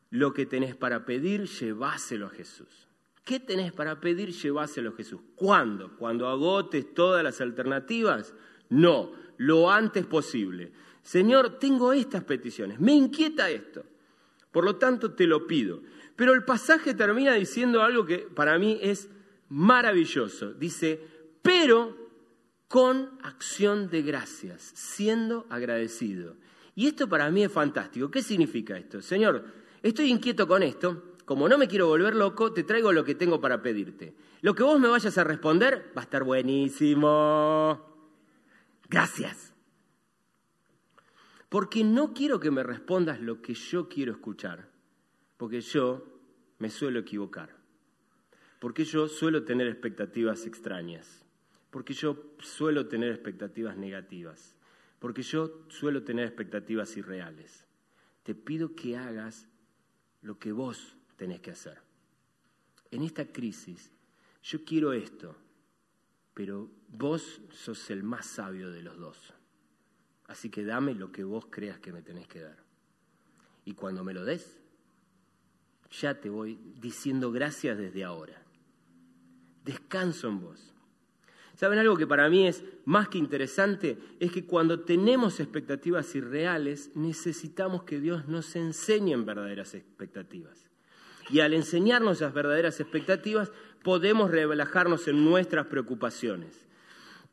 Lo 0.09 0.33
que 0.33 0.47
tenés 0.47 0.77
para 0.77 1.05
pedir, 1.05 1.47
lleváselo 1.47 2.27
a 2.27 2.31
Jesús. 2.31 2.84
¿Qué 3.25 3.41
tenés 3.41 3.73
para 3.73 4.01
pedir? 4.01 4.31
Lleváselo 4.33 4.91
a 4.91 4.97
Jesús. 4.97 5.21
¿Cuándo? 5.35 5.97
¿Cuando 5.97 6.29
agotes 6.29 6.93
todas 6.93 7.25
las 7.25 7.41
alternativas? 7.41 8.35
No, 8.69 9.13
lo 9.39 9.71
antes 9.71 10.05
posible. 10.05 10.73
Señor, 11.03 11.59
tengo 11.59 11.93
estas 11.93 12.25
peticiones, 12.25 12.81
me 12.81 12.93
inquieta 12.93 13.51
esto. 13.51 13.85
Por 14.51 14.65
lo 14.65 14.77
tanto, 14.77 15.13
te 15.13 15.27
lo 15.27 15.47
pido. 15.47 15.83
Pero 16.17 16.33
el 16.33 16.45
pasaje 16.45 16.95
termina 16.95 17.35
diciendo 17.35 17.83
algo 17.83 18.07
que 18.07 18.19
para 18.19 18.59
mí 18.59 18.79
es 18.81 19.09
maravilloso. 19.49 20.53
Dice, 20.53 21.01
pero 21.43 21.97
con 22.69 23.19
acción 23.23 23.89
de 23.89 24.03
gracias, 24.03 24.73
siendo 24.75 25.47
agradecido. 25.49 26.37
Y 26.75 26.87
esto 26.87 27.09
para 27.09 27.31
mí 27.31 27.45
es 27.45 27.53
fantástico. 27.53 28.11
¿Qué 28.11 28.23
significa 28.23 28.77
esto? 28.77 29.01
Señor, 29.01 29.45
estoy 29.83 30.11
inquieto 30.11 30.47
con 30.47 30.63
esto. 30.63 31.14
Como 31.25 31.49
no 31.49 31.57
me 31.57 31.69
quiero 31.69 31.87
volver 31.87 32.15
loco, 32.15 32.53
te 32.53 32.65
traigo 32.65 32.93
lo 32.93 33.05
que 33.05 33.15
tengo 33.15 33.41
para 33.41 33.63
pedirte. 33.63 34.15
Lo 34.43 34.55
que 34.55 34.63
vos 34.63 34.79
me 34.79 34.89
vayas 34.89 35.17
a 35.17 35.25
responder 35.25 35.91
va 35.97 36.03
a 36.03 36.05
estar 36.05 36.23
buenísimo. 36.23 37.95
Gracias. 38.89 39.55
Porque 41.49 41.85
no 41.85 42.13
quiero 42.13 42.41
que 42.41 42.51
me 42.51 42.63
respondas 42.63 43.21
lo 43.21 43.41
que 43.41 43.55
yo 43.55 43.89
quiero 43.89 44.13
escuchar, 44.13 44.69
porque 45.37 45.61
yo 45.61 46.05
me 46.59 46.69
suelo 46.69 46.99
equivocar, 46.99 47.57
porque 48.59 48.85
yo 48.85 49.09
suelo 49.09 49.45
tener 49.45 49.69
expectativas 49.69 50.47
extrañas, 50.47 51.25
porque 51.71 51.95
yo 51.95 52.35
suelo 52.41 52.89
tener 52.89 53.11
expectativas 53.11 53.77
negativas, 53.77 54.57
porque 54.99 55.23
yo 55.23 55.65
suelo 55.69 56.03
tener 56.03 56.27
expectativas 56.27 56.97
irreales. 56.97 57.67
Te 58.25 58.35
pido 58.35 58.75
que 58.75 58.97
hagas 58.97 59.49
lo 60.23 60.39
que 60.39 60.51
vos 60.53 60.97
tenés 61.17 61.41
que 61.41 61.51
hacer. 61.51 61.79
En 62.91 63.03
esta 63.03 63.27
crisis, 63.27 63.91
yo 64.43 64.65
quiero 64.65 64.93
esto, 64.93 65.37
pero 66.35 66.71
vos 66.89 67.41
sos 67.51 67.91
el 67.91 68.03
más 68.03 68.27
sabio 68.27 68.71
de 68.71 68.83
los 68.83 68.99
dos. 68.99 69.33
Así 70.27 70.51
que 70.51 70.65
dame 70.65 70.95
lo 70.95 71.13
que 71.13 71.25
vos 71.25 71.47
creas 71.51 71.79
que 71.79 71.93
me 71.93 72.03
tenés 72.03 72.27
que 72.27 72.41
dar. 72.41 72.63
Y 73.65 73.75
cuando 73.75 74.05
me 74.05 74.15
lo 74.15 74.25
des, 74.25 74.59
ya 75.91 76.21
te 76.21 76.29
voy 76.29 76.59
diciendo 76.81 77.31
gracias 77.31 77.79
desde 77.79 78.05
ahora. 78.05 78.43
Descanso 79.65 80.29
en 80.29 80.41
vos. 80.41 80.75
¿Saben 81.55 81.79
algo 81.79 81.97
que 81.97 82.07
para 82.07 82.29
mí 82.29 82.47
es 82.49 82.65
más 82.85 83.09
que 83.09 83.19
interesante? 83.19 83.97
Es 84.19 84.33
que 84.33 84.45
cuando 84.45 84.81
tenemos 84.81 85.39
expectativas 85.39 86.15
irreales, 86.15 86.91
necesitamos 86.95 87.85
que 87.85 88.01
Dios 88.01 88.27
nos 88.27 88.57
enseñe 88.57 89.13
en 89.13 89.25
verdaderas 89.25 89.75
expectativas. 89.75 90.69
Y 91.31 91.41
al 91.41 91.55
enseñarnos 91.55 92.19
esas 92.19 92.35
verdaderas 92.35 92.81
expectativas, 92.81 93.53
podemos 93.83 94.31
relajarnos 94.31 95.09
en 95.09 95.25
nuestras 95.25 95.67
preocupaciones. 95.67 96.67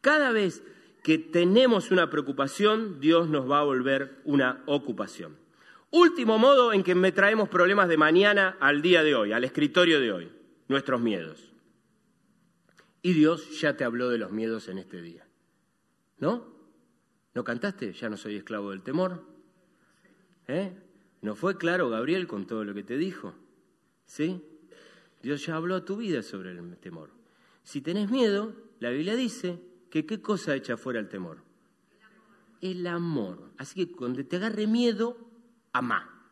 Cada 0.01 0.31
vez 0.31 0.63
que 1.03 1.17
tenemos 1.17 1.91
una 1.91 2.09
preocupación, 2.09 2.99
Dios 2.99 3.27
nos 3.27 3.49
va 3.49 3.59
a 3.59 3.63
volver 3.63 4.19
una 4.23 4.63
ocupación. 4.65 5.35
Último 5.89 6.37
modo 6.37 6.73
en 6.73 6.83
que 6.83 6.95
me 6.95 7.11
traemos 7.11 7.49
problemas 7.49 7.89
de 7.89 7.97
mañana 7.97 8.57
al 8.59 8.81
día 8.81 9.03
de 9.03 9.15
hoy, 9.15 9.33
al 9.33 9.43
escritorio 9.43 9.99
de 9.99 10.11
hoy, 10.11 10.31
nuestros 10.67 11.01
miedos. 11.01 11.51
Y 13.01 13.13
Dios 13.13 13.59
ya 13.59 13.75
te 13.75 13.83
habló 13.83 14.09
de 14.09 14.17
los 14.17 14.31
miedos 14.31 14.69
en 14.69 14.77
este 14.77 15.01
día. 15.01 15.27
¿No? 16.17 16.45
¿No 17.33 17.43
cantaste? 17.43 17.93
Ya 17.93 18.09
no 18.09 18.17
soy 18.17 18.35
esclavo 18.35 18.69
del 18.71 18.83
temor. 18.83 19.23
¿Eh? 20.47 20.71
¿No 21.21 21.35
fue 21.35 21.57
claro 21.57 21.89
Gabriel 21.89 22.27
con 22.27 22.45
todo 22.45 22.63
lo 22.63 22.73
que 22.73 22.83
te 22.83 22.97
dijo? 22.97 23.33
¿Sí? 24.11 24.43
Dios 25.23 25.45
ya 25.45 25.55
habló 25.55 25.73
a 25.73 25.85
tu 25.85 25.95
vida 25.95 26.21
sobre 26.21 26.51
el 26.51 26.77
temor. 26.79 27.11
Si 27.63 27.79
tenés 27.79 28.11
miedo, 28.11 28.53
la 28.81 28.89
Biblia 28.89 29.15
dice 29.15 29.61
que 29.89 30.05
qué 30.05 30.21
cosa 30.21 30.53
echa 30.53 30.75
fuera 30.75 30.99
el 30.99 31.07
temor. 31.07 31.37
El 32.59 32.85
amor. 32.87 33.53
Así 33.57 33.85
que 33.85 33.95
cuando 33.95 34.21
te 34.25 34.35
agarre 34.35 34.67
miedo, 34.67 35.15
amá. 35.71 36.29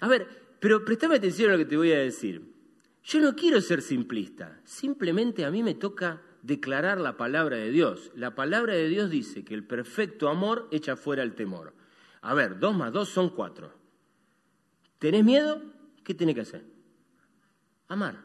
A 0.00 0.06
ver, 0.06 0.28
pero 0.60 0.84
prestame 0.84 1.16
atención 1.16 1.50
a 1.50 1.54
lo 1.54 1.58
que 1.58 1.64
te 1.64 1.76
voy 1.76 1.90
a 1.90 1.98
decir. 1.98 2.54
Yo 3.02 3.18
no 3.20 3.34
quiero 3.34 3.60
ser 3.60 3.82
simplista, 3.82 4.60
simplemente 4.62 5.44
a 5.44 5.50
mí 5.50 5.64
me 5.64 5.74
toca 5.74 6.22
declarar 6.42 7.00
la 7.00 7.16
palabra 7.16 7.56
de 7.56 7.72
Dios. 7.72 8.12
La 8.14 8.36
palabra 8.36 8.74
de 8.74 8.88
Dios 8.88 9.10
dice 9.10 9.44
que 9.44 9.54
el 9.54 9.66
perfecto 9.66 10.28
amor 10.28 10.68
echa 10.70 10.94
fuera 10.94 11.24
el 11.24 11.34
temor. 11.34 11.74
A 12.22 12.32
ver, 12.32 12.60
dos 12.60 12.76
más 12.76 12.92
dos 12.92 13.08
son 13.08 13.30
cuatro. 13.30 13.83
¿Tenés 15.04 15.22
miedo? 15.22 15.60
¿Qué 16.02 16.14
tenés 16.14 16.34
que 16.34 16.40
hacer? 16.40 16.64
Amar. 17.88 18.24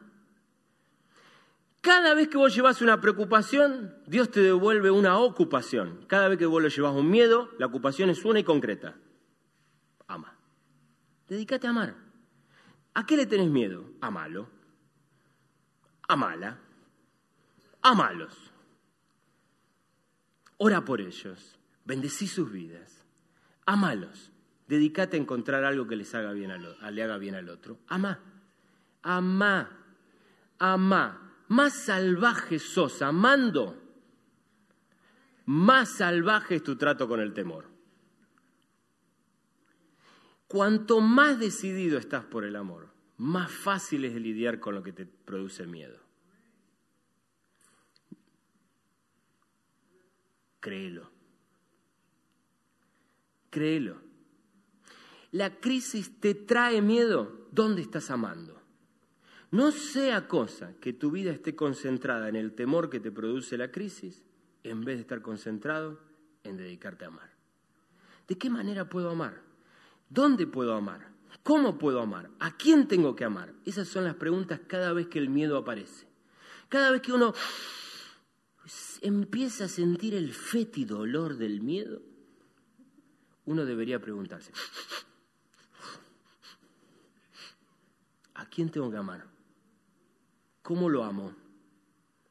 Cada 1.82 2.14
vez 2.14 2.28
que 2.28 2.38
vos 2.38 2.54
llevas 2.54 2.80
una 2.80 3.02
preocupación, 3.02 3.94
Dios 4.06 4.30
te 4.30 4.40
devuelve 4.40 4.90
una 4.90 5.18
ocupación. 5.18 6.06
Cada 6.06 6.28
vez 6.28 6.38
que 6.38 6.46
vos 6.46 6.62
lo 6.62 6.68
llevas 6.68 6.94
un 6.94 7.10
miedo, 7.10 7.50
la 7.58 7.66
ocupación 7.66 8.08
es 8.08 8.24
una 8.24 8.38
y 8.38 8.44
concreta. 8.44 8.96
Ama. 10.08 10.34
Dedícate 11.28 11.66
a 11.66 11.70
amar. 11.70 11.96
¿A 12.94 13.04
qué 13.04 13.18
le 13.18 13.26
tenés 13.26 13.50
miedo? 13.50 13.84
Amalo. 14.00 14.48
Amala. 16.08 16.60
Amalos. 17.82 18.54
Ora 20.56 20.82
por 20.82 21.02
ellos. 21.02 21.58
Bendecí 21.84 22.26
sus 22.26 22.50
vidas. 22.50 23.04
Amalos. 23.66 24.32
Dedícate 24.70 25.18
a 25.18 25.20
encontrar 25.20 25.64
algo 25.64 25.86
que 25.86 25.96
les 25.96 26.14
haga 26.14 26.32
bien 26.32 26.50
le 26.90 27.02
haga 27.02 27.18
bien 27.18 27.34
al 27.34 27.50
otro. 27.50 27.80
Ama. 27.88 28.18
Ama. 29.02 29.68
Ama 30.58 31.30
más 31.50 31.74
salvaje 31.74 32.60
sos 32.60 33.02
amando, 33.02 33.76
más 35.46 35.96
salvaje 35.96 36.56
es 36.56 36.62
tu 36.62 36.76
trato 36.76 37.08
con 37.08 37.18
el 37.18 37.34
temor. 37.34 37.68
Cuanto 40.46 41.00
más 41.00 41.40
decidido 41.40 41.98
estás 41.98 42.24
por 42.24 42.44
el 42.44 42.54
amor, 42.54 42.92
más 43.16 43.50
fácil 43.50 44.04
es 44.04 44.14
lidiar 44.14 44.60
con 44.60 44.76
lo 44.76 44.82
que 44.84 44.92
te 44.92 45.06
produce 45.06 45.66
miedo. 45.66 45.98
Créelo. 50.60 51.10
Créelo. 53.50 54.09
La 55.32 55.60
crisis 55.60 56.20
te 56.20 56.34
trae 56.34 56.82
miedo. 56.82 57.48
¿Dónde 57.52 57.82
estás 57.82 58.10
amando? 58.10 58.60
No 59.50 59.72
sea 59.72 60.28
cosa 60.28 60.74
que 60.80 60.92
tu 60.92 61.10
vida 61.10 61.32
esté 61.32 61.56
concentrada 61.56 62.28
en 62.28 62.36
el 62.36 62.52
temor 62.54 62.88
que 62.90 63.00
te 63.00 63.10
produce 63.10 63.58
la 63.58 63.70
crisis 63.70 64.22
en 64.62 64.84
vez 64.84 64.96
de 64.96 65.02
estar 65.02 65.22
concentrado 65.22 65.98
en 66.44 66.56
dedicarte 66.56 67.04
a 67.04 67.08
amar. 67.08 67.30
¿De 68.28 68.38
qué 68.38 68.48
manera 68.48 68.88
puedo 68.88 69.10
amar? 69.10 69.42
¿Dónde 70.08 70.46
puedo 70.46 70.74
amar? 70.74 71.10
¿Cómo 71.42 71.78
puedo 71.78 72.00
amar? 72.00 72.30
¿A 72.38 72.56
quién 72.56 72.86
tengo 72.86 73.16
que 73.16 73.24
amar? 73.24 73.52
Esas 73.64 73.88
son 73.88 74.04
las 74.04 74.14
preguntas 74.14 74.60
cada 74.66 74.92
vez 74.92 75.08
que 75.08 75.18
el 75.18 75.28
miedo 75.28 75.56
aparece. 75.56 76.06
Cada 76.68 76.90
vez 76.92 77.02
que 77.02 77.12
uno 77.12 77.34
empieza 79.00 79.64
a 79.64 79.68
sentir 79.68 80.14
el 80.14 80.32
fétido 80.32 81.00
olor 81.00 81.36
del 81.36 81.60
miedo, 81.60 82.02
uno 83.46 83.64
debería 83.64 84.00
preguntarse, 84.00 84.52
¿a 88.34 88.39
quién 88.50 88.70
tengo 88.70 88.90
que 88.90 88.96
amar? 88.96 89.24
¿Cómo 90.62 90.88
lo 90.88 91.04
amo? 91.04 91.34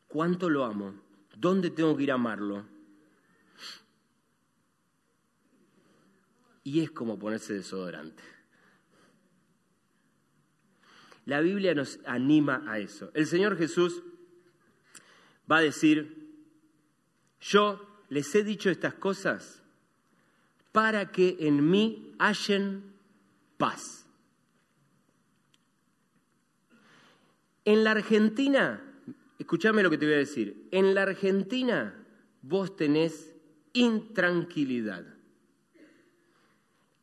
¿Cuánto 0.08 0.50
lo 0.50 0.66
amo? 0.66 0.94
¿Dónde 1.36 1.70
tengo 1.70 1.96
que 1.96 2.04
ir 2.04 2.12
a 2.12 2.16
amarlo? 2.16 2.66
Y 6.64 6.82
es 6.82 6.92
como 6.92 7.18
ponerse 7.18 7.54
desodorante. 7.54 8.24
La 11.26 11.42
Biblia 11.42 11.74
nos 11.74 12.00
anima 12.06 12.64
a 12.68 12.80
eso. 12.80 13.12
El 13.14 13.28
Señor 13.28 13.58
Jesús 13.58 14.04
va 15.50 15.58
a 15.58 15.62
decir, 15.62 16.28
yo 17.40 18.04
les 18.10 18.34
he 18.36 18.44
dicho 18.44 18.70
estas 18.70 18.96
cosas 18.96 19.62
para 20.72 21.12
que 21.12 21.38
en 21.40 21.70
mí 21.70 22.16
hallen 22.20 22.94
paz. 23.58 23.99
En 27.70 27.84
la 27.84 27.92
Argentina, 27.92 28.82
escúchame 29.38 29.84
lo 29.84 29.92
que 29.92 30.00
te 30.00 30.08
voy 30.08 30.16
a 30.16 30.18
decir, 30.18 30.68
en 30.72 30.96
la 30.96 31.04
Argentina 31.04 32.04
vos 32.42 32.76
tenés 32.76 33.32
intranquilidad. 33.74 35.06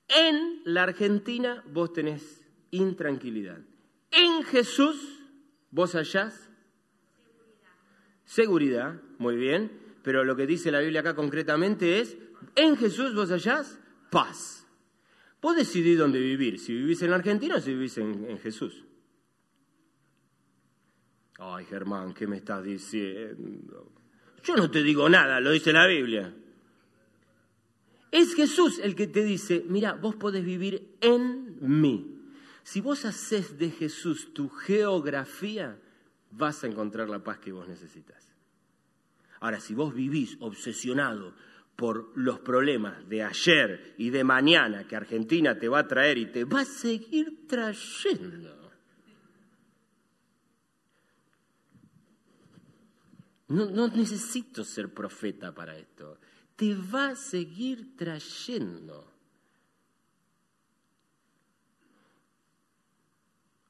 En 0.09 0.62
la 0.64 0.83
Argentina 0.83 1.62
vos 1.73 1.93
tenés 1.93 2.43
intranquilidad. 2.73 3.61
En 4.11 4.43
Jesús 4.43 5.23
vos 5.71 5.93
hallás 5.93 6.51
seguridad, 8.25 9.01
muy 9.19 9.37
bien, 9.37 9.71
pero 10.03 10.25
lo 10.25 10.35
que 10.35 10.49
dice 10.49 10.73
la 10.73 10.81
Biblia 10.81 11.03
acá 11.03 11.14
concretamente 11.14 12.01
es, 12.01 12.17
en 12.57 12.77
Jesús 12.77 13.14
vos 13.14 13.31
hallás 13.31 13.79
paz. 14.11 14.67
Vos 15.41 15.55
decidís 15.55 15.97
dónde 15.97 16.19
vivir, 16.19 16.59
si 16.59 16.73
vivís 16.73 17.03
en 17.03 17.11
la 17.11 17.17
Argentina 17.19 17.55
o 17.55 17.61
si 17.61 17.71
vivís 17.73 17.97
en 17.99 18.37
Jesús. 18.41 18.86
Ay, 21.39 21.64
Germán, 21.66 22.14
¿qué 22.14 22.26
me 22.26 22.37
estás 22.37 22.64
diciendo? 22.64 23.93
Yo 24.43 24.57
no 24.57 24.70
te 24.70 24.82
digo 24.82 25.09
nada, 25.09 25.41
lo 25.41 25.51
dice 25.51 25.72
la 25.72 25.87
Biblia. 25.87 26.32
Es 28.11 28.34
Jesús 28.34 28.78
el 28.78 28.95
que 28.95 29.07
te 29.07 29.22
dice, 29.22 29.64
mira, 29.68 29.93
vos 29.93 30.14
podés 30.16 30.45
vivir 30.45 30.97
en 31.01 31.59
mí. 31.61 32.16
Si 32.62 32.80
vos 32.80 33.05
haces 33.05 33.59
de 33.59 33.70
Jesús 33.70 34.32
tu 34.32 34.49
geografía, 34.49 35.78
vas 36.30 36.64
a 36.64 36.66
encontrar 36.66 37.09
la 37.09 37.22
paz 37.22 37.39
que 37.39 37.53
vos 37.53 37.68
necesitas. 37.68 38.26
Ahora, 39.41 39.61
si 39.61 39.74
vos 39.74 39.95
vivís 39.95 40.37
obsesionado 40.41 41.34
por 41.76 42.11
los 42.16 42.41
problemas 42.41 43.07
de 43.09 43.22
ayer 43.22 43.95
y 43.99 44.11
de 44.11 44.24
mañana 44.24 44.87
que 44.87 44.97
Argentina 44.97 45.59
te 45.59 45.68
va 45.68 45.80
a 45.80 45.89
traer 45.89 46.16
y 46.16 46.26
te 46.26 46.45
va 46.45 46.61
a 46.61 46.64
seguir 46.64 47.47
trayendo, 47.47 48.56
No, 53.49 53.88
necesito 53.88 54.64
ser 54.64 54.92
profeta 54.92 55.55
para 55.55 55.76
esto. 55.76 56.18
Te 56.57 56.74
va 56.74 57.11
a 57.11 57.16
seguir 57.16 57.97
trayendo. 57.97 59.12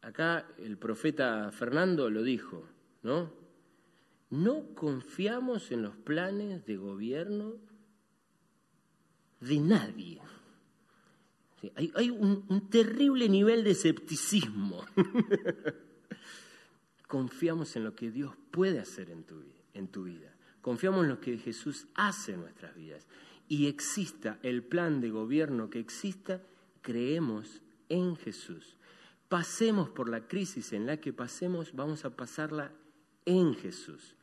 Acá 0.00 0.46
el 0.58 0.78
profeta 0.78 1.50
Fernando 1.50 2.08
lo 2.08 2.22
dijo, 2.22 2.66
¿no? 3.02 3.32
No 4.30 4.74
confiamos 4.74 5.70
en 5.72 5.82
los 5.82 5.96
planes 5.96 6.64
de 6.64 6.76
gobierno 6.76 7.54
de 9.40 9.60
nadie. 9.60 10.20
Hay 11.74 12.10
un, 12.10 12.44
un 12.48 12.70
terrible 12.70 13.28
nivel 13.28 13.64
de 13.64 13.72
escepticismo. 13.72 14.84
Confiamos 17.06 17.76
en 17.76 17.84
lo 17.84 17.94
que 17.94 18.10
Dios 18.10 18.34
puede 18.50 18.80
hacer 18.80 19.10
en 19.10 19.24
tu, 19.24 19.40
vida, 19.40 19.55
en 19.76 19.88
tu 19.88 20.04
vida. 20.04 20.34
Confiamos 20.60 21.04
en 21.04 21.10
lo 21.10 21.20
que 21.20 21.38
Jesús 21.38 21.86
hace 21.94 22.32
en 22.32 22.40
nuestras 22.40 22.74
vidas. 22.74 23.06
Y 23.48 23.68
exista 23.68 24.38
el 24.42 24.64
plan 24.64 25.00
de 25.00 25.10
gobierno 25.10 25.70
que 25.70 25.78
exista, 25.78 26.42
creemos 26.82 27.62
en 27.88 28.16
Jesús. 28.16 28.76
Pasemos 29.28 29.88
por 29.90 30.08
la 30.08 30.26
crisis 30.26 30.72
en 30.72 30.86
la 30.86 30.96
que 30.96 31.12
pasemos, 31.12 31.74
vamos 31.74 32.04
a 32.04 32.16
pasarla 32.16 32.72
en 33.24 33.54
Jesús. 33.54 34.16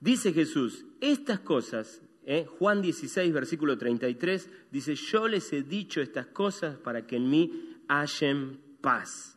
Dice 0.00 0.32
Jesús, 0.32 0.84
estas 1.00 1.40
cosas, 1.40 2.02
¿eh? 2.24 2.46
Juan 2.58 2.82
16, 2.82 3.32
versículo 3.32 3.76
33, 3.78 4.48
dice, 4.70 4.94
yo 4.94 5.26
les 5.26 5.52
he 5.52 5.62
dicho 5.62 6.00
estas 6.00 6.26
cosas 6.26 6.76
para 6.76 7.06
que 7.06 7.16
en 7.16 7.28
mí 7.28 7.82
hallen 7.88 8.60
paz. 8.80 9.36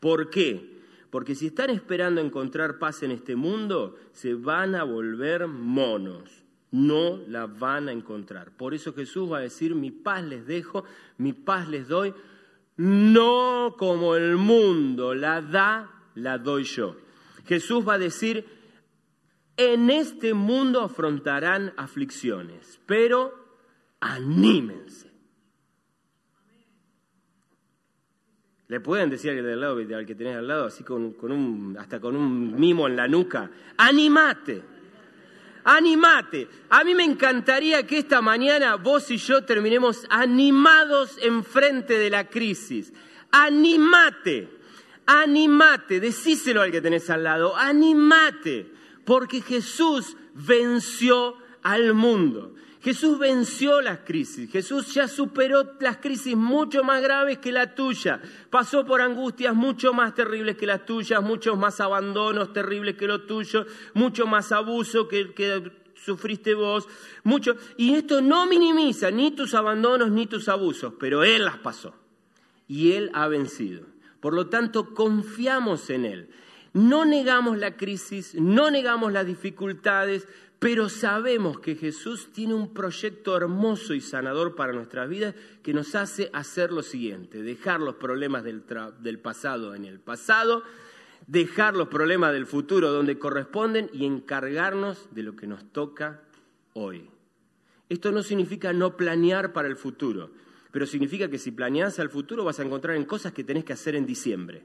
¿Por 0.00 0.30
qué? 0.30 0.79
Porque 1.10 1.34
si 1.34 1.48
están 1.48 1.70
esperando 1.70 2.20
encontrar 2.20 2.78
paz 2.78 3.02
en 3.02 3.10
este 3.10 3.34
mundo, 3.34 3.96
se 4.12 4.34
van 4.34 4.74
a 4.74 4.84
volver 4.84 5.48
monos. 5.48 6.44
No 6.70 7.18
la 7.26 7.46
van 7.46 7.88
a 7.88 7.92
encontrar. 7.92 8.56
Por 8.56 8.74
eso 8.74 8.92
Jesús 8.92 9.30
va 9.30 9.38
a 9.38 9.42
decir, 9.42 9.74
mi 9.74 9.90
paz 9.90 10.22
les 10.24 10.46
dejo, 10.46 10.84
mi 11.18 11.32
paz 11.32 11.68
les 11.68 11.88
doy, 11.88 12.14
no 12.76 13.74
como 13.76 14.14
el 14.14 14.36
mundo 14.36 15.14
la 15.14 15.42
da, 15.42 15.90
la 16.14 16.38
doy 16.38 16.62
yo. 16.62 16.96
Jesús 17.44 17.86
va 17.86 17.94
a 17.94 17.98
decir, 17.98 18.46
en 19.56 19.90
este 19.90 20.32
mundo 20.32 20.80
afrontarán 20.80 21.74
aflicciones, 21.76 22.80
pero 22.86 23.34
anímense. 23.98 25.09
Le 28.70 28.78
pueden 28.78 29.10
decir 29.10 29.32
al, 29.32 30.06
que 30.06 30.14
tenés 30.14 30.36
al 30.36 30.46
lado, 30.46 30.66
así 30.66 30.84
con, 30.84 31.14
con 31.14 31.32
un, 31.32 31.76
hasta 31.76 31.98
con 31.98 32.14
un 32.14 32.54
mimo 32.54 32.86
en 32.86 32.94
la 32.94 33.08
nuca, 33.08 33.50
animate, 33.76 34.62
animate. 35.64 36.46
A 36.68 36.84
mí 36.84 36.94
me 36.94 37.02
encantaría 37.02 37.84
que 37.84 37.98
esta 37.98 38.22
mañana 38.22 38.76
vos 38.76 39.10
y 39.10 39.16
yo 39.16 39.42
terminemos 39.42 40.06
animados 40.08 41.18
enfrente 41.20 41.98
de 41.98 42.10
la 42.10 42.28
crisis. 42.28 42.92
Animate, 43.32 44.48
animate, 45.04 45.98
decíselo 45.98 46.62
al 46.62 46.70
que 46.70 46.80
tenés 46.80 47.10
al 47.10 47.24
lado, 47.24 47.56
animate, 47.56 48.70
porque 49.04 49.40
Jesús 49.40 50.16
venció 50.32 51.34
al 51.64 51.92
mundo. 51.92 52.54
Jesús 52.82 53.18
venció 53.18 53.82
las 53.82 53.98
crisis, 54.00 54.50
Jesús 54.50 54.94
ya 54.94 55.06
superó 55.06 55.74
las 55.80 55.98
crisis 55.98 56.34
mucho 56.34 56.82
más 56.82 57.02
graves 57.02 57.36
que 57.36 57.52
la 57.52 57.74
tuya, 57.74 58.22
pasó 58.48 58.86
por 58.86 59.02
angustias 59.02 59.54
mucho 59.54 59.92
más 59.92 60.14
terribles 60.14 60.56
que 60.56 60.66
las 60.66 60.86
tuyas, 60.86 61.22
muchos 61.22 61.58
más 61.58 61.78
abandonos 61.80 62.54
terribles 62.54 62.96
que 62.96 63.06
los 63.06 63.26
tuyos, 63.26 63.66
mucho 63.92 64.26
más 64.26 64.50
abuso 64.50 65.08
que, 65.08 65.70
sufriste 65.94 66.54
vos, 66.54 66.88
mucho. 67.22 67.54
Y 67.76 67.94
esto 67.94 68.22
no 68.22 68.46
minimiza 68.46 69.10
ni 69.10 69.32
tus 69.32 69.52
abandonos 69.52 70.10
ni 70.10 70.26
tus 70.26 70.48
abusos, 70.48 70.94
pero 70.98 71.22
Él 71.22 71.44
las 71.44 71.58
pasó 71.58 71.94
y 72.66 72.92
Él 72.92 73.10
ha 73.12 73.28
vencido. 73.28 73.84
Por 74.20 74.32
lo 74.32 74.48
tanto, 74.48 74.94
confiamos 74.94 75.90
en 75.90 76.06
Él. 76.06 76.30
No 76.72 77.04
negamos 77.04 77.58
la 77.58 77.76
crisis, 77.76 78.34
no 78.36 78.70
negamos 78.70 79.12
las 79.12 79.26
dificultades, 79.26 80.26
pero 80.60 80.90
sabemos 80.90 81.58
que 81.58 81.74
Jesús 81.74 82.32
tiene 82.34 82.52
un 82.52 82.74
proyecto 82.74 83.34
hermoso 83.34 83.94
y 83.94 84.02
sanador 84.02 84.54
para 84.54 84.74
nuestras 84.74 85.08
vidas 85.08 85.34
que 85.62 85.72
nos 85.72 85.94
hace 85.94 86.28
hacer 86.34 86.70
lo 86.70 86.82
siguiente, 86.82 87.42
dejar 87.42 87.80
los 87.80 87.94
problemas 87.94 88.44
del, 88.44 88.60
pasado 89.22 89.74
en 89.74 89.86
el 89.86 90.00
pasado, 90.00 90.62
dejar 91.26 91.74
los 91.74 91.88
problemas 91.88 92.34
del 92.34 92.44
futuro 92.44 92.92
donde 92.92 93.18
corresponden 93.18 93.88
y 93.94 94.04
encargarnos 94.04 95.08
de 95.12 95.22
lo 95.22 95.34
que 95.34 95.46
nos 95.46 95.64
toca 95.72 96.20
hoy. 96.74 97.08
Esto 97.88 98.12
no 98.12 98.22
significa 98.22 98.74
no 98.74 98.98
planear 98.98 99.54
para 99.54 99.66
el 99.66 99.76
futuro, 99.76 100.30
pero 100.72 100.84
significa 100.84 101.30
que 101.30 101.38
si 101.38 101.52
planeas 101.52 101.98
al 102.00 102.10
futuro 102.10 102.44
vas 102.44 102.60
a 102.60 102.64
encontrar 102.64 102.96
en 102.96 103.06
cosas 103.06 103.32
que 103.32 103.44
tenés 103.44 103.64
que 103.64 103.72
hacer 103.72 103.96
en 103.96 104.04
diciembre. 104.04 104.62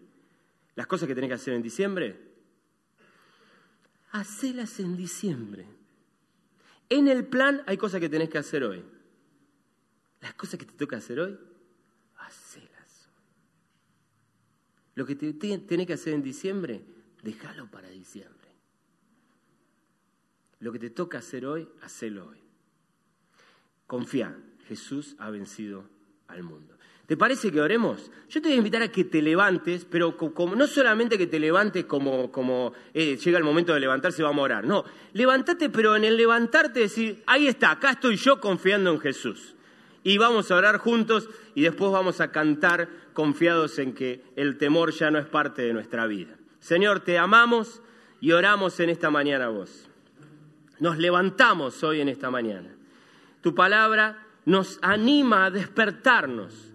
Las 0.76 0.88
cosas 0.88 1.08
que 1.08 1.16
tenés 1.16 1.30
que 1.30 1.36
hacer 1.36 1.54
en 1.54 1.64
diciembre, 1.64 2.20
hacelas 4.12 4.82
en 4.82 4.98
diciembre. 4.98 5.66
En 6.90 7.08
el 7.08 7.26
plan 7.26 7.64
hay 7.66 7.78
cosas 7.78 8.00
que 8.00 8.10
tenés 8.10 8.30
que 8.30 8.38
hacer 8.38 8.64
hoy. 8.64 8.84
Las 10.22 10.34
cosas 10.34 10.60
que 10.60 10.66
te 10.66 10.74
toca 10.74 10.98
hacer 10.98 11.20
hoy, 11.20 11.38
hacelas 12.18 13.08
hoy. 13.08 13.24
Lo 14.96 15.06
que 15.06 15.16
te, 15.16 15.34
te, 15.34 15.58
tenés 15.60 15.88
que 15.88 15.94
hacer 15.94 16.14
en 16.14 16.24
diciembre, 16.24 16.82
déjalo 17.24 17.70
para 17.70 17.90
diciembre. 17.90 18.36
Lo 20.60 20.72
que 20.72 20.80
te 20.80 20.90
toca 20.90 21.20
hacer 21.20 21.46
hoy, 21.46 21.68
hacelo 21.82 22.28
hoy. 22.28 22.40
Confía, 23.88 24.36
Jesús 24.68 25.16
ha 25.20 25.30
vencido 25.30 25.88
al 26.28 26.44
mundo. 26.44 26.75
¿Te 27.06 27.16
parece 27.16 27.52
que 27.52 27.62
oremos? 27.62 28.10
Yo 28.30 28.42
te 28.42 28.48
voy 28.48 28.54
a 28.54 28.58
invitar 28.58 28.82
a 28.82 28.88
que 28.88 29.04
te 29.04 29.22
levantes, 29.22 29.86
pero 29.86 30.16
no 30.56 30.68
solamente 30.68 31.18
que 31.18 31.28
te 31.28 31.40
levantes 31.40 31.86
como, 31.86 32.74
eh, 32.94 33.18
llega 33.18 33.38
el 33.38 33.44
momento 33.44 33.74
de 33.74 33.80
levantarse 33.80 34.24
vamos 34.24 34.40
a 34.40 34.46
orar. 34.46 34.66
No, 34.66 34.86
levántate, 35.14 35.70
pero 35.70 35.96
en 35.96 36.04
el 36.04 36.18
levantarte 36.18 36.80
decir, 36.80 37.22
ahí 37.28 37.48
está, 37.48 37.72
acá 37.72 37.92
estoy 37.92 38.16
yo 38.16 38.42
confiando 38.42 38.92
en 38.92 39.00
Jesús. 39.00 39.56
Y 40.04 40.18
vamos 40.18 40.50
a 40.50 40.56
orar 40.56 40.78
juntos 40.78 41.30
y 41.54 41.62
después 41.62 41.92
vamos 41.92 42.22
a 42.22 42.32
cantar 42.32 42.90
confiados 43.14 43.78
en 43.78 43.94
que 43.94 44.24
el 44.36 44.58
temor 44.58 44.92
ya 44.92 45.12
no 45.12 45.20
es 45.20 45.26
parte 45.26 45.62
de 45.62 45.74
nuestra 45.74 46.08
vida. 46.08 46.36
Señor, 46.60 47.02
te 47.02 47.20
amamos 47.20 47.82
y 48.20 48.32
oramos 48.32 48.80
en 48.80 48.90
esta 48.90 49.12
mañana 49.12 49.46
a 49.46 49.50
vos. 49.50 49.88
Nos 50.80 50.98
levantamos 50.98 51.84
hoy 51.84 52.02
en 52.02 52.10
esta 52.10 52.32
mañana. 52.32 52.70
Tu 53.42 53.54
palabra 53.54 54.25
nos 54.46 54.80
anima 54.82 55.46
a 55.46 55.52
despertarnos. 55.52 56.74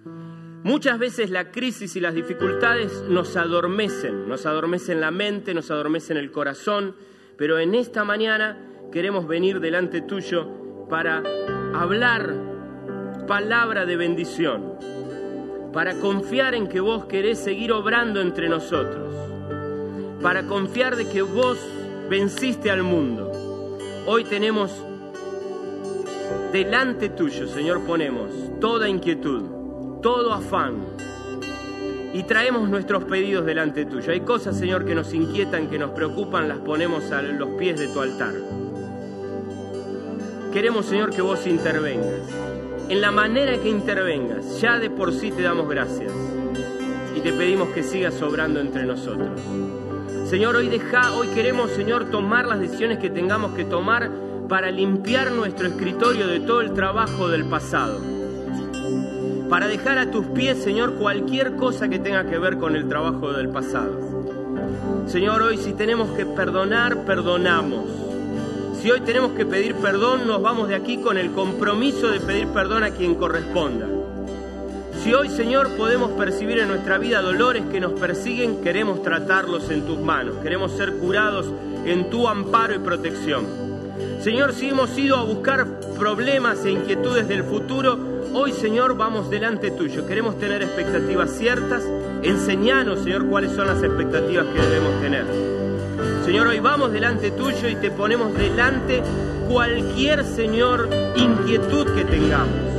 Muchas 0.62 0.98
veces 0.98 1.30
la 1.30 1.50
crisis 1.50 1.96
y 1.96 2.00
las 2.00 2.14
dificultades 2.14 3.04
nos 3.08 3.36
adormecen, 3.36 4.28
nos 4.28 4.44
adormecen 4.44 5.00
la 5.00 5.10
mente, 5.10 5.54
nos 5.54 5.70
adormecen 5.70 6.16
el 6.16 6.30
corazón, 6.30 6.96
pero 7.38 7.58
en 7.58 7.74
esta 7.74 8.04
mañana 8.04 8.58
queremos 8.92 9.26
venir 9.26 9.60
delante 9.60 10.02
tuyo 10.02 10.86
para 10.90 11.22
hablar 11.72 12.34
palabra 13.26 13.86
de 13.86 13.96
bendición, 13.96 14.74
para 15.72 15.94
confiar 15.94 16.54
en 16.54 16.68
que 16.68 16.80
vos 16.80 17.06
querés 17.06 17.38
seguir 17.38 17.72
obrando 17.72 18.20
entre 18.20 18.48
nosotros, 18.48 19.14
para 20.20 20.42
confiar 20.42 20.96
de 20.96 21.08
que 21.08 21.22
vos 21.22 21.58
venciste 22.10 22.70
al 22.70 22.82
mundo. 22.82 23.30
Hoy 24.06 24.24
tenemos 24.24 24.84
delante 26.52 27.08
tuyo, 27.08 27.46
Señor, 27.46 27.80
ponemos 27.84 28.30
toda 28.60 28.88
inquietud, 28.88 30.00
todo 30.02 30.32
afán. 30.32 30.84
Y 32.12 32.24
traemos 32.24 32.68
nuestros 32.68 33.04
pedidos 33.04 33.46
delante 33.46 33.84
tuyo. 33.84 34.12
Hay 34.12 34.20
cosas, 34.20 34.58
Señor, 34.58 34.84
que 34.84 34.94
nos 34.94 35.14
inquietan, 35.14 35.68
que 35.68 35.78
nos 35.78 35.92
preocupan, 35.92 36.48
las 36.48 36.58
ponemos 36.58 37.12
a 37.12 37.22
los 37.22 37.50
pies 37.50 37.78
de 37.78 37.88
tu 37.88 38.00
altar. 38.00 38.34
Queremos, 40.52 40.86
Señor, 40.86 41.10
que 41.10 41.22
vos 41.22 41.46
intervengas. 41.46 42.28
En 42.88 43.00
la 43.00 43.12
manera 43.12 43.56
que 43.58 43.68
intervengas, 43.68 44.60
ya 44.60 44.80
de 44.80 44.90
por 44.90 45.12
sí 45.12 45.30
te 45.30 45.42
damos 45.42 45.68
gracias. 45.68 46.12
Y 47.14 47.20
te 47.20 47.32
pedimos 47.32 47.68
que 47.68 47.84
sigas 47.84 48.20
obrando 48.20 48.58
entre 48.58 48.84
nosotros. 48.84 49.40
Señor, 50.24 50.56
hoy 50.56 50.68
deja, 50.68 51.12
hoy 51.14 51.28
queremos, 51.28 51.70
Señor, 51.70 52.10
tomar 52.10 52.46
las 52.46 52.58
decisiones 52.58 52.98
que 52.98 53.10
tengamos 53.10 53.52
que 53.52 53.64
tomar 53.64 54.10
para 54.51 54.72
limpiar 54.72 55.30
nuestro 55.30 55.68
escritorio 55.68 56.26
de 56.26 56.40
todo 56.40 56.61
el 56.61 56.74
trabajo 56.74 57.28
del 57.28 57.44
pasado. 57.44 58.01
Para 59.48 59.68
dejar 59.68 59.96
a 59.98 60.11
tus 60.11 60.26
pies, 60.26 60.59
Señor, 60.59 60.94
cualquier 60.94 61.55
cosa 61.55 61.88
que 61.88 62.01
tenga 62.01 62.28
que 62.28 62.36
ver 62.36 62.59
con 62.59 62.74
el 62.74 62.88
trabajo 62.88 63.32
del 63.32 63.48
pasado. 63.51 65.07
Señor, 65.07 65.40
hoy 65.42 65.57
si 65.57 65.72
tenemos 65.72 66.11
que 66.16 66.26
perdonar, 66.26 67.05
perdonamos. 67.05 67.84
Si 68.82 68.90
hoy 68.90 69.01
tenemos 69.03 69.32
que 69.32 69.46
pedir 69.46 69.76
perdón, 69.76 70.26
nos 70.26 70.42
vamos 70.42 70.68
de 70.68 70.74
aquí 70.74 70.98
con 70.98 71.16
el 71.16 71.30
compromiso 71.30 72.09
de 72.09 72.18
pedir 72.18 72.48
perdón 72.48 72.82
a 72.82 72.90
quien 72.90 73.14
corresponda. 73.14 73.86
Si 75.05 75.14
hoy, 75.14 75.28
Señor, 75.28 75.76
podemos 75.76 76.11
percibir 76.12 76.59
en 76.59 76.68
nuestra 76.68 76.98
vida 76.98 77.22
dolores 77.22 77.62
que 77.70 77.78
nos 77.78 77.92
persiguen, 77.92 78.62
queremos 78.62 79.01
tratarlos 79.05 79.70
en 79.70 79.86
tus 79.86 80.01
manos, 80.01 80.38
queremos 80.42 80.72
ser 80.72 80.94
curados 80.94 81.46
en 81.86 82.11
tu 82.11 82.26
amparo 82.26 82.74
y 82.74 82.80
protección. 82.80 83.69
Señor, 84.22 84.52
si 84.52 84.68
hemos 84.68 84.96
ido 84.98 85.16
a 85.16 85.24
buscar 85.24 85.66
problemas 85.98 86.62
e 86.66 86.70
inquietudes 86.70 87.26
del 87.26 87.42
futuro, 87.42 87.98
hoy, 88.34 88.52
Señor, 88.52 88.94
vamos 88.94 89.30
delante 89.30 89.70
tuyo. 89.70 90.06
Queremos 90.06 90.38
tener 90.38 90.62
expectativas 90.62 91.30
ciertas. 91.30 91.82
Enseñanos, 92.22 93.00
Señor, 93.02 93.26
cuáles 93.30 93.52
son 93.52 93.66
las 93.66 93.82
expectativas 93.82 94.44
que 94.44 94.60
debemos 94.60 95.00
tener. 95.00 95.24
Señor, 96.26 96.48
hoy 96.48 96.60
vamos 96.60 96.92
delante 96.92 97.30
tuyo 97.30 97.66
y 97.70 97.76
te 97.76 97.90
ponemos 97.90 98.34
delante 98.34 99.02
cualquier, 99.48 100.22
Señor, 100.24 100.90
inquietud 101.16 101.86
que 101.94 102.04
tengamos 102.04 102.70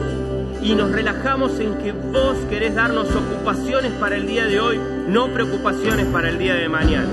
y 0.61 0.75
nos 0.75 0.91
relajamos 0.91 1.59
en 1.59 1.73
que 1.79 1.91
vos 1.91 2.37
querés 2.51 2.75
darnos 2.75 3.07
ocupaciones 3.15 3.91
para 3.93 4.15
el 4.15 4.27
día 4.27 4.45
de 4.45 4.59
hoy, 4.59 4.79
no 5.07 5.27
preocupaciones 5.33 6.05
para 6.05 6.29
el 6.29 6.37
día 6.37 6.53
de 6.53 6.69
mañana. 6.69 7.09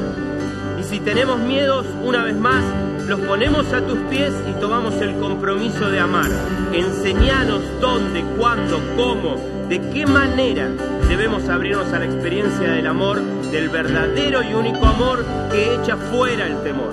Y 0.78 0.84
si 0.84 1.00
tenemos 1.00 1.38
miedos, 1.40 1.86
una 2.04 2.24
vez 2.24 2.36
más, 2.36 2.62
los 3.08 3.20
ponemos 3.20 3.72
a 3.72 3.80
tus 3.80 3.98
pies 4.10 4.34
y 4.46 4.60
tomamos 4.60 5.00
el 5.00 5.16
compromiso 5.16 5.88
de 5.88 5.98
amar. 5.98 6.30
Enseñanos 6.74 7.62
dónde, 7.80 8.22
cuándo, 8.36 8.78
cómo, 8.96 9.36
de 9.66 9.80
qué 9.90 10.04
manera 10.04 10.68
debemos 11.08 11.48
abrirnos 11.48 11.90
a 11.94 12.00
la 12.00 12.04
experiencia 12.04 12.70
del 12.70 12.86
amor, 12.86 13.22
del 13.50 13.70
verdadero 13.70 14.42
y 14.42 14.52
único 14.52 14.84
amor 14.84 15.24
que 15.50 15.74
echa 15.76 15.96
fuera 15.96 16.46
el 16.46 16.62
temor. 16.62 16.92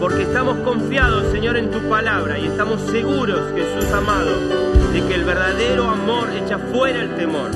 Porque 0.00 0.22
estamos 0.22 0.58
confiados, 0.58 1.30
Señor, 1.30 1.56
en 1.56 1.70
tu 1.70 1.80
palabra 1.88 2.36
y 2.36 2.46
estamos 2.46 2.80
seguros, 2.90 3.52
Jesús 3.54 3.92
amado, 3.92 4.32
de 4.92 5.06
que 5.06 5.14
el 5.14 5.24
verdadero 5.24 5.88
amor 5.88 6.30
echa 6.32 6.58
fuera 6.58 7.00
el 7.00 7.14
temor. 7.14 7.52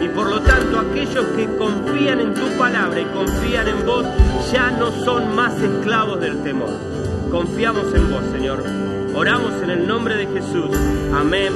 Y 0.00 0.08
por 0.08 0.30
lo 0.30 0.40
tanto, 0.40 0.78
aquellos 0.78 1.26
que 1.36 1.48
confían 1.56 2.20
en 2.20 2.32
tu 2.32 2.46
palabra 2.56 3.00
y 3.00 3.06
confían 3.06 3.66
en 3.66 3.84
vos 3.84 4.06
ya 4.52 4.70
no 4.70 4.92
son 5.04 5.34
más 5.34 5.60
esclavos 5.60 6.20
del 6.20 6.40
temor. 6.44 7.09
Confiamos 7.30 7.94
en 7.94 8.10
vos, 8.10 8.24
Señor. 8.32 8.64
Oramos 9.14 9.62
en 9.62 9.70
el 9.70 9.86
nombre 9.86 10.16
de 10.16 10.26
Jesús. 10.26 10.76
Amén 11.14 11.52